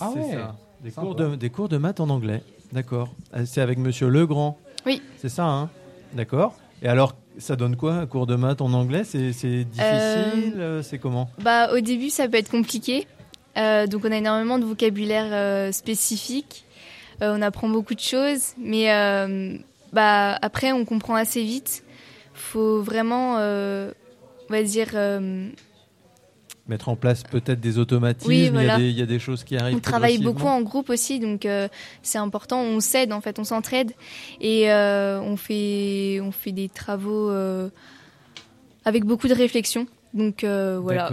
[0.00, 0.38] Ah ouais.
[0.82, 2.42] Des cours de des cours de maths en anglais.
[2.72, 3.10] D'accord.
[3.44, 4.58] C'est avec Monsieur Legrand.
[4.86, 5.02] Oui.
[5.18, 5.68] C'est ça, hein?
[6.12, 6.54] D'accord.
[6.82, 9.04] Et alors, ça donne quoi un cours de maths en anglais?
[9.04, 10.54] C'est difficile?
[10.58, 11.30] Euh, C'est comment?
[11.42, 13.06] Bah, au début, ça peut être compliqué.
[13.56, 16.64] Euh, donc, on a énormément de vocabulaire euh, spécifique.
[17.20, 18.86] on apprend beaucoup de choses, mais
[19.92, 21.82] bah après, on comprend assez vite.
[22.34, 23.92] Faut vraiment, on
[24.50, 24.88] va dire,
[26.68, 29.76] mettre en place peut-être des automatismes, il, y a des, choses qui arrivent.
[29.76, 31.68] On travaille beaucoup en groupe aussi, donc euh,
[32.02, 33.92] c'est important, on s'aide en fait, on s'entraide
[34.40, 37.68] et euh, on, fait, on fait des travaux euh,
[38.84, 39.86] avec beaucoup de réflexion.
[40.14, 41.10] Donc voilà.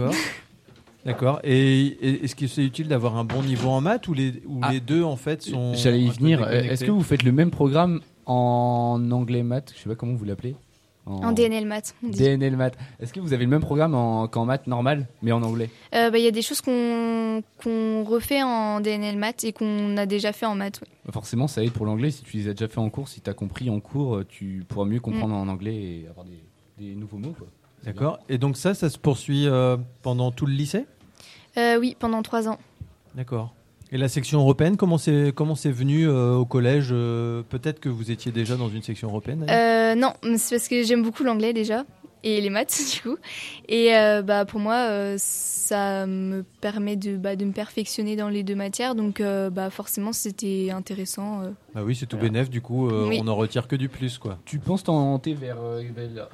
[1.04, 1.38] D'accord.
[1.44, 4.72] Et est-ce que c'est utile d'avoir un bon niveau en maths ou les, ou ah.
[4.72, 5.72] les deux en fait sont.
[5.74, 6.46] J'allais y venir.
[6.48, 9.72] Est-ce que vous faites le même programme en anglais maths?
[9.76, 10.56] Je sais pas comment vous l'appelez.
[11.06, 11.94] En, DNL maths.
[12.02, 12.76] DNL maths.
[12.98, 13.92] Est-ce que vous avez le même programme
[14.28, 15.70] qu'en maths normal, mais en anglais?
[15.94, 17.42] Euh, bah, Il y a des choses qu'on
[18.04, 20.80] refait en DNL maths et qu'on a déjà fait en maths.
[21.04, 22.10] Bah, forcément, ça aide pour l'anglais.
[22.10, 24.64] Si tu les as déjà fait en cours, si tu as compris en cours, tu
[24.68, 25.48] pourras mieux comprendre mm.
[25.48, 27.36] en anglais et avoir des, nouveaux mots.
[27.84, 28.18] D'accord.
[28.28, 30.86] Et donc ça, ça se poursuit euh, pendant tout le lycée?
[31.56, 32.58] Euh, Oui, pendant trois ans.
[33.14, 33.54] D'accord.
[33.92, 38.32] Et la section européenne, comment c'est comment c'est venu au collège Peut-être que vous étiez
[38.32, 39.46] déjà dans une section européenne.
[39.96, 41.84] non, c'est parce que j'aime beaucoup l'anglais déjà
[42.26, 43.16] et les maths du coup.
[43.68, 48.28] Et euh, bah pour moi, euh, ça me permet de, bah, de me perfectionner dans
[48.28, 51.42] les deux matières, donc euh, bah forcément c'était intéressant.
[51.74, 54.38] Ah oui, c'est tout bénéf, du coup on n'en retire que du plus quoi.
[54.44, 55.58] Tu penses t'orienter vers,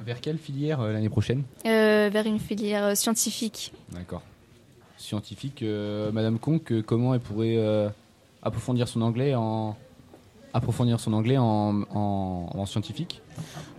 [0.03, 1.43] vers quelle filière l'année prochaine?
[1.63, 3.73] Vers une filière scientifique.
[3.91, 4.23] D'accord.
[5.03, 5.63] Scientifique,
[6.13, 7.59] Madame Conque, comment elle pourrait
[8.41, 9.75] approfondir son anglais en
[10.53, 13.22] approfondir son anglais en, en scientifique?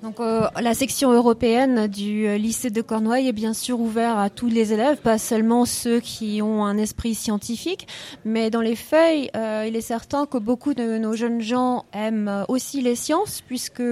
[0.04, 4.28] Donc euh, la section européenne du euh, lycée de Cornouailles est bien sûr ouverte à
[4.28, 7.88] tous les élèves, pas seulement ceux qui ont un esprit scientifique,
[8.26, 12.44] mais dans les feuilles, euh, il est certain que beaucoup de nos jeunes gens aiment
[12.48, 13.82] aussi les sciences, puisque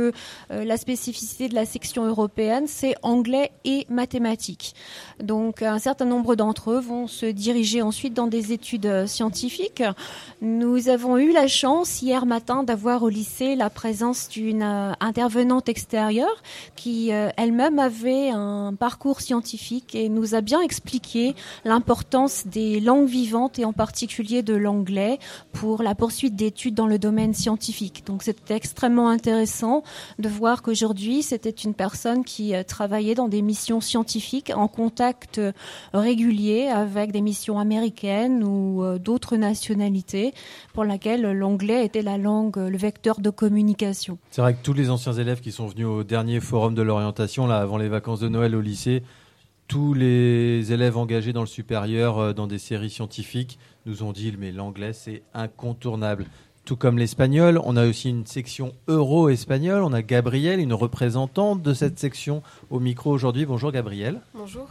[0.50, 4.74] la spécificité de la section européenne, c'est anglais et mathématiques.
[5.22, 9.82] Donc un certain nombre d'entre eux vont se diriger ensuite dans des études scientifiques.
[10.42, 14.62] Nous avons eu la chance hier matin d'avoir au lycée la présence d'une
[15.00, 16.42] intervenante extérieure
[16.76, 21.34] qui euh, elle-même avait un parcours scientifique et nous a bien expliqué
[21.64, 25.18] l'importance des langues vivantes et en particulier de l'anglais
[25.52, 28.04] pour la poursuite d'études dans le domaine scientifique.
[28.06, 29.82] Donc c'était extrêmement intéressant
[30.18, 35.38] de voir qu'aujourd'hui c'était une personne qui euh, travaillait dans des missions scientifiques en contact
[35.38, 35.52] euh,
[35.92, 40.34] régulier avec des missions américaines ou d'autres nationalités
[40.72, 44.18] pour laquelle l'anglais était la langue, le vecteur de communication.
[44.30, 47.46] C'est vrai que tous les anciens élèves qui sont venus au dernier forum de l'orientation,
[47.46, 49.02] là, avant les vacances de Noël au lycée,
[49.68, 54.32] tous les élèves engagés dans le supérieur, euh, dans des séries scientifiques, nous ont dit
[54.38, 56.26] mais l'anglais c'est incontournable.
[56.64, 59.82] Tout comme l'espagnol, on a aussi une section euro-espagnol.
[59.82, 63.46] On a Gabrielle, une représentante de cette section au micro aujourd'hui.
[63.46, 64.20] Bonjour Gabrielle.
[64.34, 64.68] Bonjour.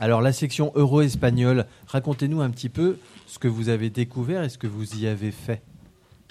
[0.00, 2.96] Alors la section euro-espagnol, racontez-nous un petit peu
[3.26, 5.62] ce que vous avez découvert et ce que vous y avez fait.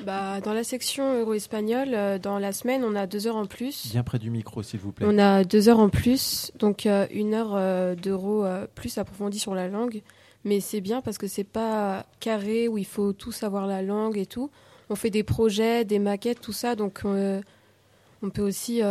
[0.06, 3.92] Bah, dans la section euro-espagnol, euh, dans la semaine, on a deux heures en plus.
[3.92, 5.06] Bien près du micro, s'il vous plaît.
[5.10, 8.46] On a deux heures en plus, donc euh, une heure euh, d'euro
[8.76, 10.02] plus approfondie sur la langue.
[10.46, 14.18] Mais c'est bien parce que c'est pas carré où il faut tout savoir la langue
[14.18, 14.50] et tout.
[14.90, 18.82] On fait des projets, des maquettes, tout ça, donc on peut aussi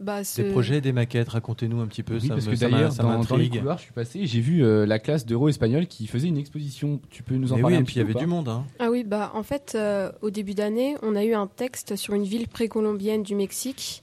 [0.00, 2.18] bah, Des projets, des maquettes, racontez-nous un petit peu.
[2.20, 4.98] Oui, parce que d'ailleurs, dans, dans, les couloirs, je suis passé, j'ai vu euh, la
[4.98, 7.00] classe d'euro espagnol qui faisait une exposition.
[7.10, 8.48] Tu peux nous en parler oui, un et puis il y avait du monde.
[8.48, 8.64] Hein.
[8.78, 12.14] Ah oui, bah en fait, euh, au début d'année, on a eu un texte sur
[12.14, 14.02] une ville précolombienne du Mexique.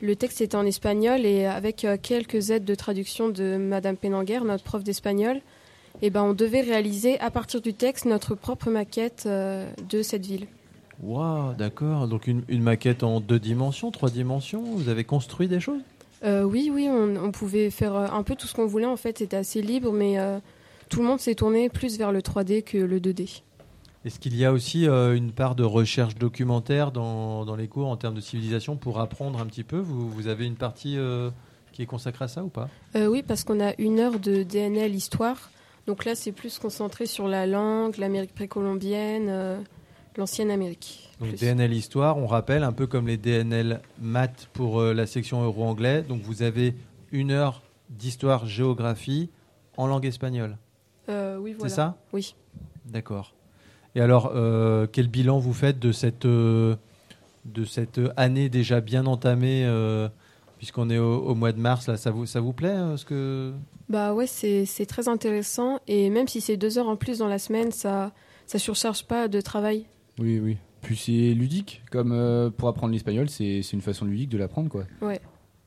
[0.00, 4.40] Le texte était en espagnol et avec euh, quelques aides de traduction de Madame Penanguer,
[4.44, 5.36] notre prof d'espagnol,
[6.00, 10.26] et eh ben on devait réaliser à partir du texte notre propre maquette de cette
[10.26, 10.46] ville.
[11.02, 12.06] Waouh, d'accord.
[12.06, 14.62] Donc une, maquette en deux dimensions, trois dimensions.
[14.62, 15.80] Vous avez construit des choses?
[16.24, 18.86] Euh, Oui, oui, on, pouvait faire euh, un peu tout ce qu'on voulait.
[18.86, 20.38] En fait, c'était assez libre, mais euh,
[20.88, 23.42] tout le monde s'est tourné plus vers le 3D que le 2D.
[24.04, 27.96] Est-ce qu'il y a aussi une part de recherche documentaire dans, dans, les cours en
[27.96, 29.78] termes de civilisation pour apprendre un petit peu?
[29.78, 30.98] Vous, vous, avez une partie
[31.70, 32.68] qui est consacrée à ça ou pas?
[32.96, 35.52] Oui, parce qu'on a une heure de DNL histoire.
[35.86, 39.62] Donc là, c'est plus concentré sur la langue, l'Amérique précolombienne
[40.16, 41.10] L'ancienne Amérique.
[41.20, 45.42] Donc DNL Histoire, on rappelle, un peu comme les DNL Maths pour euh, la section
[45.42, 46.02] euro-anglais.
[46.02, 46.74] Donc vous avez
[47.12, 49.30] une heure d'histoire géographie
[49.76, 50.56] en langue espagnole.
[51.08, 51.68] Euh, oui, voilà.
[51.68, 51.96] C'est ça?
[52.12, 52.34] Oui.
[52.84, 53.34] D'accord.
[53.94, 56.76] Et alors, euh, quel bilan vous faites de cette, de
[57.66, 59.66] cette année déjà bien entamée
[60.58, 63.52] puisqu'on est au, mois de mars, là, ça vous, ça vous plaît ce que...
[63.88, 65.80] Bah ouais, c'est très intéressant.
[65.88, 68.12] Et même si c'est deux heures en plus dans la semaine, ça
[68.46, 69.86] ça surcharge pas de travail.
[70.18, 70.58] Oui, oui.
[70.82, 74.84] Puis c'est ludique, comme euh, pour apprendre l'espagnol, c'est une façon ludique de l'apprendre, quoi.
[75.00, 75.20] Ouais.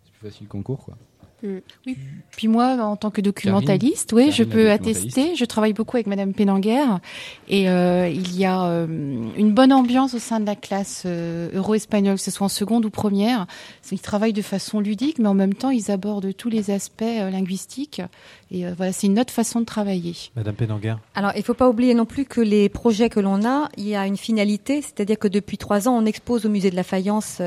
[0.03, 0.97] C'est plus facile qu'en cours, quoi.
[1.43, 1.57] Mm.
[1.85, 1.97] Oui.
[2.31, 5.35] Puis moi, en tant que documentaliste, oui, je peux attester.
[5.35, 6.83] Je travaille beaucoup avec Madame Pénanguer
[7.47, 11.49] et euh, il y a euh, une bonne ambiance au sein de la classe euh,
[11.53, 13.47] euro-espagnole, que ce soit en seconde ou première.
[13.91, 18.01] Ils travaillent de façon ludique, mais en même temps, ils abordent tous les aspects linguistiques.
[18.51, 20.15] Et voilà, c'est une autre façon de travailler.
[20.35, 20.95] Madame Pénanguer.
[21.15, 23.87] Alors, il ne faut pas oublier non plus que les projets que l'on a, il
[23.87, 26.83] y a une finalité, c'est-à-dire que depuis trois ans, on expose au musée de la
[26.83, 27.41] Faïence,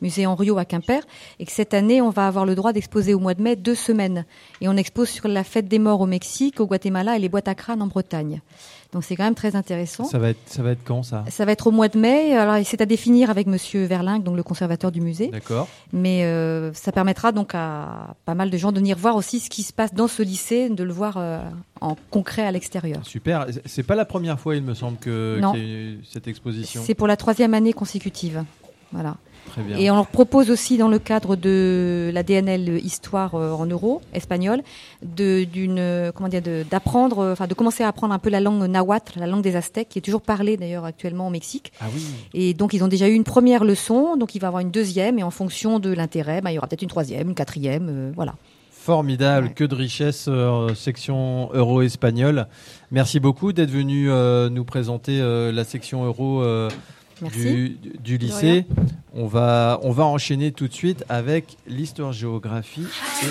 [0.00, 1.02] musée Henriot à Quimper,
[1.38, 3.74] et que cette année, on va avoir le droit d'exposer au mois de mai deux
[3.74, 4.26] semaines.
[4.60, 7.48] Et on expose sur la fête des morts au Mexique, au Guatemala et les boîtes
[7.48, 8.40] à crâne en Bretagne.
[8.92, 10.04] Donc c'est quand même très intéressant.
[10.04, 11.24] Ça va être, ça va être quand ça?
[11.30, 12.36] Ça va être au mois de mai.
[12.36, 15.28] Alors c'est à définir avec Monsieur Verling, donc le conservateur du musée.
[15.28, 15.66] D'accord.
[15.94, 19.48] Mais euh, ça permettra donc à pas mal de gens de venir voir aussi ce
[19.48, 21.40] qui se passe dans ce lycée, de le voir euh,
[21.80, 23.00] en concret à l'extérieur.
[23.06, 23.46] Super.
[23.64, 26.82] C'est pas la première fois, il me semble, que qu'il y a eu cette exposition.
[26.84, 28.44] C'est pour la troisième année consécutive.
[28.92, 29.16] Voilà.
[29.78, 34.00] Et on leur propose aussi, dans le cadre de la DNL Histoire euh, en euro
[34.12, 34.62] espagnol,
[35.02, 38.62] de, d'une, comment dire, d'apprendre, euh, enfin, de commencer à apprendre un peu la langue
[38.64, 41.72] nahuatl, la langue des Aztèques, qui est toujours parlée d'ailleurs actuellement au Mexique.
[41.80, 42.04] Ah oui.
[42.34, 44.70] Et donc, ils ont déjà eu une première leçon, donc il va y avoir une
[44.70, 47.88] deuxième, et en fonction de l'intérêt, bah, il y aura peut-être une troisième, une quatrième,
[47.90, 48.34] euh, voilà.
[48.70, 50.28] Formidable, que de richesse,
[50.74, 52.48] section euro-espagnole.
[52.90, 54.08] Merci beaucoup d'être venu
[54.50, 55.20] nous présenter
[55.52, 56.42] la section euro
[57.30, 58.66] du, du, lycée.
[59.14, 62.86] On va, on va enchaîner tout de suite avec l'histoire-géographie
[63.22, 63.26] et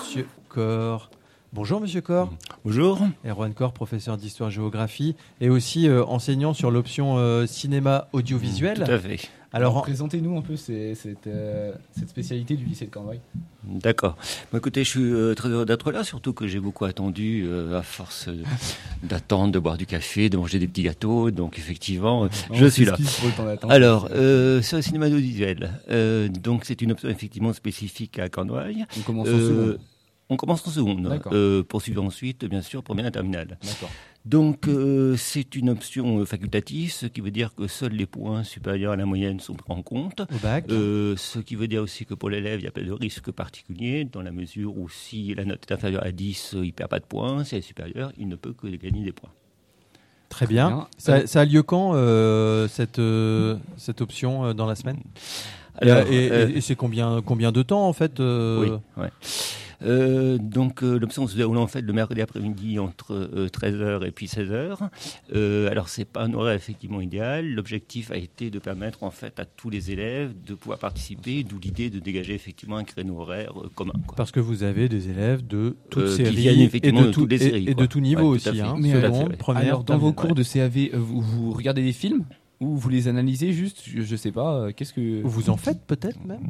[0.00, 1.10] Monsieur Cor.
[1.52, 2.32] Bonjour Monsieur Cor.
[2.64, 2.98] Bonjour.
[3.26, 8.82] Erwan Cor, professeur d'histoire-géographie et aussi euh, enseignant sur l'option euh, cinéma audiovisuel.
[8.84, 9.20] Tout à fait.
[9.52, 13.20] Alors, présentez-nous un peu cette, euh, cette, spécialité du lycée de Cornouailles.
[13.64, 14.16] D'accord.
[14.54, 18.28] écoutez, je suis très heureux d'être là, surtout que j'ai beaucoup attendu à force
[19.02, 21.30] d'attendre, de boire du café, de manger des petits gâteaux.
[21.30, 22.96] Donc effectivement, je suis là.
[23.68, 25.80] Alors, sur le cinéma audiovisuel,
[26.30, 28.84] donc c'est une option effectivement spécifique à Cornouailles.
[28.98, 29.76] On commence en
[30.32, 31.20] on commence en seconde.
[31.32, 33.58] Euh, poursuivre ensuite, bien sûr, première et terminale.
[34.24, 38.44] Donc, euh, c'est une option euh, facultative, ce qui veut dire que seuls les points
[38.44, 40.22] supérieurs à la moyenne sont pris en compte.
[40.68, 44.04] ce qui veut dire aussi que pour l'élève, il n'y a pas de risque particulier,
[44.04, 47.00] dans la mesure où si la note est inférieure à 10, il ne perd pas
[47.00, 47.42] de points.
[47.42, 49.30] Si elle est supérieure, il ne peut que gagner des points.
[50.28, 50.86] Très bien.
[50.98, 51.92] Ça, a lieu quand,
[52.68, 53.00] cette,
[53.76, 55.00] cette option dans la semaine?
[55.82, 59.10] Et, c'est combien, combien de temps en fait Oui, ouais.
[59.84, 64.10] Euh, donc euh, l'option se déroule en fait le mercredi après-midi entre 13h euh, et
[64.10, 64.76] puis 16h.
[65.34, 67.48] Euh, alors c'est pas un horaire effectivement idéal.
[67.48, 71.58] L'objectif a été de permettre en fait à tous les élèves de pouvoir participer, d'où
[71.58, 73.94] l'idée de dégager effectivement un créneau horaire commun.
[74.16, 78.00] Parce que vous avez des élèves de toutes séries et de, tout, et, de tout
[78.00, 78.60] niveau aussi.
[78.60, 78.92] Hein, Mais
[79.38, 82.24] première, dans vos cours de CAV, vous, vous regardez des films
[82.60, 83.82] ou vous les analysez juste?
[83.86, 84.72] Je, je sais pas.
[84.72, 86.48] Qu'est-ce que vous en faites peut-être même?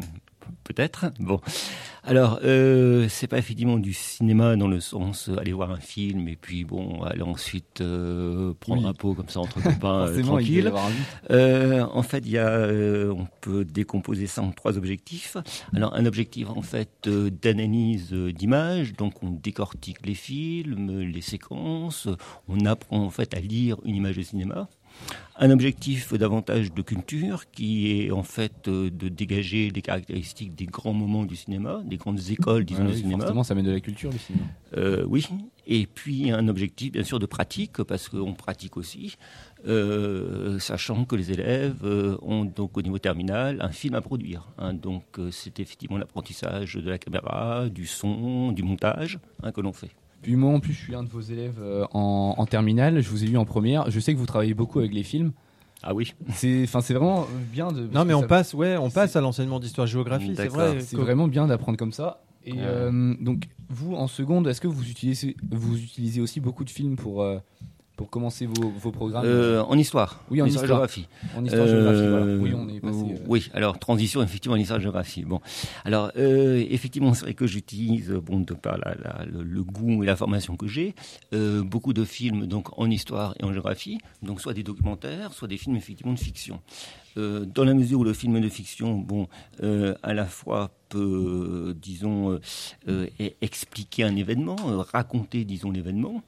[0.64, 1.06] Peut-être.
[1.18, 1.40] Bon,
[2.04, 6.26] alors euh, c'est pas effectivement du cinéma dans le sens euh, aller voir un film
[6.26, 10.72] et puis bon aller ensuite euh, prendre un pot comme ça entre copains euh, tranquille.
[11.30, 12.68] en fait, il y a,
[13.12, 15.36] on peut décomposer ça en trois objectifs.
[15.74, 22.08] Alors un objectif en fait d'analyse d'images, donc on décortique les films, les séquences,
[22.48, 24.68] on apprend en fait à lire une image de cinéma
[25.36, 30.66] un objectif davantage de culture qui est en fait euh, de dégager les caractéristiques des
[30.66, 33.24] grands moments du cinéma, des grandes écoles, disons, du cinéma.
[33.24, 34.44] Forcément, ça mène de la culture, le cinéma.
[34.76, 35.26] Euh, oui,
[35.66, 39.16] et puis un objectif, bien sûr, de pratique, parce qu'on pratique aussi,
[39.66, 41.84] euh, sachant que les élèves
[42.22, 44.48] ont donc au niveau terminal un film à produire.
[44.58, 44.74] Hein.
[44.74, 49.90] donc c'est effectivement l'apprentissage de la caméra, du son, du montage hein, que l'on fait.
[50.22, 53.24] Puis moi en plus je suis un de vos élèves euh, en, terminale, je vous
[53.24, 55.32] ai vu en première, je sais que vous travaillez beaucoup avec les films.
[55.82, 56.14] Ah oui.
[56.32, 59.58] C'est enfin c'est vraiment bien de Non mais on passe ouais, on passe à l'enseignement
[59.58, 60.80] d'histoire-géographie, c'est vrai.
[60.80, 62.22] C'est vraiment bien d'apprendre comme ça.
[62.44, 66.70] Et euh, donc vous en seconde, est-ce que vous utilisez vous utilisez aussi beaucoup de
[66.70, 67.38] films pour euh,
[68.02, 70.24] pour commencer vos, vos programmes euh, En histoire.
[70.28, 71.06] Oui, en histoire-géographie.
[71.36, 72.98] En histoire-géographie, euh, Oui, on est passé.
[72.98, 75.22] Euh, oui, alors transition effectivement en histoire-géographie.
[75.24, 75.40] Bon,
[75.84, 80.56] alors effectivement, c'est vrai que j'utilise, bon, de par la, le, goût et la formation
[80.56, 80.96] que j'ai,
[81.30, 85.56] beaucoup de films donc en histoire et en géographie, donc soit des documentaires, soit des
[85.56, 86.60] films effectivement de fiction.
[87.16, 89.28] Euh, dans la mesure où le film de fiction, bon,
[89.62, 92.38] euh, à la fois peut, disons,
[92.88, 93.06] euh,
[93.40, 94.56] expliquer un événement,
[94.92, 96.22] raconter, disons, l'événement.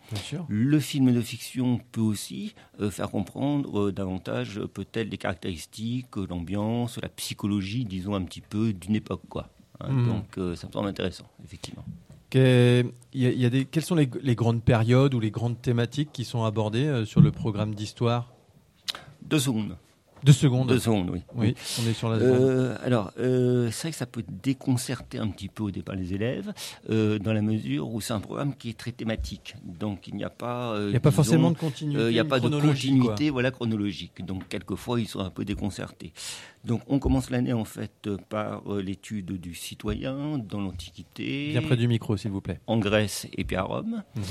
[0.49, 2.55] Le film de fiction peut aussi
[2.91, 9.23] faire comprendre davantage peut-être les caractéristiques, l'ambiance, la psychologie, disons, un petit peu d'une époque,
[9.29, 9.51] quoi.
[9.81, 10.07] Hein, hmm.
[10.07, 11.85] Donc, ça me semble intéressant, effectivement.
[12.33, 16.25] il y a, des, quelles sont les, les, grandes périodes ou les grandes thématiques qui
[16.25, 18.33] sont abordées sur le programme d'histoire?
[19.29, 19.77] Deux secondes.
[20.25, 20.69] Deux secondes.
[20.69, 21.21] Deux secondes, oui.
[21.35, 25.29] Oui, on est sur la euh, alors, euh, c'est vrai que ça peut déconcerter un
[25.29, 26.55] petit peu au départ les élèves,
[26.89, 29.55] euh, dans la mesure où c'est un programme qui est très thématique.
[29.63, 30.77] Donc, il n'y a pas.
[30.79, 32.07] il n'y a pas forcément de continuité.
[32.09, 34.25] il n'y a pas de continuité voilà, chronologique.
[34.25, 36.15] Donc, quelquefois, ils sont un peu déconcertés.
[36.65, 41.51] Donc on commence l'année en fait par euh, l'étude du citoyen dans l'Antiquité.
[41.51, 42.61] Bien près du micro s'il vous plaît.
[42.67, 44.03] En Grèce et puis à Rome.
[44.17, 44.23] Mhm.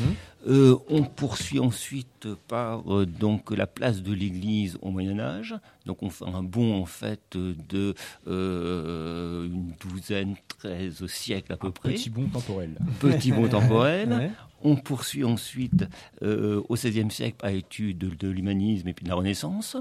[0.47, 5.55] Euh, on poursuit ensuite par euh, donc la place de l'Église au Moyen Âge.
[5.85, 7.93] Donc on fait un bond en fait de
[8.25, 11.93] une douzaine, treize siècles à peu près.
[11.93, 12.77] Petit bond temporel.
[12.99, 14.31] Petit bond temporel.
[14.63, 15.85] On poursuit ensuite
[16.21, 19.77] au XVIe siècle par l'étude de, l'humanisme et puis de la Renaissance.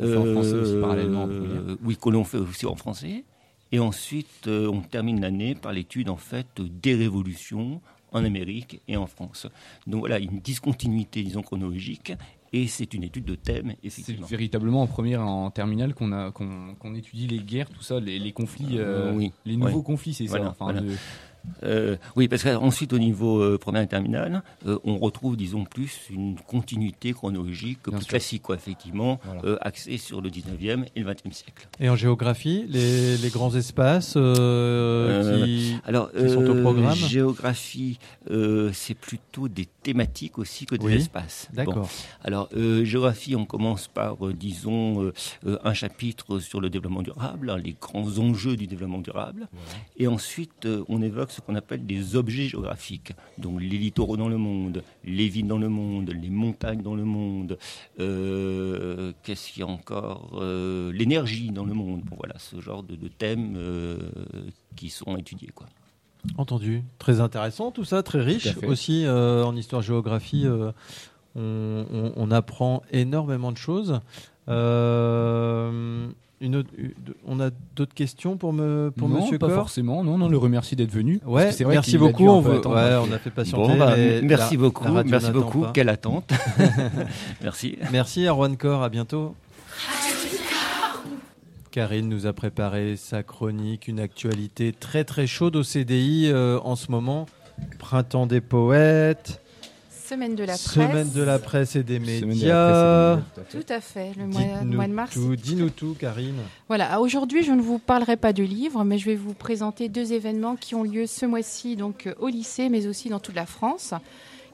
[0.00, 1.28] Euh, en français aussi parallèlement.
[1.82, 3.24] Oui, que l'on fait aussi en français.
[3.72, 7.80] Et ensuite, euh, on termine l'année par l'étude en fait des révolutions
[8.12, 9.48] en Amérique et en France.
[9.86, 12.12] Donc voilà, une discontinuité, disons, chronologique
[12.52, 13.74] et c'est une étude de thème.
[13.88, 18.78] C'est véritablement en première en terminale qu'on étudie les guerres, tout ça, les, conflits,
[19.12, 20.54] oui, les nouveaux conflits, c'est ça.
[20.58, 20.74] Enfin,
[21.62, 26.08] euh, oui, parce qu'ensuite, au niveau euh, première et terminale, euh, on retrouve, disons, plus
[26.10, 29.20] une continuité chronologique plus classique, quoi, effectivement,
[29.60, 31.68] axée sur le 19e et le 20e siècle.
[31.80, 37.98] Et en géographie, les, les grands espaces qui, alors, qui sont au programme Géographie,
[38.72, 41.48] c'est plutôt des thématiques aussi que des espaces.
[41.52, 41.88] D'accord.
[42.24, 42.48] Alors,
[42.82, 45.12] géographie, on commence par, disons,
[45.44, 49.48] un chapitre sur le développement durable, hein, les grands enjeux du développement durable.
[49.96, 53.12] Et ensuite, on évoque ce qu'on appelle des objets géographiques.
[53.38, 57.04] Donc les littoraux dans le monde, les villes dans le monde, les montagnes dans le
[57.04, 57.58] monde,
[58.00, 62.00] euh, qu'est-ce qu'il y a encore euh, L'énergie dans le monde.
[62.04, 63.98] Bon, voilà, ce genre de, thèmes euh,
[64.76, 65.50] qui sont étudiés.
[65.54, 65.66] Quoi.
[66.38, 66.82] Entendu.
[66.98, 70.46] Très intéressant tout ça, très riche aussi en histoire-géographie.
[71.38, 74.00] On, on, apprend énormément de choses.
[76.42, 76.64] Euh, une
[77.26, 80.04] on a d'autres questions pour me pour non, Monsieur pas forcément.
[80.04, 81.20] Non, non, le remercie d'être venu.
[81.24, 82.28] Ouais, merci beaucoup.
[82.28, 83.78] On, veut, ouais, on a fait patienter.
[83.78, 84.86] Bah, merci beaucoup.
[85.04, 85.66] merci beaucoup.
[85.72, 86.30] Quelle attente.
[87.42, 87.78] merci.
[87.90, 88.82] Merci Erwan Cor.
[88.82, 89.34] À bientôt.
[91.70, 96.74] Karine nous a préparé sa chronique, une actualité très très chaude au CDI euh, en
[96.74, 97.26] ce moment.
[97.78, 99.42] Printemps des poètes.
[100.08, 100.72] Semaine de la presse.
[100.72, 103.18] Semaine de la presse et des médias.
[103.50, 105.18] tout, à fait, le mois, de mars.
[105.18, 106.42] Dis-nous tout, Karine.
[106.68, 110.12] Voilà, aujourd'hui, je ne vous parlerai pas de livres, mais je vais vous présenter deux
[110.12, 113.94] événements qui ont lieu ce mois-ci donc au lycée, mais aussi dans toute la France.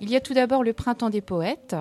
[0.00, 1.76] Il y a tout d'abord le Printemps des poètes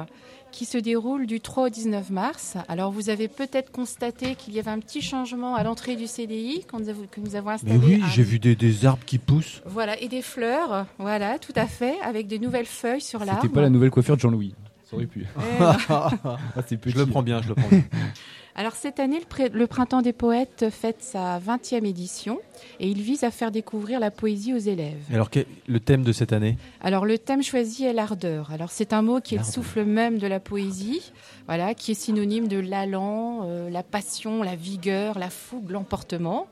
[0.51, 2.57] qui se déroule du 3 au 19 mars.
[2.67, 6.65] Alors vous avez peut-être constaté qu'il y avait un petit changement à l'entrée du CDI
[6.65, 7.77] que nous avons installé.
[7.77, 9.61] Mais oui, j'ai vu des, arbres qui poussent.
[9.65, 13.41] Voilà, et des fleurs, voilà, tout à fait, avec des nouvelles feuilles sur l'arbre.
[13.41, 14.53] C'était pas la nouvelle coiffure de Jean-Louis.
[14.83, 15.25] Ça aurait pu.
[15.39, 16.09] Eh ah,
[16.85, 17.83] je le prends bien, je le prends bien.
[18.55, 19.21] Alors cette année,
[19.53, 22.39] le, Printemps des Poètes fête sa 20e édition
[22.79, 24.99] et il vise à faire découvrir la poésie aux élèves.
[25.11, 25.29] Alors
[25.67, 26.57] le thème de cette année?
[26.81, 28.51] Alors le thème choisi est l'ardeur.
[28.51, 31.11] Alors c'est un mot qui est le souffle même de la poésie,
[31.47, 36.47] voilà, qui est synonyme de l'allant, euh, la passion, la vigueur, la fougue, l'emportement.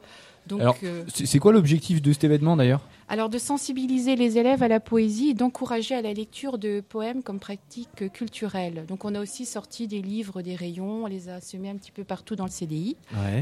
[0.47, 2.81] Donc, euh, c'est quoi l'objectif de cet événement d'ailleurs?
[3.09, 7.23] Alors de sensibiliser les élèves à la poésie et d'encourager à la lecture de poèmes
[7.23, 8.85] comme pratique culturelle.
[8.87, 11.91] Donc on a aussi sorti des livres, des rayons, on les a semés un petit
[11.91, 12.95] peu partout dans le CDI.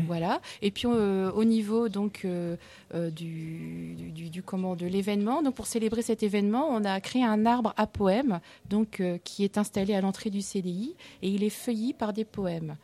[0.07, 0.41] Voilà.
[0.61, 2.55] Et puis euh, au niveau donc euh,
[2.95, 7.45] euh, du, du, comment de l'événement, donc pour célébrer cet événement, on a créé un
[7.45, 8.39] arbre à poèmes
[8.69, 12.77] donc qui est installé à l'entrée du CDI et il est feuilli par des poèmes.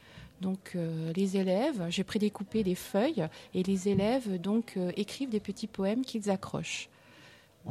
[0.43, 5.39] Donc euh, les élèves, j'ai prédécoupé des feuilles et les élèves donc euh, écrivent des
[5.39, 6.89] petits poèmes qu'ils accrochent.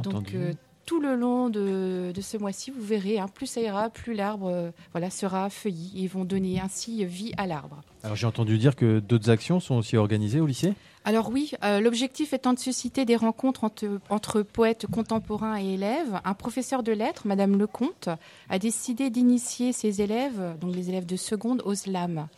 [0.02, 0.54] Donc euh,
[0.86, 5.10] tout le long de, ce mois-ci, vous verrez, hein, plus ça ira, plus l'arbre voilà,
[5.10, 7.82] sera feuilli et vont donner ainsi vie à l'arbre.
[8.04, 10.72] Alors j'ai entendu dire que d'autres actions sont aussi organisées au lycée?
[11.04, 16.34] Alors oui, l'objectif étant de susciter des rencontres entre, entre, poètes contemporains et élèves, un
[16.34, 18.08] professeur de lettres, Madame Lecomte,
[18.48, 22.28] a décidé d'initier ses élèves, donc les élèves de seconde, au slam.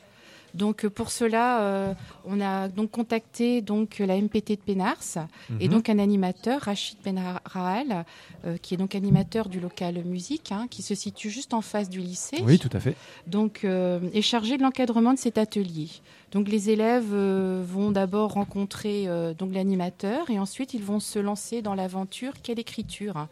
[0.54, 1.94] Donc euh, pour cela, euh,
[2.24, 5.18] on a donc contacté donc la MPT de Pénars
[5.60, 5.74] et mhm.
[5.74, 8.04] donc un animateur, Rachid Benraal,
[8.46, 11.90] euh, qui est donc animateur du local musique, hein, qui se situe juste en face
[11.90, 12.38] du lycée.
[12.44, 12.96] Oui, tout à fait.
[13.26, 15.88] Donc est chargé de l'encadrement de cet atelier.
[16.32, 19.06] Donc les élèves vont d'abord rencontrer
[19.38, 23.26] donc l'animateur et ensuite ils vont se lancer dans l'aventure qu'est l'écriture.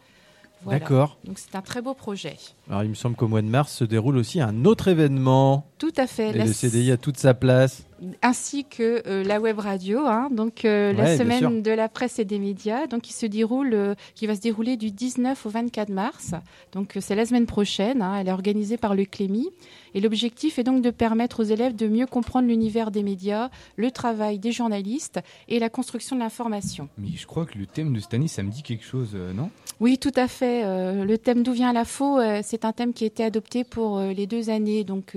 [0.65, 1.17] D'accord.
[1.23, 2.37] Donc c'est un très beau projet.
[2.69, 5.67] Alors il me semble qu'au mois de mars se déroule aussi un autre événement.
[5.77, 6.29] Tout à fait.
[6.29, 7.85] Et le CDI a toute sa place
[8.21, 12.25] ainsi que euh, la web radio, hein, donc euh, la semaine de la presse et
[12.25, 15.89] des médias, donc qui se déroule, euh, qui va se dérouler du 19 au 24
[15.89, 16.33] mars.
[16.71, 18.01] Donc c'est la semaine prochaine.
[18.01, 19.49] Hein, elle est organisée par le Clémy
[19.93, 23.91] et l'objectif est donc de permettre aux élèves de mieux comprendre l'univers des médias, le
[23.91, 26.89] travail des journalistes et la construction de l'information.
[26.97, 29.49] Mais je crois que le thème de cette année, ça me dit quelque chose, non?
[29.79, 30.63] Oui, tout à fait.
[30.63, 34.27] le thème d'où vient la faux, c'est un thème qui a été adopté pour les
[34.27, 35.15] deux années, donc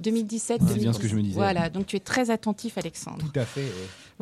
[0.00, 0.62] 2017.
[0.66, 1.34] C'est bien ce que je me disais.
[1.34, 3.18] Voilà, donc tu es très attentif, Alexandre.
[3.18, 3.66] Tout à fait.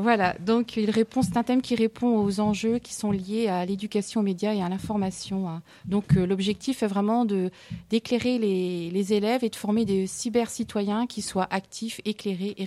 [0.00, 3.66] Voilà, donc il répond, c'est un thème qui répond aux enjeux qui sont liés à
[3.66, 5.48] l'éducation aux médias et à l'information.
[5.48, 5.60] Hein.
[5.86, 7.50] Donc euh, l'objectif est vraiment de
[7.90, 12.66] d'éclairer les, élèves et de former des cyber-citoyens qui soient actifs, éclairés et,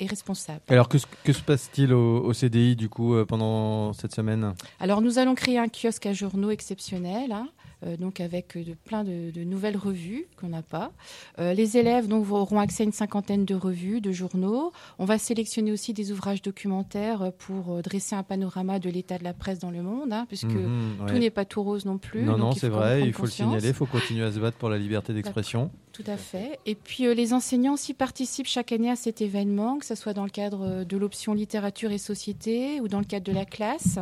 [0.00, 0.62] et responsables.
[0.68, 4.54] Alors que, que se passe-t-il au, CDI du coup euh, pendant cette semaine?
[4.80, 7.32] Alors nous allons créer un kiosque à journaux exceptionnel.
[7.32, 7.48] Hein.
[7.84, 10.92] Euh, donc avec de, plein de, nouvelles revues qu'on n'a pas.
[11.38, 14.72] Euh, les élèves donc, auront accès à une cinquantaine de revues, de journaux.
[14.98, 19.24] On va sélectionner aussi des ouvrages documentaires pour euh, dresser un panorama de l'état de
[19.24, 22.22] la presse dans le monde, hein, puisque mhm, tout n'est pas tout rose non plus.
[22.22, 24.68] Non, non, c'est vrai, il faut le signaler, il faut continuer à se battre pour
[24.68, 25.70] la liberté d'expression.
[25.92, 26.58] Tout à fait.
[26.64, 30.14] Et puis euh, les enseignants aussi participent chaque année à cet événement, que ce soit
[30.14, 33.44] dans le cadre euh, de l'option littérature et société ou dans le cadre de la
[33.44, 33.98] classe.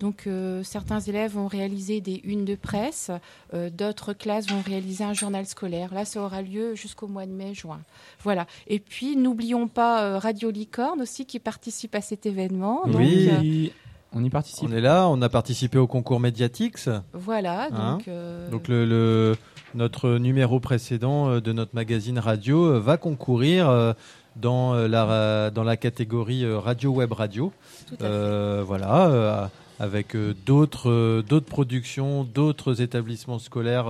[0.00, 3.10] Donc euh, certains élèves vont réaliser des unes de presse,
[3.52, 5.92] d'autres classes vont réaliser un journal scolaire.
[5.92, 7.80] Là, ça aura lieu jusqu'au mois de mai-juin.
[8.22, 8.46] Voilà.
[8.66, 12.82] Et puis n'oublions pas Radio Licorne aussi qui participe à cet événement.
[12.86, 13.72] Oui.
[14.12, 14.68] on y participe.
[14.68, 16.88] On est là, on a participé au concours Mediatix.
[17.12, 18.08] Voilà, hein donc,
[18.50, 19.36] donc le
[19.74, 23.92] notre numéro précédent euh, de notre magazine radio euh, va concourir euh,
[24.36, 27.52] dans la, dans la catégorie radio web radio.
[28.00, 29.48] voilà,
[29.78, 33.86] avec d'autres d'autres productions, d'autres établissements scolaires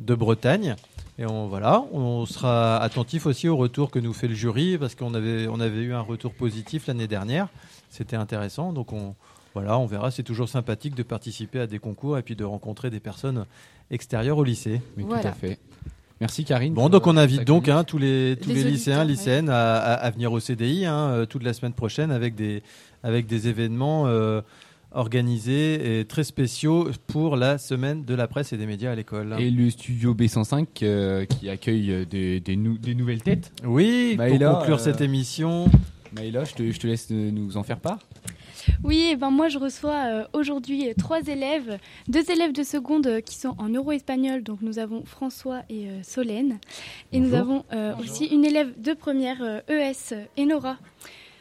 [0.00, 0.74] de Bretagne.
[1.20, 4.96] Et on, voilà, on sera attentif aussi au retour que nous fait le jury parce
[4.96, 7.46] qu'on avait, on avait eu un retour positif l'année dernière.
[7.88, 8.72] C'était intéressant.
[8.72, 9.14] Donc on,
[9.56, 10.10] voilà, on verra.
[10.10, 13.46] C'est toujours sympathique de participer à des concours et puis de rencontrer des personnes
[13.90, 14.80] extérieures au lycée.
[14.96, 15.58] Mais tout à fait.
[16.20, 16.72] Merci Karine.
[16.72, 20.40] Bon, donc on invite donc hein, tous les, tous les, lycéens, lycéennes à, venir au
[20.40, 22.62] CDI hein, euh, toute la semaine prochaine avec des,
[23.02, 24.40] avec des événements euh,
[24.92, 29.36] organisés et très spéciaux pour la semaine de la presse et des médias à l'école.
[29.38, 33.52] Et le studio B105 euh, qui accueille des, des, des, nouvelles têtes.
[33.62, 35.66] Oui, pour conclure cette émission.
[36.14, 37.98] Maïla, je te, je te laisse nous en faire part.
[38.84, 41.78] Oui, eh ben moi je reçois euh, aujourd'hui trois élèves,
[42.08, 46.02] deux élèves de seconde euh, qui sont en euro-espagnol, donc nous avons François et euh,
[46.02, 46.58] Solène,
[47.12, 47.64] et nous avons
[48.00, 50.76] aussi une élève de première ES, e Enora.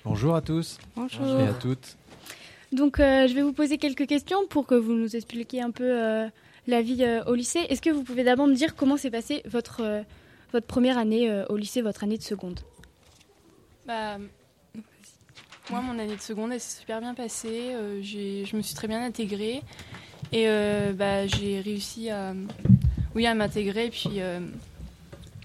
[0.03, 0.77] Bonjour à tous.
[0.95, 1.39] Bonjour.
[1.39, 1.97] Et à toutes.
[2.72, 6.27] Donc je vais vous poser quelques questions pour que vous nous expliquiez un peu
[6.68, 7.65] la vie au lycée.
[7.69, 10.03] Est-ce que vous pouvez d'abord me dire comment s'est passée votre,
[10.52, 12.60] votre première année au lycée, votre année de seconde?
[13.88, 14.18] Bah,
[15.71, 17.73] moi, mon année de seconde, elle s'est super bien passée.
[17.73, 19.61] Euh, je me suis très bien intégrée.
[20.31, 22.33] Et euh, bah, j'ai réussi à,
[23.15, 24.39] oui, à m'intégrer et puis euh,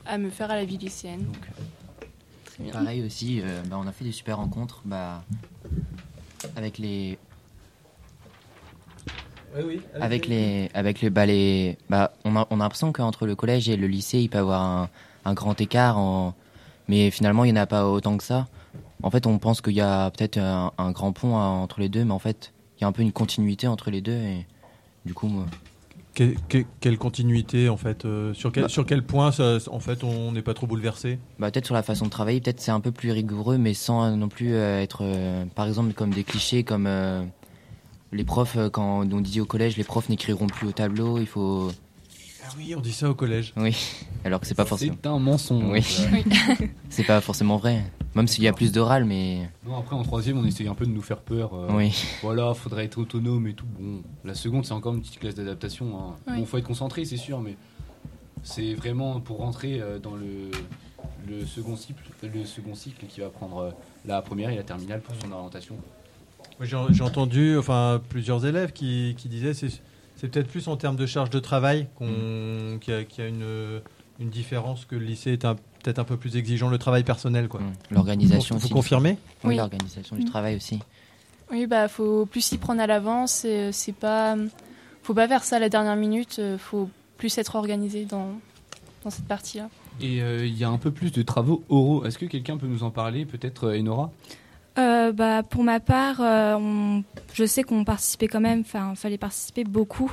[0.06, 1.24] à me faire à la vie lycéenne.
[1.24, 5.24] Donc, Pareil aussi, bah, on a fait des super rencontres bah,
[6.56, 7.18] avec les.
[9.98, 11.24] avec, les, avec le bah,
[11.88, 14.40] bah, on a, on a l'impression qu'entre le collège et le lycée, il peut y
[14.42, 14.90] avoir un,
[15.24, 16.34] un grand écart, en,
[16.88, 18.46] mais finalement, il n'y en a pas autant que ça
[19.02, 22.12] en fait, on pense qu'il y a peut-être un, grand pont entre les deux, mais
[22.12, 24.12] en fait, il y a un peu une continuité entre les deux.
[24.12, 24.46] Et
[25.04, 25.46] du coup, moi...
[26.14, 30.42] quelle continuité en fait euh, sur, quel, bah sur quel point en fait on n'est
[30.42, 31.18] pas trop bouleversé?
[31.38, 34.16] Bah, Peut-être sur la façon de travailler, peut-être c'est un peu plus rigoureux, mais sans
[34.16, 36.88] non plus euh, être, euh, par exemple, comme des clichés, comme
[38.12, 41.70] les profs, quand on dit au collège, les profs n'écriront plus au tableau, il faut
[42.56, 43.52] oui, on dit ça au collège.
[43.56, 43.76] Oui,
[44.24, 44.96] alors que c'est pas forcément.
[45.02, 45.64] C'est un mensonge.
[45.70, 45.82] Oui.
[46.88, 47.84] c'est pas forcément vrai.
[48.14, 49.48] Même s'il y a plus d'oral, mais.
[49.66, 51.54] Non, après en troisième, on essaye un peu de nous faire peur.
[51.54, 51.94] Euh, oui.
[52.22, 53.66] Voilà, faudrait être autonome et tout.
[53.78, 55.86] Bon, la seconde, c'est encore une petite classe d'adaptation.
[55.98, 56.34] Hein.
[56.36, 57.56] Bon, faut être concentré, c'est sûr, mais
[58.42, 60.50] c'est vraiment pour rentrer euh, dans le,
[61.28, 63.70] le second cycle, le second cycle qui va prendre euh,
[64.06, 65.76] la première et la terminale pour son orientation.
[66.60, 69.70] J'ai entendu, enfin, plusieurs élèves qui, qui disaient c'est
[70.20, 73.80] c'est peut-être plus en termes de charge de travail qu'on, qu'il y a, une,
[74.18, 77.48] une, différence que le lycée est peut-être un peu plus exigeant, le travail personnel.
[77.48, 77.60] Quoi.
[77.60, 77.72] Mm.
[77.92, 79.16] L'organisation vous, vous confirmez?
[79.44, 80.28] Oui, l'organisation du mm.
[80.28, 80.78] travail aussi.
[81.50, 83.46] Oui, bah faut plus s'y prendre à l'avance.
[83.72, 84.36] C'est pas,
[85.02, 86.36] faut pas faire ça à la dernière minute.
[86.38, 88.28] Euh, faut plus être organisé dans,
[89.04, 89.70] dans cette partie-là.
[90.02, 92.04] Et euh, il y a un peu plus de travaux oraux.
[92.04, 94.12] Est-ce que quelqu'un peut nous en parler, peut-être euh, Enora?
[94.78, 97.00] Euh, bah, Pour ma part, euh,
[97.32, 100.12] je sais qu'on participait quand même, enfin, fallait participer beaucoup.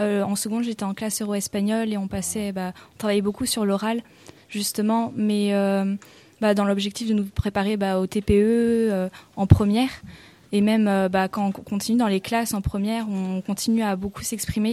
[0.00, 3.64] Euh, en seconde, j'étais en classe euro-espagnol et on passait, bah, on travaillait beaucoup sur
[3.64, 4.02] l'oral,
[4.48, 5.52] justement, mais
[6.40, 9.90] bah, dans l'objectif de nous préparer bah, au TPE en première.
[10.52, 14.22] Et même bah, quand on continue dans les classes en première, on continue à beaucoup
[14.22, 14.72] s'exprimer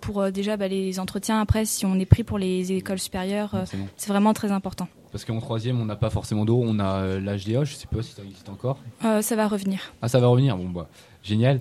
[0.00, 3.54] pour déjà bah, les entretiens après, si on est pris pour les écoles supérieures,
[3.96, 4.88] c'est vraiment très important.
[5.12, 8.02] Parce qu'en troisième, on n'a pas forcément d'eau, on a euh, l'HDA, je sais pas
[8.02, 8.78] si ça existe encore.
[9.04, 9.92] Euh, ça va revenir.
[10.00, 10.88] Ah, ça va revenir, bon bah,
[11.22, 11.60] génial.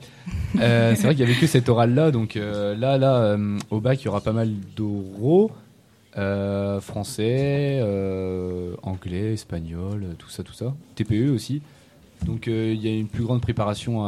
[0.57, 3.37] Euh, c'est vrai qu'il y avait que cet oral-là, donc là, là,
[3.69, 5.51] au bac, il y aura pas mal d'oraux,
[6.15, 7.83] français,
[8.83, 10.73] anglais, espagnol, tout ça, tout ça.
[10.95, 11.61] TPE aussi.
[12.25, 14.03] Donc il y a une plus grande préparation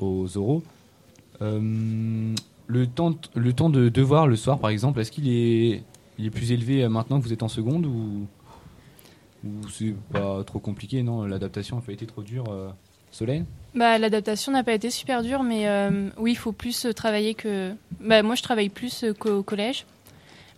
[0.00, 0.62] aux oraux.
[1.40, 5.82] le, temps, le temps de devoir le soir, par exemple, est-ce qu'il est,
[6.18, 8.26] il est plus élevé maintenant que vous êtes en seconde ou
[9.44, 11.24] ou c'est pas trop compliqué, non?
[11.24, 12.70] L'adaptation n'a pas été trop dure euh,
[13.10, 17.34] Soleil bah, L'adaptation n'a pas été super dure, mais euh, oui, il faut plus travailler
[17.34, 17.74] que.
[18.00, 19.86] Bah, moi, je travaille plus euh, qu'au collège.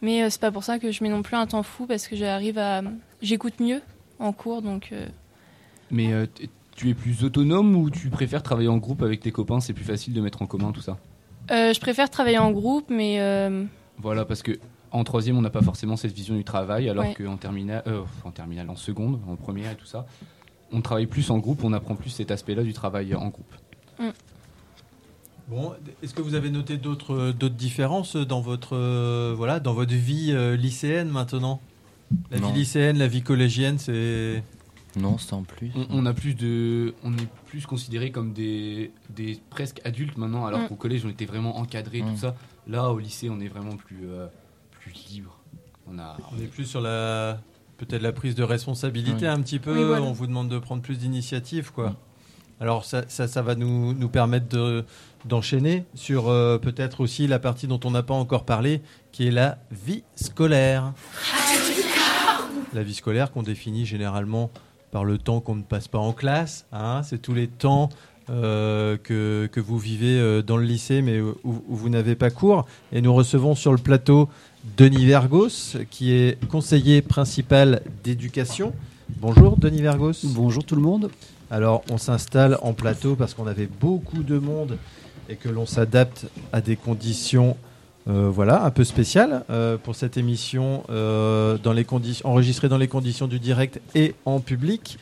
[0.02, 2.16] Mais c'est pas pour ça que je mets non plus un temps fou, parce que
[2.16, 2.82] j'arrive à.
[3.20, 3.82] J'écoute mieux
[4.18, 4.94] en cours, donc.
[5.90, 6.10] Mais
[6.80, 9.60] tu es plus autonome ou tu préfères travailler en groupe avec tes copains?
[9.60, 10.96] C'est plus facile de mettre en commun tout ça
[11.50, 13.20] Je préfère travailler en groupe, mais.
[13.98, 14.58] Voilà, parce que
[14.92, 17.84] En troisième, on n'a pas forcément cette vision du travail, alors qu'en terminale,
[18.24, 20.06] en terminale, en seconde, en première et tout ça,
[20.72, 23.54] on travaille plus en groupe, on apprend plus cet aspect-là du travail en groupe.
[23.98, 24.08] Mm.
[25.48, 30.32] Bon, est-ce que vous avez noté d'autres d'autres différences dans votre voilà dans votre vie
[30.56, 31.60] lycéenne maintenant?
[32.30, 34.42] La vie lycéenne, la vie collégienne, c'est
[34.96, 35.70] non, sans plus.
[35.90, 40.60] On, a plus de, on est plus considérés comme des, des presque adultes maintenant, alors
[40.60, 40.68] mm.
[40.68, 42.16] qu'au collège on était vraiment encadrés, tout mm.
[42.16, 42.34] ça.
[42.66, 44.26] Là, au lycée, on est vraiment plus, euh,
[44.80, 45.38] plus libre.
[45.86, 47.40] On, a, on est plus sur la,
[47.78, 49.96] peut-être la prise de responsabilité un petit peu.
[49.98, 51.90] On vous demande de prendre plus d'initiative, quoi.
[51.90, 51.96] Mm.
[52.60, 54.84] Alors ça, ça, ça, va nous, nous permettre de,
[55.24, 59.30] d'enchaîner sur euh, peut-être aussi la partie dont on n'a pas encore parlé, qui est
[59.30, 60.92] la vie scolaire.
[62.74, 64.50] La vie scolaire qu'on définit généralement
[64.90, 66.66] par le temps qu'on ne passe pas en classe.
[66.72, 67.88] Hein, c'est tous les temps
[68.28, 72.66] euh, que, que, vous vivez euh, dans le lycée, mais où, vous n'avez pas cours.
[72.92, 74.28] Et nous recevons sur le plateau
[74.76, 78.72] Denis Vergos, qui est conseiller principal d'éducation.
[79.16, 80.24] Bonjour Denis Vergos.
[80.24, 81.10] Bonjour tout le monde.
[81.50, 84.78] Alors on s'installe en plateau parce qu'on avait beaucoup de monde
[85.28, 87.56] et que l'on s'adapte à des conditions
[88.08, 92.78] euh, voilà, un peu spécial euh, pour cette émission euh, dans les conditions, enregistrée dans
[92.78, 94.98] les conditions du direct et en public.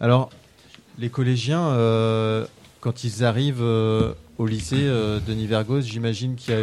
[0.00, 0.30] Alors,
[0.98, 1.74] les collégiens,
[2.80, 4.88] quand ils arrivent au lycée
[5.26, 6.62] Denis Vergos, j'imagine qu'il y a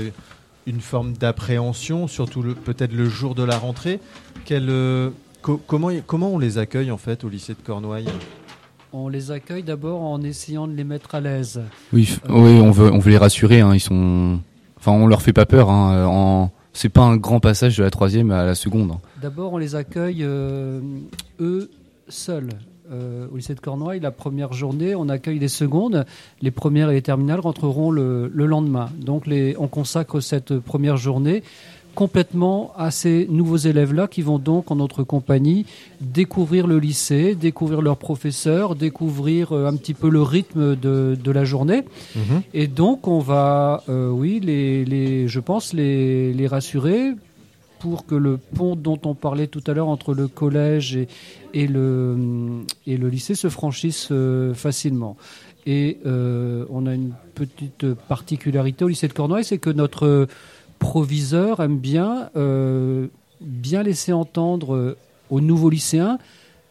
[0.65, 3.99] une forme d'appréhension, surtout peut-être le jour de la rentrée.
[5.41, 8.09] comment, comment on les accueille en fait au lycée de Cornouailles?
[8.91, 11.61] On les accueille d'abord en essayant de les mettre à l'aise.
[11.91, 13.61] Oui, oui on, veut, on veut les rassurer.
[13.61, 14.39] Hein, ils sont
[14.85, 15.69] Enfin, on leur fait pas peur.
[15.69, 16.45] Hein, euh.
[16.73, 18.91] C'est pas un grand passage de la troisième à la seconde.
[18.91, 18.99] Hein.
[19.21, 20.81] D'abord, on les accueille euh,
[21.39, 21.71] eux
[22.09, 22.49] seuls.
[22.91, 26.05] Euh, au lycée de Cornouailles, la première journée, on accueille les secondes.
[26.41, 28.89] Les premières et les terminales rentreront le, le lendemain.
[28.99, 31.43] Donc, on consacre cette première journée
[31.93, 35.65] complètement à ces nouveaux élèves-là qui vont donc en notre compagnie
[36.01, 41.31] découvrir le lycée, découvrir leurs professeurs, découvrir euh, un petit peu le rythme de, de
[41.31, 41.83] la journée.
[42.15, 42.41] Mhm.
[42.53, 47.11] Et donc on va, euh, oui, les, les, je pense les, les rassurer
[47.79, 51.07] pour que le pont dont on parlait tout à l'heure entre le collège et,
[51.53, 52.17] et, le,
[52.87, 55.17] et le lycée se franchisse euh, facilement.
[55.65, 60.27] Et on a une petite particularité au lycée de Cornouailles, c'est que notre
[60.83, 63.07] proviseur aime bien, euh,
[63.39, 64.97] bien laisser entendre euh,
[65.29, 66.19] aux nouveaux lycéens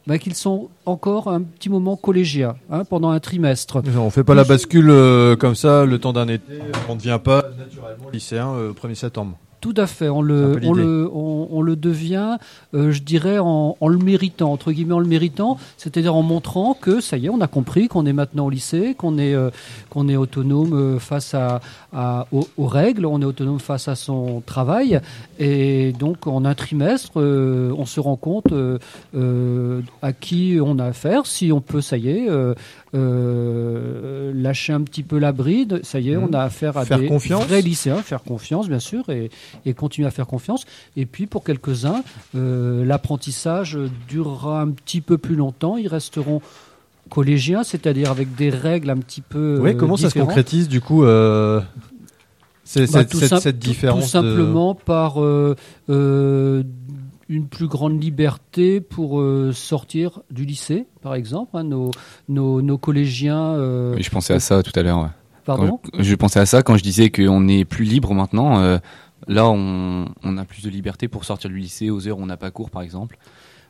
[0.07, 3.83] bah, qu'ils sont encore un petit moment collégiens hein, pendant un trimestre.
[3.97, 6.59] On ne fait pas la bascule euh, comme ça le temps d'un été.
[6.89, 9.39] On ne devient pas naturellement lycéen au 1er septembre.
[9.63, 10.09] Tout à fait.
[10.09, 12.37] On le, on le, on, le devient,
[12.75, 16.75] euh, je dirais, en, en, le méritant, entre guillemets, en le méritant, c'est-à-dire en montrant
[16.75, 19.51] que ça y est, on a compris qu'on est maintenant au lycée, qu'on est, euh,
[19.89, 21.61] qu'on est autonome euh, face à,
[21.93, 25.01] à aux, règles, on est autonome face à son travail,
[25.39, 28.53] et donc en un trimestre, on se rend compte
[30.03, 32.29] à qui on a affaire, si on peut, ça y est,
[32.93, 36.35] lâcher un petit peu la bride, ça y est, on mmh.
[36.35, 39.31] a affaire à des vrais lycéens, faire confiance, bien sûr, et,
[39.65, 40.65] et continuer à faire confiance.
[40.97, 42.03] Et puis pour quelques-uns,
[42.35, 43.79] euh, l'apprentissage
[44.09, 45.77] durera un petit peu plus longtemps.
[45.77, 46.41] Ils resteront
[47.09, 49.59] collégiens, c'est-à-dire avec des règles un petit peu.
[49.61, 51.65] Oui, comment ça se concrétise du coup euh, bah,
[52.65, 55.55] cette, cette, différence Tout, simplement par euh,
[57.33, 59.23] une plus grande liberté pour
[59.53, 61.57] sortir du lycée, par exemple.
[61.57, 61.91] Hein, nos,
[62.29, 63.55] nos, nos, collégiens.
[63.95, 65.11] oui, je pensais à ça tout à l'heure.
[65.45, 68.79] Pardon je, pensais à ça quand je disais qu'on est plus libre maintenant.
[69.29, 72.37] Là, on, a plus de liberté pour sortir du lycée aux heures où on n'a
[72.37, 73.19] pas cours, par exemple.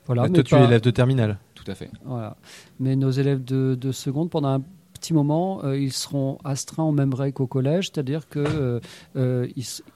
[0.07, 1.39] Voilà, toi, tu es élève de terminale.
[1.55, 1.91] Tout à fait.
[2.05, 2.37] Voilà.
[2.81, 4.63] Mais nos élèves de, seconde, pendant un
[4.95, 8.81] petit moment, euh, ils seront astreints au même règle qu'au collège, c'est-à-dire que euh,
[9.17, 9.49] euh,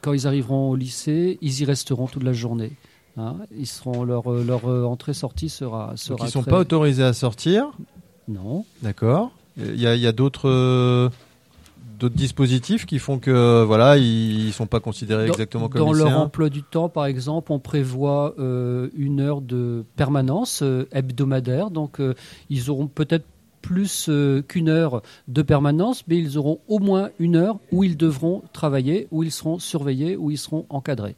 [0.02, 2.72] quand ils arriveront au lycée, ils y resteront toute la journée.
[3.16, 3.36] Hein.
[3.56, 6.18] ils seront leur leur entrée-sortie sera sera.
[6.18, 7.70] Donc ils sont pas autorisés à sortir.
[8.28, 8.64] Non.
[8.82, 9.30] D'accord.
[9.56, 11.10] Il y a, a d'autres
[11.98, 16.48] d'autres dispositifs qui font que voilà ils sont pas considérés exactement comme dans leur emploi
[16.48, 22.14] du temps par exemple on prévoit euh, une heure de permanence euh, hebdomadaire donc euh,
[22.50, 23.24] ils auront peut-être
[23.62, 24.08] plus
[24.46, 29.08] qu'une heure de permanence mais ils auront au moins une heure où ils devront travailler
[29.10, 31.16] où ils seront surveillés où ils seront encadrés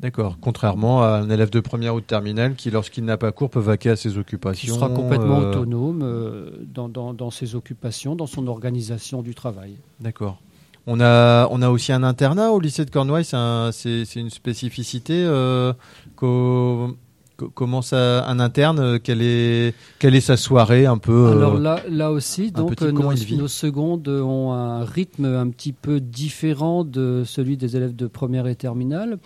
[0.00, 0.38] D'accord.
[0.40, 3.60] Contrairement à un élève de première ou de terminale qui, lorsqu'il n'a pas cours, peut
[3.60, 4.74] vaquer à ses occupations.
[4.74, 9.74] Il sera complètement euh, autonome euh, dans, dans, ses occupations, dans son organisation du travail.
[10.00, 10.38] D'accord.
[10.86, 13.26] On a, on a aussi un internat au lycée de Cornouailles.
[13.72, 15.22] C'est une spécificité.
[15.22, 15.74] Euh,
[16.16, 22.10] comment ça, un interne, quelle est, quelle est sa soirée un peu Alors là, là
[22.10, 27.76] aussi, donc nos, nos, secondes ont un rythme un petit peu différent de celui des
[27.76, 29.18] élèves de première et terminale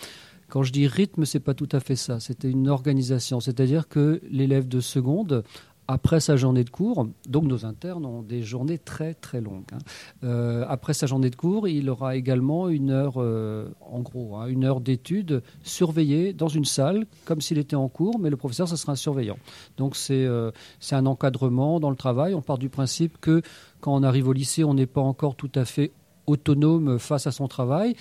[0.54, 2.20] Quand je dis rythme, c'est pas tout à fait ça.
[2.20, 5.42] C'était une organisation, c'est-à-dire que l'élève de seconde
[5.88, 9.64] après sa journée de cours, donc nos internes ont des journées très très longues.
[9.72, 9.78] Hein.
[10.22, 14.46] Euh, après sa journée de cours, il aura également une heure, euh, en gros, hein,
[14.46, 18.68] une heure d'études surveillée dans une salle, comme s'il était en cours, mais le professeur,
[18.68, 19.38] ce sera un surveillant.
[19.76, 22.32] Donc euh, c'est un encadrement dans le travail.
[22.32, 23.42] On part du principe que
[23.80, 25.90] quand on arrive au lycée, on n'est pas encore tout à fait
[26.26, 27.96] autonome face à son travail.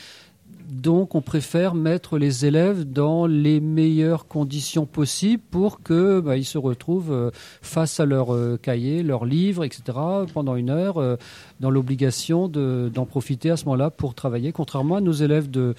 [0.70, 6.58] Donc, on préfère mettre les élèves dans les meilleures conditions possibles pour que bah, se
[6.58, 7.32] retrouvent euh,
[7.62, 9.84] face à leur euh, cahier, leurs livres, etc.
[10.34, 11.16] pendant une heure, euh,
[11.60, 14.52] dans l'obligation d'en profiter à ce moment-là pour travailler.
[14.52, 15.76] Contrairement à nos élèves de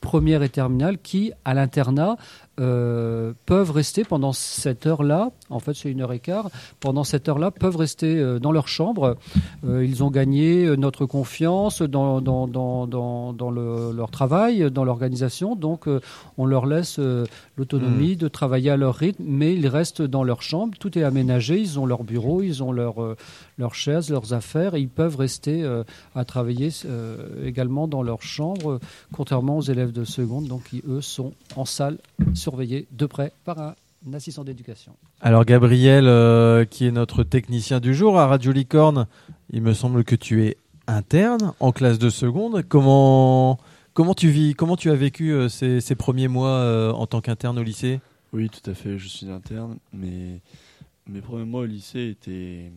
[0.00, 2.16] première et terminale qui, à l'internat,
[2.58, 6.48] euh, peuvent rester pendant cette heure-là, en fait c'est une heure et quart,
[6.80, 9.18] pendant cette heure-là, peuvent rester euh, dans leur chambre.
[9.66, 15.86] Euh, ils ont gagné notre confiance dans, dans, dans, dans, leur travail, dans l'organisation, donc
[16.38, 16.98] on leur laisse
[17.56, 18.16] l'autonomie mmh.
[18.16, 21.78] de travailler à leur rythme, mais ils restent dans leur chambre, tout est aménagé, ils
[21.78, 23.16] ont leur bureau, ils ont leur,
[23.58, 25.64] leurs chaises, leurs affaires, et ils peuvent rester
[26.14, 26.70] à travailler
[27.42, 28.80] également dans leur chambre,
[29.12, 31.98] contrairement aux élèves de seconde, donc qui eux sont en salle
[32.34, 33.74] surveillé de près par un
[34.12, 34.92] assistant d'éducation.
[35.20, 39.06] Alors Gabriel, euh, qui est notre technicien du jour à Radio Licorne,
[39.50, 40.56] il me semble que tu es
[40.86, 42.62] interne en classe de seconde.
[42.68, 43.58] Comment
[43.94, 47.58] comment tu vis Comment tu as vécu euh, ces, premiers mois euh, en tant qu'interne
[47.58, 48.00] au lycée?
[48.32, 48.98] Oui, tout à fait.
[48.98, 50.40] Je suis interne, mais
[51.08, 52.70] mes premiers mois au lycée étaient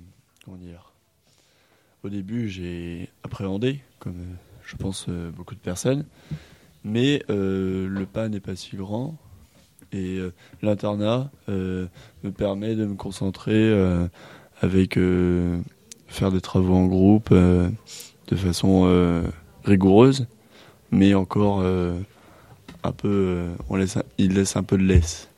[2.03, 6.05] Au début, j'ai appréhendé, comme je pense beaucoup de personnes,
[6.83, 9.17] mais le pas n'est pas si grand.
[9.91, 11.87] Et euh, l'internat euh,
[12.23, 14.07] me permet de me concentrer euh,
[14.61, 14.99] avec
[16.07, 19.23] faire des travaux en groupe de façon
[19.63, 20.27] rigoureuse,
[20.91, 25.28] mais encore un peu, on laisse, il laisse un peu de laisse.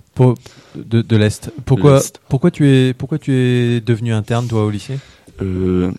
[0.76, 1.52] De, de l'est.
[1.66, 5.00] Pourquoi, pourquoi tu es, pourquoi tu es devenu interne toi au lycée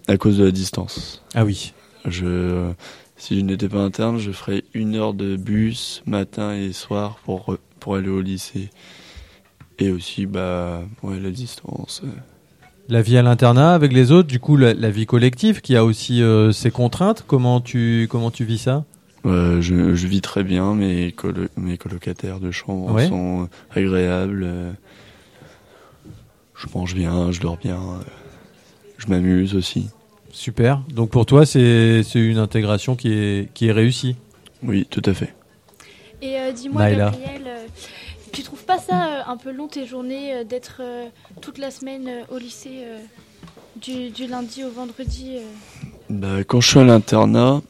[0.09, 1.23] À cause de la distance.
[1.35, 1.73] Ah oui.
[2.05, 2.71] Je,
[3.17, 7.57] si je n'étais pas interne, je ferais une heure de bus matin et soir pour
[7.83, 8.71] pour aller au lycée.
[9.79, 12.03] Et aussi, bah, ouais, la distance.
[12.89, 16.23] La vie à l'internat avec les autres, du coup, la, vie collective qui a aussi
[16.23, 17.25] euh, ses contraintes.
[17.27, 18.85] Comment tu, comment tu vis ça?
[19.25, 20.75] Je, je, vis très bien.
[20.75, 21.15] Mes,
[21.57, 24.49] mes colocataires de chambre sont agréables.
[26.57, 27.81] Je mange bien, je dors bien.
[28.99, 29.91] Je m'amuse aussi.
[30.33, 30.83] Super.
[30.89, 34.17] Donc pour toi, c'est une intégration qui est, qui est réussie
[34.63, 35.35] Oui, tout à fait.
[36.23, 37.67] Et euh, dis-moi, Gabriel, euh,
[38.33, 40.81] tu trouves pas ça euh, un peu long tes journées d'être
[41.41, 42.85] toute la semaine au lycée
[43.77, 45.39] du, lundi au vendredi
[46.09, 47.61] bah, Quand je suis à l'internat,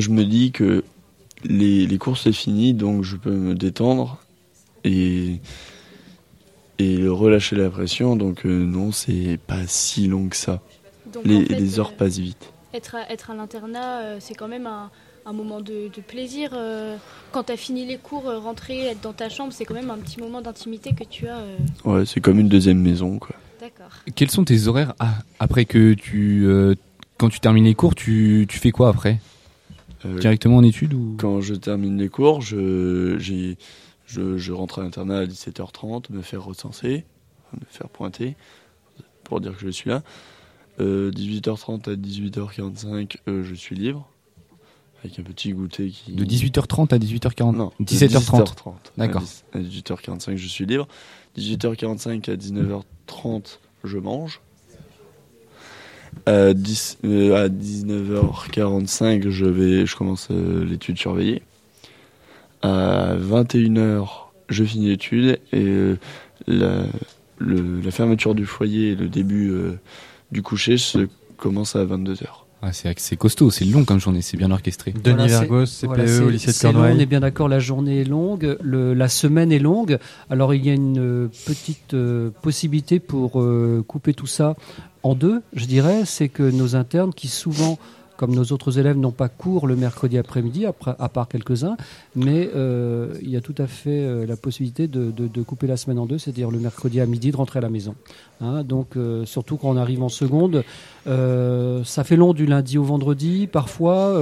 [0.00, 0.84] je me dis que
[1.44, 4.18] les, les cours c'est fini, donc je peux me détendre
[4.84, 5.40] et,
[6.78, 8.16] et relâcher la pression.
[8.16, 10.60] Donc non, c'est pas si long que ça.
[11.24, 12.52] les, les heures passent vite.
[12.72, 14.90] Être à, être à l'internat, c'est quand même un,
[15.26, 16.50] un moment de, plaisir.
[16.52, 16.96] Euh,
[17.32, 19.90] quand tu as fini les cours, euh, rentrer, être dans ta chambre, c'est quand même
[19.90, 21.38] un petit moment d'intimité que tu as.
[21.38, 21.56] Euh.
[21.84, 23.18] Ouais, c'est comme une deuxième maison.
[23.18, 23.36] Quoi.
[23.60, 23.90] D'accord.
[24.14, 26.46] Quels sont tes horaires ah, après que tu.
[27.18, 29.18] quand tu termines les cours, tu, tu fais quoi après?
[30.04, 31.16] Directement en études ou...
[31.18, 36.44] Quand je termine les cours, je, je, je rentre à l'internat à 17h30, me faire
[36.44, 37.04] recenser,
[37.54, 38.36] me faire pointer
[39.24, 40.02] pour dire que je suis là.
[40.78, 44.08] 18h30 à 18h45, je suis libre
[45.04, 46.12] avec un petit goûter qui.
[46.12, 48.44] De 18h30 à 18h40 Non, 17h30.
[48.44, 48.72] 17h30.
[48.96, 49.22] D'accord.
[49.52, 50.88] À 18h45, je suis libre.
[51.36, 54.40] 18h45 à 19h30, je mange.
[56.26, 61.42] À, 10, euh, à 19h45, je, vais, je commence euh, l'étude surveillée.
[62.62, 64.08] À 21h,
[64.48, 65.98] je finis l'étude et euh,
[66.46, 66.84] la,
[67.40, 69.52] la, fermeture du foyer et le début
[70.32, 72.44] du coucher se commence à 22h.
[72.66, 74.92] Ah, c'est costaud, c'est long comme journée, c'est bien orchestré.
[74.92, 76.94] Denis Vergos, CPE au lycée de Cornouailles.
[76.96, 79.98] on est bien d'accord, la journée est longue, la semaine est longue.
[80.30, 84.56] Alors il y a une petite euh, possibilité pour euh, couper tout ça
[85.04, 87.78] en deux, je dirais, c'est que nos internes qui souvent
[88.16, 91.76] comme nos autres élèves n'ont pas cours le mercredi après-midi, à part quelques-uns,
[92.14, 95.98] mais euh, il y a tout à fait euh, la possibilité de, couper la semaine
[95.98, 97.94] en deux, c'est-à-dire le mercredi à midi de rentrer à la maison.
[98.40, 98.62] Hein.
[98.64, 100.64] donc, euh, surtout quand on arrive en seconde,
[101.06, 104.18] ça fait long du lundi au vendredi, parfois.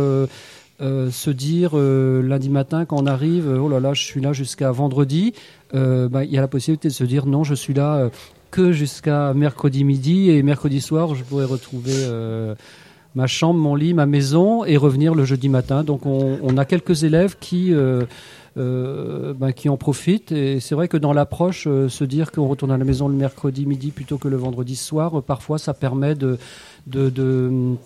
[0.80, 5.34] se dire lundi matin quand on arrive, oh là là, je suis là jusqu'à vendredi,
[5.72, 8.10] bah, il y a la possibilité de se dire non, je suis là
[8.52, 11.92] que jusqu'à mercredi midi et mercredi soir, je pourrais retrouver
[13.14, 15.84] ma chambre, mon lit, ma maison et revenir le jeudi matin.
[15.84, 18.04] Donc on, a quelques élèves qui euh,
[18.56, 20.32] euh, ben, qui en profitent.
[20.32, 23.14] Et c'est vrai que dans l'approche, euh, se dire qu'on retourne à la maison le
[23.14, 26.38] mercredi midi plutôt que le vendredi soir, parfois ça permet de,
[26.86, 27.76] de,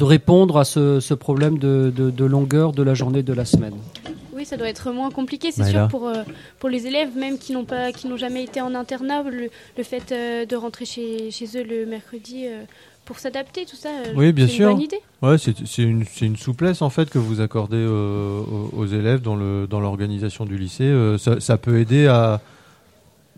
[0.00, 3.74] répondre à ce, problème de, longueur de la journée de la semaine.
[4.42, 6.10] Oui, ça doit être moins compliqué, c'est sûr, pour,
[6.58, 9.50] pour les élèves, même qui n'ont pas, qui n'ont jamais été en internat, le,
[9.84, 12.46] fait de rentrer chez, chez eux le mercredi
[13.04, 13.88] pour s'adapter, tout ça.
[13.88, 14.68] Euh, oui, bien sûr.
[14.68, 15.00] Une bonne idée.
[15.22, 18.40] Ouais, c'est une, une, souplesse en fait que vous accordez euh,
[18.72, 20.84] aux, élèves dans le dans l'organisation du lycée.
[20.84, 22.40] Euh, ça, ça, peut aider à,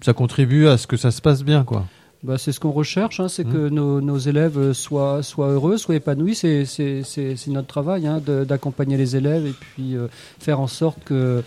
[0.03, 1.87] ça contribue à ce que ça se passe bien, quoi.
[2.25, 3.75] Bah, c'est ce qu'on recherche, hein, c'est que mmh.
[3.75, 6.35] nos, nos, élèves soient, soient heureux, soient épanouis.
[6.35, 9.95] C'est notre travail hein, d'accompagner les élèves et puis
[10.41, 11.43] faire en sorte que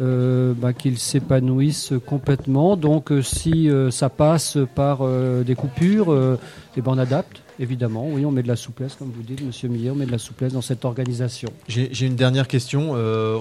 [0.00, 2.76] euh, bah, qu'ils s'épanouissent complètement.
[2.76, 5.06] Donc si ça passe par
[5.44, 6.38] des coupures,
[6.76, 7.42] eh ben, on adapte.
[7.60, 10.12] Évidemment, oui, on met de la souplesse, comme vous dites, Monsieur Millet, on met de
[10.12, 11.48] la souplesse dans cette organisation.
[11.66, 12.92] J'ai une dernière question.
[12.94, 13.36] Euh,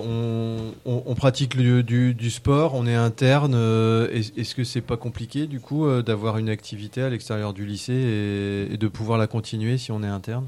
[0.86, 3.54] on, pratique du, sport, on est interne.
[3.56, 7.66] Euh, est-ce que c'est pas compliqué, du coup, euh, d'avoir une activité à l'extérieur du
[7.66, 10.46] lycée et, de pouvoir la continuer si on est interne?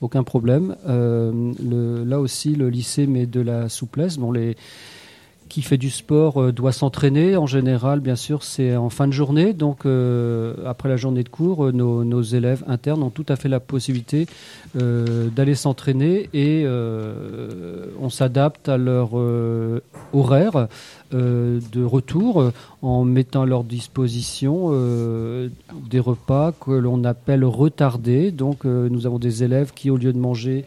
[0.00, 0.74] Aucun problème.
[0.84, 4.18] là aussi, le lycée met de la souplesse.
[4.18, 4.56] Bon, les
[5.52, 7.36] qui fait du sport euh, doit s'entraîner.
[7.36, 9.52] En général, bien sûr, c'est en fin de journée.
[9.52, 13.50] Donc, euh, après la journée de cours, euh, nos, élèves internes ont tout à fait
[13.50, 14.26] la possibilité
[14.74, 16.64] d'aller s'entraîner et
[18.00, 19.10] on s'adapte à leur
[20.12, 20.68] horaire
[21.12, 24.70] de retour en mettant à leur disposition
[25.90, 28.30] des repas que l'on appelle retardés.
[28.30, 30.64] Donc, nous avons des élèves qui, au lieu de manger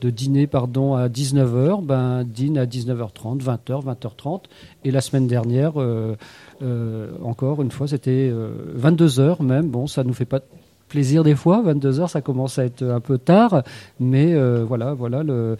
[0.00, 4.42] de dîner pardon, à 19h, ben, dîne à 19h30, 20h, 20h30.
[4.84, 6.16] Et la semaine dernière, euh,
[6.62, 8.32] euh, encore une fois, c'était
[8.78, 9.68] 22h euh, même.
[9.68, 10.40] Bon, ça nous fait pas
[10.88, 11.62] plaisir des fois.
[11.62, 13.62] 22h, ça commence à être un peu tard.
[13.98, 15.56] Mais voilà, voilà le,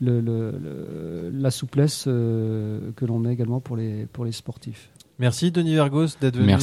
[0.00, 0.52] le,
[1.32, 4.90] la souplesse que l'on met également pour les, pour les sportifs.
[5.20, 6.54] Merci Denis Vergos d'être venu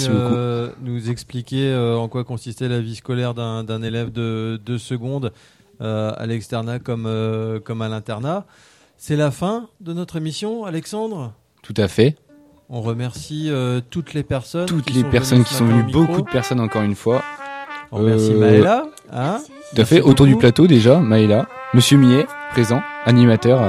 [0.81, 5.33] nous expliquer en quoi consistait la vie scolaire d'un élève de, de seconde.
[5.81, 8.45] Euh, à l'externat comme, euh, comme à l'internat.
[8.97, 11.33] C'est la fin de notre émission, Alexandre
[11.63, 12.15] Tout à fait.
[12.69, 14.67] On remercie euh, toutes les personnes.
[14.67, 17.21] Toutes les personnes qui sont venues, beaucoup de personnes encore une fois.
[17.91, 18.85] On remercie Maëla.
[19.11, 19.39] Hein
[19.75, 21.47] Tout à fait, autour du plateau déjà, Maëla.
[21.73, 23.61] Monsieur Millet, présent, animateur,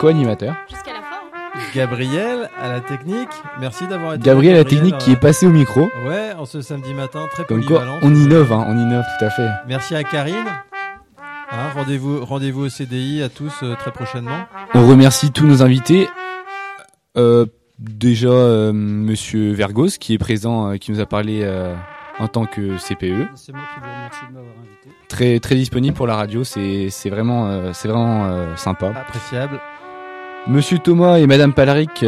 [0.00, 0.54] co-animateur.
[0.68, 1.22] Jusqu'à la fin.
[1.54, 1.60] Hein.
[1.74, 5.50] Gabriel à la technique, merci d'avoir été Gabriel à la technique qui est passé au
[5.50, 5.88] micro.
[6.06, 9.30] Ouais, en ce samedi matin, très Comme quoi, on innove, hein, on innove tout à
[9.30, 9.48] fait.
[9.66, 10.44] Merci à Karine
[11.56, 14.46] Hein, rendez-vous, rendez-vous au CDI à tous euh, très prochainement.
[14.74, 16.08] On remercie tous nos invités.
[17.16, 17.46] Euh,
[17.78, 21.48] déjà, euh, Monsieur Vergos qui est présent, qui nous a parlé
[22.18, 23.28] en tant que CPE.
[23.36, 24.88] C'est moi qui vous remercie de m'avoir invité.
[25.08, 28.88] Très, très disponible pour la radio, c'est, vraiment, c'est vraiment sympa.
[28.88, 29.60] Appréciable.
[30.48, 32.04] Monsieur Thomas et Madame Palaric,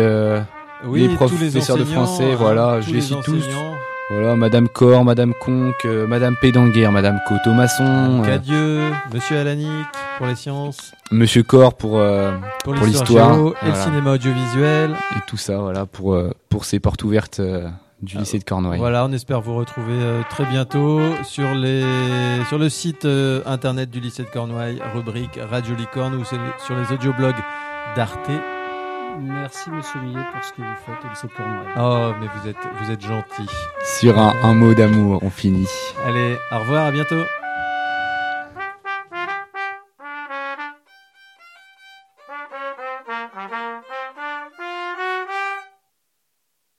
[0.86, 3.44] oui, les professeurs de français, voilà, je les cite tous.
[4.08, 8.22] Voilà, Madame Cor, Madame Conque, euh, Madame Pédanguer, Madame Cotomasson.
[8.24, 9.68] Cadieux, euh, Monsieur Alanic
[10.16, 10.92] pour les sciences.
[11.10, 12.30] Monsieur Cor pour, euh,
[12.62, 13.36] pour, l'histoire.
[13.62, 14.92] Et le cinéma audiovisuel.
[15.16, 16.16] Et tout ça, voilà, pour,
[16.48, 17.40] pour ces portes ouvertes
[18.00, 18.78] du lycée de Cornouailles.
[18.78, 19.98] Voilà, on espère vous retrouver
[20.30, 21.82] très bientôt sur, les,
[22.48, 23.08] sur le site
[23.44, 27.34] internet du lycée de Cornouailles, rubrique Radio Licorne ou sur les audioblogs
[27.96, 28.30] d'Arte
[29.20, 31.74] Merci Monsieur Millet pour ce que vous faites et cette Cornouailles.
[31.78, 33.46] Oh, mais vous êtes, vous êtes gentil.
[33.98, 35.68] Sur un, un mot d'amour, on finit.
[36.06, 37.22] Allez, au revoir, à bientôt.